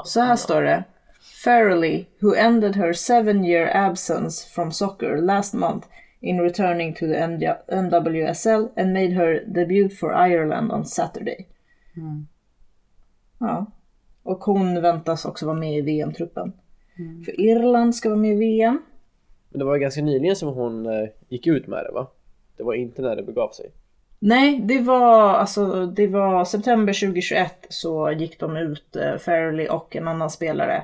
Så 0.05 0.19
här 0.21 0.35
står 0.35 0.61
det. 0.61 0.83
Farrelly, 1.43 2.05
who 2.19 2.35
ended 2.35 2.75
her 2.75 2.93
seven 2.93 3.45
year 3.45 3.75
absence 3.89 4.49
from 4.49 4.71
soccer 4.71 5.17
last 5.17 5.53
month 5.53 5.87
in 6.19 6.41
returning 6.41 6.93
to 6.93 6.99
the 6.99 7.19
NWSL 7.69 8.67
and 8.77 8.93
made 8.93 9.09
her 9.13 9.43
debut 9.47 9.89
for 9.99 10.27
Ireland 10.27 10.71
on 10.71 10.85
Saturday. 10.85 11.47
Ja. 13.39 13.65
Och 14.23 14.43
hon 14.43 14.81
väntas 14.81 15.25
också 15.25 15.45
vara 15.45 15.57
med 15.57 15.77
i 15.77 15.81
VM-truppen. 15.81 16.53
För 17.25 17.41
Irland 17.41 17.95
ska 17.95 18.09
vara 18.09 18.19
med 18.19 18.31
i 18.31 18.39
VM. 18.39 18.81
Men 19.49 19.59
det 19.59 19.65
var 19.65 19.77
ganska 19.77 20.01
nyligen 20.01 20.35
som 20.35 20.49
hon 20.49 20.85
eh, 20.85 21.09
gick 21.29 21.47
ut 21.47 21.67
med 21.67 21.85
det 21.85 21.91
va? 21.91 22.07
Det 22.57 22.63
var 22.63 22.73
inte 22.73 23.01
när 23.01 23.15
det 23.15 23.23
begav 23.23 23.49
sig. 23.51 23.71
Nej, 24.19 24.59
det 24.63 24.79
var 24.79 25.33
alltså 25.33 25.85
det 25.85 26.07
var 26.07 26.45
september 26.45 26.93
2021 26.93 27.65
så 27.69 28.11
gick 28.11 28.39
de 28.39 28.57
ut, 28.57 28.95
eh, 28.95 29.17
Farrelly 29.17 29.67
och 29.67 29.95
en 29.95 30.07
annan 30.07 30.29
spelare 30.29 30.83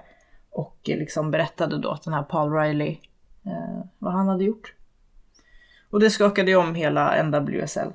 och 0.49 0.89
eh, 0.89 0.97
liksom 0.97 1.31
berättade 1.31 1.77
då 1.77 1.89
att 1.89 2.03
den 2.03 2.13
här 2.13 2.23
Paul 2.23 2.53
Riley, 2.53 2.97
eh, 3.45 3.85
vad 3.99 4.13
han 4.13 4.27
hade 4.27 4.43
gjort. 4.43 4.73
Och 5.89 5.99
det 5.99 6.09
skakade 6.09 6.51
ju 6.51 6.57
om 6.57 6.75
hela 6.75 7.23
NWSL. 7.23 7.87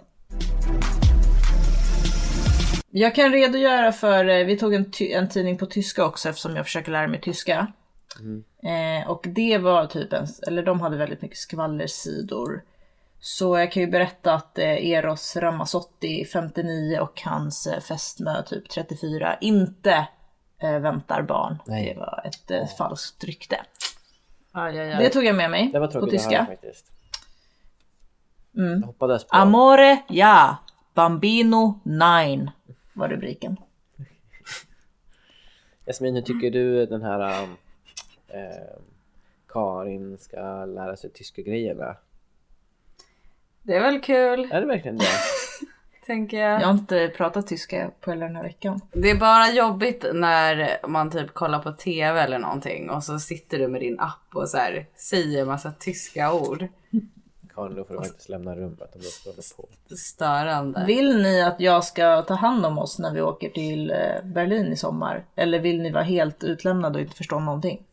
Jag 2.91 3.15
kan 3.15 3.33
redogöra 3.33 3.93
för, 3.93 4.29
eh, 4.29 4.47
vi 4.47 4.59
tog 4.59 4.75
en, 4.75 4.93
en 5.01 5.29
tidning 5.29 5.59
på 5.59 5.67
tyska 5.67 6.05
också 6.05 6.29
eftersom 6.29 6.57
jag 6.57 6.65
försöker 6.65 6.93
lära 6.93 7.09
mig 7.09 7.21
tyska. 7.21 7.67
Eh, 8.63 9.11
och 9.11 9.27
det 9.29 9.59
var 9.59 9.87
typ 9.87 10.13
en, 10.13 10.27
eller 10.47 10.63
de 10.63 10.81
hade 10.81 10.97
väldigt 10.97 11.23
mycket 11.23 11.39
skvallersidor. 11.39 12.63
Så 13.21 13.59
jag 13.59 13.73
kan 13.73 13.83
ju 13.83 13.87
berätta 13.91 14.35
att 14.35 14.59
eh, 14.59 14.91
Eros 14.91 15.37
Ramazzotti 15.37 16.25
59 16.25 16.99
och 17.01 17.23
hans 17.25 17.67
eh, 17.67 17.81
fästmö 17.81 18.43
typ 18.43 18.69
34 18.69 19.37
inte 19.41 20.09
eh, 20.63 20.79
väntar 20.79 21.23
barn. 21.23 21.59
Nej. 21.67 21.93
Det 21.95 22.01
var 22.01 22.23
ett 22.25 22.51
eh, 22.51 22.67
falskt 22.79 23.25
rykte. 23.25 23.61
Aj, 24.53 24.79
aj, 24.79 24.87
Det 24.89 24.97
aj. 24.97 25.11
tog 25.11 25.25
jag 25.25 25.37
med 25.37 25.51
mig 25.51 25.71
Det 25.73 25.79
var 25.79 25.89
på 25.89 26.07
tyska. 26.07 26.47
faktiskt. 26.47 26.93
Mm. 28.57 28.93
På... 28.99 29.19
Amore, 29.29 30.03
ja. 30.09 30.57
Bambino, 30.95 31.81
nine. 31.85 32.51
Var 32.93 33.09
rubriken. 33.09 33.57
Jasmin, 35.87 36.15
hur 36.15 36.23
tycker 36.23 36.51
du 36.51 36.87
den 36.87 37.03
här... 37.03 37.43
um, 37.43 37.57
Eh, 38.29 38.81
Karin 39.49 40.19
ska 40.19 40.65
lära 40.65 40.97
sig 40.97 41.11
tyska 41.11 41.43
grejerna? 41.43 41.97
Det 43.63 43.75
är 43.77 43.81
väl 43.81 44.01
kul, 44.01 44.53
Är 44.53 44.61
det 44.61 44.67
verkligen 44.67 44.99
det? 44.99 45.05
tänker 46.07 46.37
jag. 46.37 46.61
Jag 46.61 46.67
har 46.67 46.75
inte 46.75 47.13
pratat 47.17 47.47
tyska 47.47 47.91
på 48.01 48.11
hela 48.11 48.27
den 48.27 48.37
här 48.37 48.43
veckan. 48.43 48.81
Det 48.93 49.11
är 49.11 49.17
bara 49.17 49.51
jobbigt 49.51 50.05
när 50.13 50.79
man 50.89 51.11
typ 51.11 51.35
kollar 51.35 51.59
på 51.59 51.73
tv 51.73 52.21
eller 52.21 52.39
någonting 52.39 52.91
och 52.91 53.05
så 53.05 53.19
sitter 53.19 53.59
du 53.59 53.69
med 53.69 53.81
din 53.81 54.01
app 54.01 54.35
och 54.35 54.49
så 54.49 54.57
här 54.57 54.87
säger 54.97 55.45
massa 55.45 55.73
tyska 55.79 56.33
ord. 56.33 56.67
Karin, 57.55 57.75
då 57.77 57.85
får 57.85 57.95
du 57.95 58.01
faktiskt 58.01 58.29
lämna 58.29 58.57
rummet 58.57 58.95
om 58.95 59.01
du 59.01 59.43
står 59.43 59.63
på. 59.63 59.97
Störande. 59.97 60.85
Vill 60.87 61.23
ni 61.23 61.43
att 61.43 61.61
jag 61.61 61.85
ska 61.85 62.23
ta 62.23 62.35
hand 62.35 62.67
om 62.67 62.79
oss 62.79 62.99
när 62.99 63.15
vi 63.15 63.21
åker 63.21 63.51
till 63.51 63.91
eh, 63.91 63.97
Berlin 64.25 64.73
i 64.73 64.77
sommar? 64.77 65.25
Eller 65.35 65.59
vill 65.59 65.83
ni 65.83 65.91
vara 65.91 66.05
helt 66.05 66.45
utlämnade 66.45 66.95
och 66.95 67.01
inte 67.01 67.17
förstå 67.17 67.41
någonting? 67.41 67.86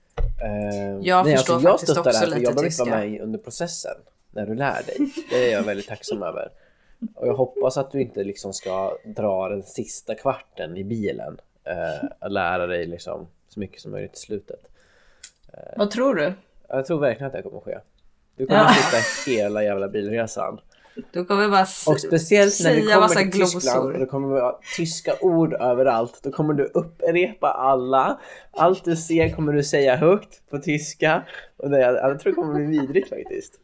Eh, 0.43 0.97
Jag 1.01 1.25
förstår 1.31 1.55
jag 1.55 1.71
faktiskt 1.71 1.91
stöttar 1.91 2.11
det 2.11 2.17
här 2.17 2.25
också 2.25 2.31
för 2.31 2.39
lite 2.39 2.43
jag 2.43 2.55
behöver 2.55 2.71
inte 2.71 2.91
vara 2.91 2.99
med 2.99 3.21
under 3.21 3.39
processen 3.39 3.95
när 4.31 4.45
du 4.45 4.55
lär 4.55 4.83
dig. 4.83 4.97
Det 5.29 5.47
är 5.49 5.51
jag 5.53 5.63
väldigt 5.63 5.87
tacksam 5.87 6.23
över. 6.29 6.49
Och 7.15 7.27
jag 7.27 7.33
hoppas 7.33 7.77
att 7.77 7.91
du 7.91 8.01
inte 8.01 8.23
liksom 8.23 8.53
ska 8.53 8.97
dra 9.05 9.49
den 9.49 9.63
sista 9.63 10.15
kvarten 10.15 10.77
i 10.77 10.83
bilen 10.83 11.37
eh, 11.63 12.09
och 12.19 12.31
lära 12.31 12.67
dig 12.67 12.85
liksom 12.85 13.27
så 13.47 13.59
mycket 13.59 13.81
som 13.81 13.91
möjligt 13.91 14.13
i 14.13 14.19
slutet. 14.19 14.59
Vad 15.77 15.91
tror 15.91 16.15
du? 16.15 16.33
Jag 16.67 16.85
tror 16.85 16.99
verkligen 16.99 17.27
att 17.27 17.33
det 17.33 17.41
kommer 17.41 17.59
ske. 17.59 17.77
Du 18.35 18.45
kommer 18.47 18.59
Ja. 18.59 18.69
sitta 18.69 19.31
hela 19.31 19.63
jävla 19.63 19.87
bilresan. 19.87 20.59
Du 21.11 21.25
kommer 21.25 21.49
bara 21.49 21.61
Och 21.87 21.99
speciellt 21.99 22.59
när 22.63 22.75
du 22.75 22.81
säga 22.81 22.81
kommer 22.81 22.99
massa 22.99 23.19
till 23.19 23.31
Tyskland 23.31 23.79
och 23.79 23.85
glosor. 23.85 23.99
det 23.99 24.05
kommer 24.05 24.27
vara 24.27 24.55
tyska 24.77 25.13
ord 25.21 25.53
överallt. 25.53 26.19
Då 26.23 26.31
kommer 26.31 26.53
du 26.53 26.63
upprepa 26.63 27.47
alla. 27.47 28.19
Allt 28.51 28.85
du 28.85 28.95
ser 28.95 29.29
kommer 29.29 29.53
du 29.53 29.63
säga 29.63 29.95
högt 29.95 30.49
på 30.49 30.57
tyska. 30.57 31.23
Och 31.57 31.69
det, 31.69 31.79
jag 31.79 32.19
tror 32.19 32.31
det 32.31 32.35
kommer 32.35 32.53
bli 32.53 32.79
vidrigt 32.79 33.09
faktiskt. 33.09 33.59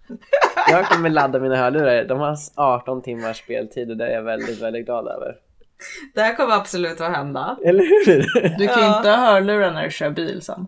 Jag 0.72 0.86
kommer 0.86 1.10
ladda 1.10 1.40
mina 1.40 1.56
hörlurar. 1.56 2.06
De 2.06 2.20
har 2.20 2.38
18 2.56 3.02
timmars 3.02 3.38
speltid 3.38 3.92
och 3.92 3.98
det 3.98 4.08
är 4.08 4.12
jag 4.14 4.24
väldigt, 4.24 4.62
väldigt 4.62 4.86
glad 4.86 5.08
över. 5.08 5.36
Det 6.16 6.22
här 6.22 6.36
kommer 6.36 6.56
absolut 6.56 7.02
att 7.02 7.16
hända. 7.16 7.58
Eller 7.66 7.84
hur? 7.84 8.22
Du 8.58 8.68
kan 8.68 8.80
ju 8.80 8.98
inte 8.98 9.10
ha 9.10 9.16
hörlurar 9.16 9.72
när 9.72 9.84
du 9.84 9.92
kör 9.92 10.10
bil 10.10 10.42
sen. 10.42 10.68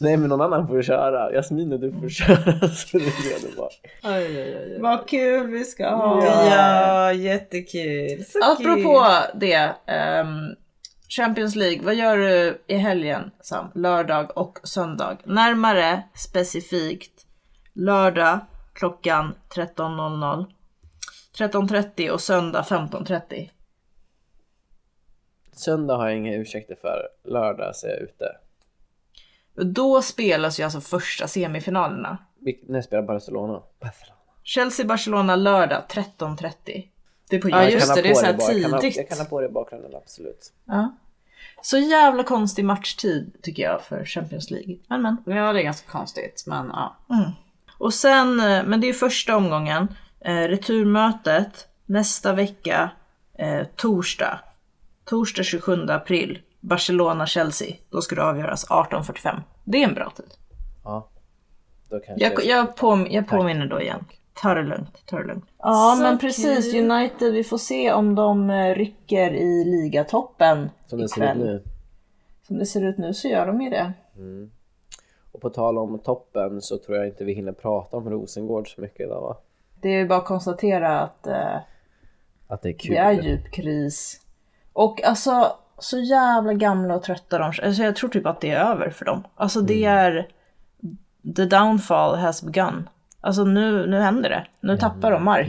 Nej 0.00 0.16
men 0.16 0.28
någon 0.28 0.40
annan 0.40 0.68
får 0.68 0.82
köra. 0.82 1.32
Jasmin 1.32 1.72
och 1.72 1.80
du 1.80 1.92
får 1.92 2.08
köra. 2.08 2.68
Så 2.68 2.98
det 2.98 3.04
är 3.04 3.48
det 3.50 3.56
bara. 3.56 3.68
Oj, 4.02 4.26
oj, 4.26 4.56
oj. 4.56 4.78
Vad 4.80 5.08
kul 5.08 5.46
vi 5.46 5.64
ska 5.64 5.88
ha! 5.88 6.24
Ja, 6.24 7.12
jättekul. 7.12 8.24
Så 8.24 8.38
Apropå 8.52 9.06
det, 9.34 9.72
ehm, 9.86 10.54
Champions 11.08 11.56
League, 11.56 11.84
vad 11.84 11.94
gör 11.94 12.16
du 12.16 12.62
i 12.66 12.76
helgen 12.76 13.30
Sam? 13.40 13.66
Lördag 13.74 14.36
och 14.36 14.58
söndag. 14.62 15.16
Närmare 15.24 16.02
specifikt 16.14 17.26
lördag 17.72 18.38
klockan 18.72 19.34
13.00. 19.54 20.46
13.30 21.38 22.10
och 22.10 22.20
söndag 22.20 22.62
15.30. 22.62 23.50
Söndag 25.52 25.96
har 25.96 26.08
jag 26.08 26.16
inga 26.16 26.34
ursäkter 26.34 26.76
för. 26.80 27.08
Lördag 27.24 27.76
så 27.76 27.86
är 27.86 27.90
jag 27.90 28.00
ute. 28.00 28.36
Då 29.54 30.02
spelas 30.02 30.60
ju 30.60 30.64
alltså 30.64 30.80
första 30.80 31.28
semifinalerna. 31.28 32.18
När 32.68 32.82
spelar 32.82 33.02
Barcelona? 33.02 33.62
Barcelona. 33.80 34.16
Chelsea-Barcelona 34.44 35.36
lördag 35.36 35.82
13.30. 35.90 36.88
Det 37.30 37.36
är 37.36 37.40
på 37.40 37.48
Ja, 37.50 37.62
Djurgården. 37.64 37.72
just 37.72 37.86
kan 37.86 37.88
ha 37.88 37.96
det, 37.96 38.02
det 38.02 38.08
är 38.08 38.14
på 38.14 38.18
så 38.20 38.26
här 38.26 38.32
bara. 38.32 38.52
Jag 38.52 38.62
kan 38.62 38.72
ha- 38.72 38.80
tidigt. 38.80 38.96
Jag 38.96 39.08
kan 39.08 39.18
ha 39.18 39.24
på 39.24 39.40
det 39.40 39.46
i 39.46 39.50
bakgrunden, 39.50 39.94
absolut. 39.94 40.52
Ja. 40.64 40.96
Så 41.62 41.78
jävla 41.78 42.22
konstig 42.24 42.64
matchtid 42.64 43.36
tycker 43.42 43.62
jag 43.62 43.82
för 43.82 44.04
Champions 44.04 44.50
League. 44.50 44.76
Men 44.88 45.02
men. 45.02 45.16
Ja, 45.26 45.52
det 45.52 45.60
är 45.60 45.64
ganska 45.64 45.90
konstigt, 45.90 46.44
men 46.46 46.66
ja. 46.66 46.96
Och 47.78 47.94
sen, 47.94 48.40
eh, 48.40 48.64
men 48.64 48.80
det 48.80 48.88
är 48.88 48.92
första 48.92 49.36
omgången. 49.36 49.88
Eh, 50.20 50.34
returmötet 50.34 51.68
nästa 51.86 52.32
vecka, 52.32 52.90
eh, 53.38 53.66
torsdag. 53.76 54.40
Torsdag 55.04 55.42
27 55.42 55.86
april. 55.90 56.38
Barcelona-Chelsea. 56.60 57.76
Då 57.90 58.00
ska 58.02 58.14
det 58.14 58.24
avgöras 58.24 58.66
18.45. 58.68 59.40
Det 59.64 59.82
är 59.82 59.88
en 59.88 59.94
bra 59.94 60.10
tid. 60.16 60.30
Ja. 60.84 61.08
Då 61.88 62.00
kanske 62.00 62.24
Jag, 62.24 62.44
jag, 62.44 62.76
påm 62.76 63.06
jag 63.10 63.28
påminner 63.28 63.66
då 63.66 63.80
igen. 63.80 64.04
Ta 64.34 64.54
det 64.54 64.62
lugnt, 64.62 65.02
ta 65.06 65.18
det 65.18 65.26
lugnt. 65.26 65.44
Ja 65.58 65.98
men 66.00 66.18
precis, 66.18 66.74
United, 66.74 67.32
vi 67.32 67.44
får 67.44 67.58
se 67.58 67.92
om 67.92 68.14
de 68.14 68.50
eh, 68.50 68.74
rycker 68.74 69.30
i 69.34 69.64
ligatoppen 69.64 70.70
Som 70.86 70.98
det 71.00 71.08
ser 71.08 71.22
ut 71.22 71.28
ikväll. 71.30 71.38
nu. 71.38 71.64
Som 72.46 72.58
det 72.58 72.66
ser 72.66 72.84
ut 72.84 72.98
nu 72.98 73.14
så 73.14 73.28
gör 73.28 73.46
de 73.46 73.60
ju 73.60 73.70
det. 73.70 73.92
Och 75.32 75.40
på 75.40 75.50
tal 75.50 75.78
om 75.78 75.98
toppen 75.98 76.62
så 76.62 76.78
tror 76.78 76.96
jag 76.98 77.06
inte 77.06 77.24
vi 77.24 77.32
hinner 77.34 77.52
prata 77.52 77.96
om 77.96 78.10
Rosengård 78.10 78.74
så 78.74 78.80
mycket 78.80 79.00
idag 79.00 79.20
va? 79.20 79.36
Det 79.80 79.88
är 79.88 79.98
ju 79.98 80.06
bara 80.08 80.18
att 80.18 80.24
konstatera 80.24 81.00
att 81.00 81.26
eh, 81.26 81.56
Att 82.48 82.62
det 82.62 82.68
är 82.68 82.78
kul. 82.78 82.90
det 82.94 82.98
är 82.98 83.12
djup 83.12 83.52
kris. 83.52 84.20
Och 84.72 85.04
alltså 85.04 85.52
så 85.80 85.98
jävla 85.98 86.52
gamla 86.52 86.94
och 86.94 87.02
trötta 87.02 87.38
de 87.38 87.44
alltså, 87.44 87.82
Jag 87.82 87.96
tror 87.96 88.10
typ 88.10 88.26
att 88.26 88.40
det 88.40 88.50
är 88.50 88.70
över 88.70 88.90
för 88.90 89.04
dem. 89.04 89.24
Alltså 89.34 89.60
det 89.60 89.84
är 89.84 90.28
The 91.36 91.44
downfall 91.44 92.18
has 92.18 92.42
begun. 92.42 92.88
Alltså 93.20 93.44
nu, 93.44 93.86
nu 93.86 94.00
händer 94.00 94.30
det. 94.30 94.46
Nu 94.60 94.76
tappar 94.76 95.10
de 95.10 95.24
mark. 95.24 95.48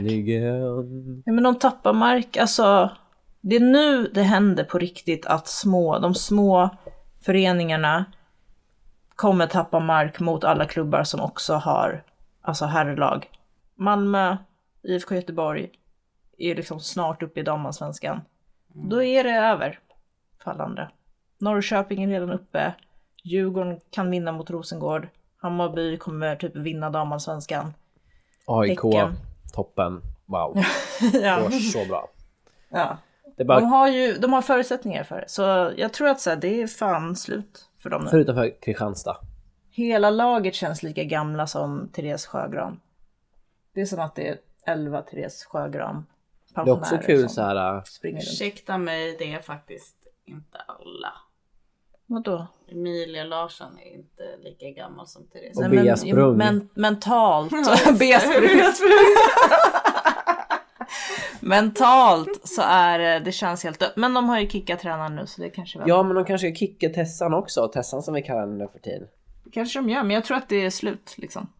Ja, 1.24 1.32
men 1.32 1.44
de 1.44 1.58
tappar 1.58 1.92
mark. 1.92 2.36
Alltså, 2.36 2.90
det 3.40 3.56
är 3.56 3.60
nu 3.60 4.10
det 4.14 4.22
händer 4.22 4.64
på 4.64 4.78
riktigt 4.78 5.26
att 5.26 5.48
små, 5.48 5.98
de 5.98 6.14
små 6.14 6.70
föreningarna 7.20 8.04
kommer 9.16 9.46
tappa 9.46 9.80
mark 9.80 10.20
mot 10.20 10.44
alla 10.44 10.64
klubbar 10.64 11.04
som 11.04 11.20
också 11.20 11.54
har 11.54 12.04
alltså 12.40 12.64
herrlag. 12.64 13.30
Malmö, 13.74 14.36
IFK 14.82 15.14
Göteborg 15.14 15.70
är 16.38 16.54
liksom 16.54 16.80
snart 16.80 17.22
uppe 17.22 17.40
i 17.40 17.42
damallsvenskan. 17.42 18.20
Då 18.74 19.02
är 19.02 19.24
det 19.24 19.30
över 19.30 19.78
för 20.42 20.50
alla 20.50 20.64
andra. 20.64 20.90
Norrköping 21.38 22.02
är 22.02 22.08
redan 22.08 22.30
uppe. 22.30 22.74
Djurgården 23.24 23.80
kan 23.90 24.10
vinna 24.10 24.32
mot 24.32 24.50
Rosengård. 24.50 25.08
Hammarby 25.36 25.96
kommer 25.96 26.36
typ 26.36 26.56
vinna 26.56 26.90
damallsvenskan. 26.90 27.74
AIK, 28.46 28.70
Häcken. 28.70 29.14
toppen. 29.52 30.02
Wow. 30.26 30.56
ja. 31.12 31.36
Det 31.36 31.42
var 31.42 31.50
så 31.50 31.84
bra. 31.88 32.08
ja. 32.68 32.98
Bara 33.46 33.60
De 33.60 33.66
har 33.66 33.88
ju 33.88 34.14
de 34.18 34.32
har 34.32 34.42
förutsättningar 34.42 35.04
för 35.04 35.20
det. 35.20 35.28
Så 35.28 35.72
jag 35.76 35.92
tror 35.92 36.08
att 36.08 36.20
så 36.20 36.30
här, 36.30 36.36
det 36.36 36.62
är 36.62 36.66
fan 36.66 37.16
slut 37.16 37.68
för 37.78 37.90
dem 37.90 38.02
nu. 38.04 38.10
förutom 38.10 38.34
för 38.34 38.60
Kristianstad. 38.60 39.16
Hela 39.70 40.10
laget 40.10 40.54
känns 40.54 40.82
lika 40.82 41.04
gamla 41.04 41.46
som 41.46 41.88
Therese 41.92 42.26
Sjögran. 42.26 42.80
Det 43.74 43.80
är 43.80 43.86
som 43.86 44.00
att 44.00 44.14
det 44.14 44.28
är 44.28 44.38
11 44.66 45.02
Therese 45.02 45.44
Sjögran 45.44 46.06
Det 46.54 46.60
är 46.60 46.70
också 46.70 46.98
kul 46.98 47.28
så 47.28 47.42
här. 47.42 47.76
äh. 47.76 47.82
Ursäkta 48.02 48.78
mig, 48.78 49.16
det 49.18 49.32
är 49.32 49.40
faktiskt 49.42 49.96
inte 50.24 50.58
alla. 50.58 51.12
Vadå? 52.06 52.46
Emilia 52.68 53.24
Larsson 53.24 53.78
är 53.78 53.94
inte 53.94 54.36
lika 54.42 54.70
gammal 54.70 55.06
som 55.06 55.26
Therese. 55.26 55.56
Och 55.58 55.70
Bea 55.70 55.96
Sprung. 55.96 56.36
Men, 56.36 56.68
mentalt. 56.74 57.52
Bea 57.98 58.20
Sprung. 58.20 58.60
mentalt 61.40 62.48
så 62.48 62.62
är 62.62 62.98
det, 62.98 63.18
det 63.18 63.32
känns 63.32 63.64
helt 63.64 63.78
dött. 63.80 63.96
Men 63.96 64.14
de 64.14 64.28
har 64.28 64.40
ju 64.40 64.48
kickat 64.48 64.80
tränaren 64.80 65.16
nu 65.16 65.26
så 65.26 65.42
det 65.42 65.50
kanske 65.50 65.78
väl. 65.78 65.88
Ja 65.88 66.02
men 66.02 66.16
de 66.16 66.24
kanske 66.24 66.54
kickar 66.54 66.88
Tessan 66.88 67.34
också. 67.34 67.68
Tessan 67.68 68.02
som 68.02 68.14
vi 68.14 68.22
kallar 68.22 68.40
henne 68.40 68.68
för 68.72 68.78
tiden. 68.78 69.08
kanske 69.52 69.78
de 69.78 69.88
gör. 69.88 70.02
Men 70.02 70.10
jag 70.10 70.24
tror 70.24 70.36
att 70.36 70.48
det 70.48 70.64
är 70.64 70.70
slut 70.70 71.14
liksom. 71.16 71.52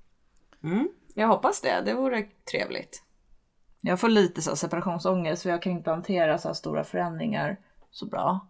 Mm, 0.65 0.89
jag 1.15 1.29
hoppas 1.29 1.61
det, 1.61 1.83
det 1.85 1.95
vore 1.95 2.27
trevligt. 2.51 3.03
Jag 3.81 4.01
får 4.01 4.09
lite 4.09 4.43
så 4.43 4.57
separationsångest 4.57 5.43
för 5.43 5.51
jag 5.51 5.63
kan 5.63 5.73
inte 5.73 5.91
hantera 5.91 6.39
så 6.39 6.49
här 6.49 6.55
stora 6.55 6.85
förändringar 6.85 7.57
så 7.91 8.07
bra. 8.07 8.49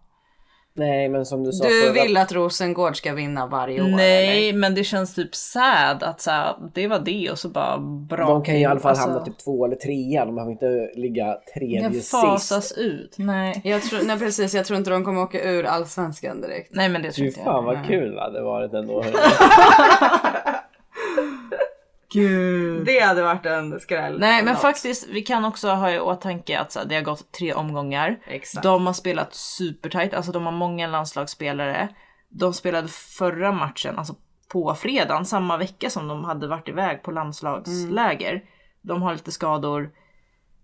Nej 0.74 1.08
men 1.08 1.26
som 1.26 1.44
du 1.44 1.52
sa 1.52 1.64
Du 1.68 1.82
förra- 1.82 1.92
vill 1.92 2.16
att 2.16 2.32
Rosengård 2.32 2.96
ska 2.96 3.12
vinna 3.14 3.46
varje 3.46 3.82
år? 3.82 3.86
Nej, 3.88 4.48
eller? 4.48 4.58
men 4.58 4.74
det 4.74 4.84
känns 4.84 5.14
typ 5.14 5.34
sad 5.34 6.02
att 6.02 6.20
så 6.20 6.30
här, 6.30 6.54
det 6.74 6.86
var 6.86 6.98
det 6.98 7.30
och 7.30 7.38
så 7.38 7.48
bara 7.48 7.78
bra. 7.78 8.26
De 8.28 8.42
kan 8.44 8.54
ju 8.54 8.60
i 8.60 8.64
alla 8.64 8.80
fall 8.80 8.90
alltså, 8.90 9.06
hamna 9.08 9.24
typ 9.24 9.38
två 9.38 9.64
eller 9.64 9.76
trea. 9.76 10.24
De 10.24 10.34
behöver 10.34 10.52
inte 10.52 10.90
ligga 10.94 11.36
tredje 11.54 11.88
Det 11.88 11.94
sist. 11.94 12.10
fasas 12.10 12.72
ut. 12.72 13.14
Nej. 13.18 13.60
Jag 13.64 13.82
tror, 13.82 14.00
nej 14.04 14.18
precis, 14.18 14.54
jag 14.54 14.64
tror 14.66 14.78
inte 14.78 14.90
de 14.90 15.04
kommer 15.04 15.22
åka 15.22 15.42
ur 15.50 15.64
allsvenskan 15.64 16.40
direkt. 16.40 16.68
Nej 16.74 16.88
men 16.88 17.02
det 17.02 17.12
tror 17.12 17.22
Fy 17.24 17.28
inte 17.28 17.40
fan 17.40 17.54
jag. 17.54 17.62
vad 17.62 17.86
kul 17.86 18.14
det 18.14 18.20
hade 18.20 18.42
varit 18.42 18.72
ändå. 18.72 19.04
Gud. 22.12 22.86
Det 22.86 23.00
hade 23.00 23.22
varit 23.22 23.46
en 23.46 23.80
skräll. 23.80 24.18
Nej 24.18 24.42
men 24.42 24.52
Något. 24.52 24.62
faktiskt, 24.62 25.08
vi 25.08 25.22
kan 25.22 25.44
också 25.44 25.70
ha 25.70 25.90
i 25.90 26.00
åtanke 26.00 26.58
att 26.58 26.72
så 26.72 26.78
här, 26.78 26.86
det 26.86 26.94
har 26.94 27.02
gått 27.02 27.32
tre 27.32 27.54
omgångar. 27.54 28.18
Exakt. 28.26 28.62
De 28.62 28.86
har 28.86 28.92
spelat 28.92 29.34
supertight, 29.34 30.14
alltså 30.14 30.32
de 30.32 30.44
har 30.44 30.52
många 30.52 30.86
landslagsspelare. 30.86 31.88
De 32.28 32.54
spelade 32.54 32.88
förra 32.88 33.52
matchen, 33.52 33.98
alltså 33.98 34.14
på 34.48 34.74
fredagen, 34.74 35.24
samma 35.24 35.56
vecka 35.56 35.90
som 35.90 36.08
de 36.08 36.24
hade 36.24 36.46
varit 36.46 36.68
iväg 36.68 37.02
på 37.02 37.10
landslagsläger. 37.10 38.44
De 38.82 39.02
har 39.02 39.12
lite 39.12 39.32
skador. 39.32 39.90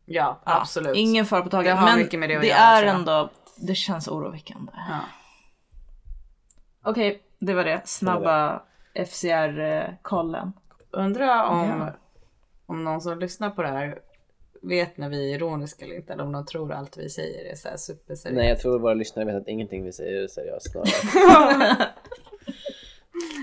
Ja, 0.07 0.41
Ja, 0.45 0.61
absolut. 0.61 0.97
Ingen 0.97 1.27
fara 1.27 1.43
på 1.43 1.51
taget. 1.51 1.77
Men 1.77 1.99
mycket 1.99 2.21
med 2.21 2.29
det 2.29 2.35
att 2.37 2.43
det 2.43 2.49
göra, 2.49 2.61
är 2.61 2.85
ändå, 2.85 3.31
det 3.57 3.75
känns 3.75 4.09
oroväckande. 4.09 4.73
Ja. 4.75 5.01
Okej, 6.85 7.23
det 7.39 7.55
var 7.55 7.65
det. 7.65 7.81
Snabba 7.85 8.63
FCR-kollen. 8.95 10.53
Undrar 10.91 11.45
om, 11.45 11.69
Ja. 11.69 11.93
om 12.67 12.85
någon 12.85 13.01
som 13.01 13.19
lyssnar 13.19 13.51
på 13.51 13.63
det 13.63 13.69
här 13.69 13.99
vet 14.63 14.97
när 14.97 15.09
vi 15.09 15.31
är 15.33 15.37
ironiska 15.37 15.85
eller 15.85 15.95
inte. 15.97 16.13
Eller 16.13 16.25
om 16.25 16.33
de 16.33 16.47
tror 16.47 16.73
allt 16.73 16.97
vi 16.99 17.09
säger 17.09 17.53
är 17.53 17.55
så 17.57 17.69
här 17.69 17.77
superseriöst. 17.77 18.37
Nej 18.37 18.49
jag 18.49 18.59
tror 18.61 18.79
våra 18.79 18.95
lyssnare 18.95 19.27
vet 19.27 19.37
att 19.37 19.49
ingenting 19.49 19.85
vi 19.85 19.93
säger 19.93 20.23
är 20.23 20.29
seriöst 20.29 20.73
snarare. 20.73 21.77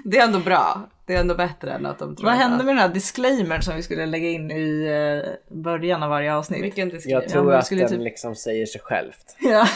Det 0.06 0.18
är 0.18 0.24
ändå 0.26 0.40
bra. 0.40 0.82
Det 1.06 1.16
är 1.16 1.20
ändå 1.20 1.36
bättre 1.36 1.72
än 1.72 1.86
att 1.86 2.00
de 2.00 2.16
tror 2.16 2.26
Vad 2.26 2.34
hände 2.36 2.58
med 2.64 2.76
den 2.76 2.78
här 2.82 2.90
disclaimern 2.90 3.62
som 3.62 3.76
vi 3.76 3.84
skulle 3.84 4.06
lägga 4.06 4.30
in 4.30 4.52
i 4.52 4.86
eh, 4.86 5.56
början 5.58 6.04
av 6.04 6.10
varje 6.10 6.36
avsnitt? 6.36 6.64
Vilken 6.64 6.90
disclaimer? 6.90 7.22
Jag 7.22 7.32
tror 7.32 7.44
men 7.44 7.56
att 7.60 7.70
den 7.70 7.88
typ- 7.90 8.00
liksom 8.00 8.36
säger 8.36 8.66
sig 8.66 8.82
självt. 8.82 9.36
Ja, 9.40 9.68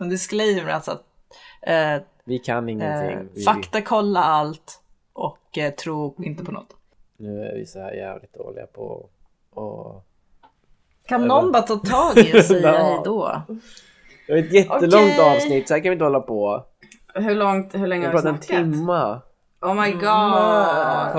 en 0.00 0.08
disclaimer 0.08 0.70
alltså 0.72 0.90
att 0.90 1.04
eh, 1.62 2.02
Vi 2.24 2.38
kan 2.38 2.68
ingenting. 2.68 3.10
eh, 3.18 3.22
Vi, 3.34 3.42
faktakolla 3.44 4.20
allt 4.24 4.80
och 5.12 5.58
eh, 5.58 5.70
tro 5.74 6.14
inte 6.18 6.44
på 6.44 6.52
något. 6.52 6.76
Nu 7.22 7.44
är 7.44 7.54
vi 7.54 7.66
så 7.66 7.80
här 7.80 7.92
jävligt 7.92 8.34
dåliga 8.34 8.66
på 8.66 9.08
och... 9.50 10.04
Kan 11.06 11.28
någon 11.28 11.52
bara 11.52 11.62
ta 11.62 11.76
tag 11.76 12.18
i 12.18 12.38
och 12.38 12.44
säga 12.44 12.68
Ja. 12.72 12.78
hej 12.78 13.00
då? 13.04 13.42
Det 14.26 14.32
var 14.32 14.38
ett 14.38 14.52
jättelångt 14.52 14.92
Okej. 15.18 15.36
avsnitt, 15.36 15.68
så 15.68 15.74
här 15.74 15.80
kan 15.80 15.90
vi 15.90 15.92
inte 15.92 16.04
hålla 16.04 16.20
på. 16.20 16.64
Hur 17.14 17.34
långt, 17.34 17.74
hur 17.74 17.86
länge 17.86 18.06
har 18.06 18.12
vi 18.12 18.18
pratat 18.18 18.32
en 18.34 18.42
snackat? 18.42 18.72
timma. 18.72 19.20
Oh 19.60 19.74
my 19.74 19.92
god. 19.92 20.02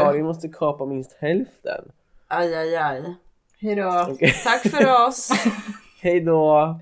Karin 0.03 0.25
måste 0.25 0.47
kapa 0.47 0.85
minst 0.85 1.17
hälften. 1.19 1.91
Aj, 2.27 2.55
aj, 2.55 2.75
aj. 2.75 3.15
Hej 3.61 3.75
då. 3.75 4.07
Okej. 4.11 4.33
Tack 4.43 4.61
för 4.61 5.07
oss. 5.07 5.29
Hej 6.01 6.21
då! 6.21 6.79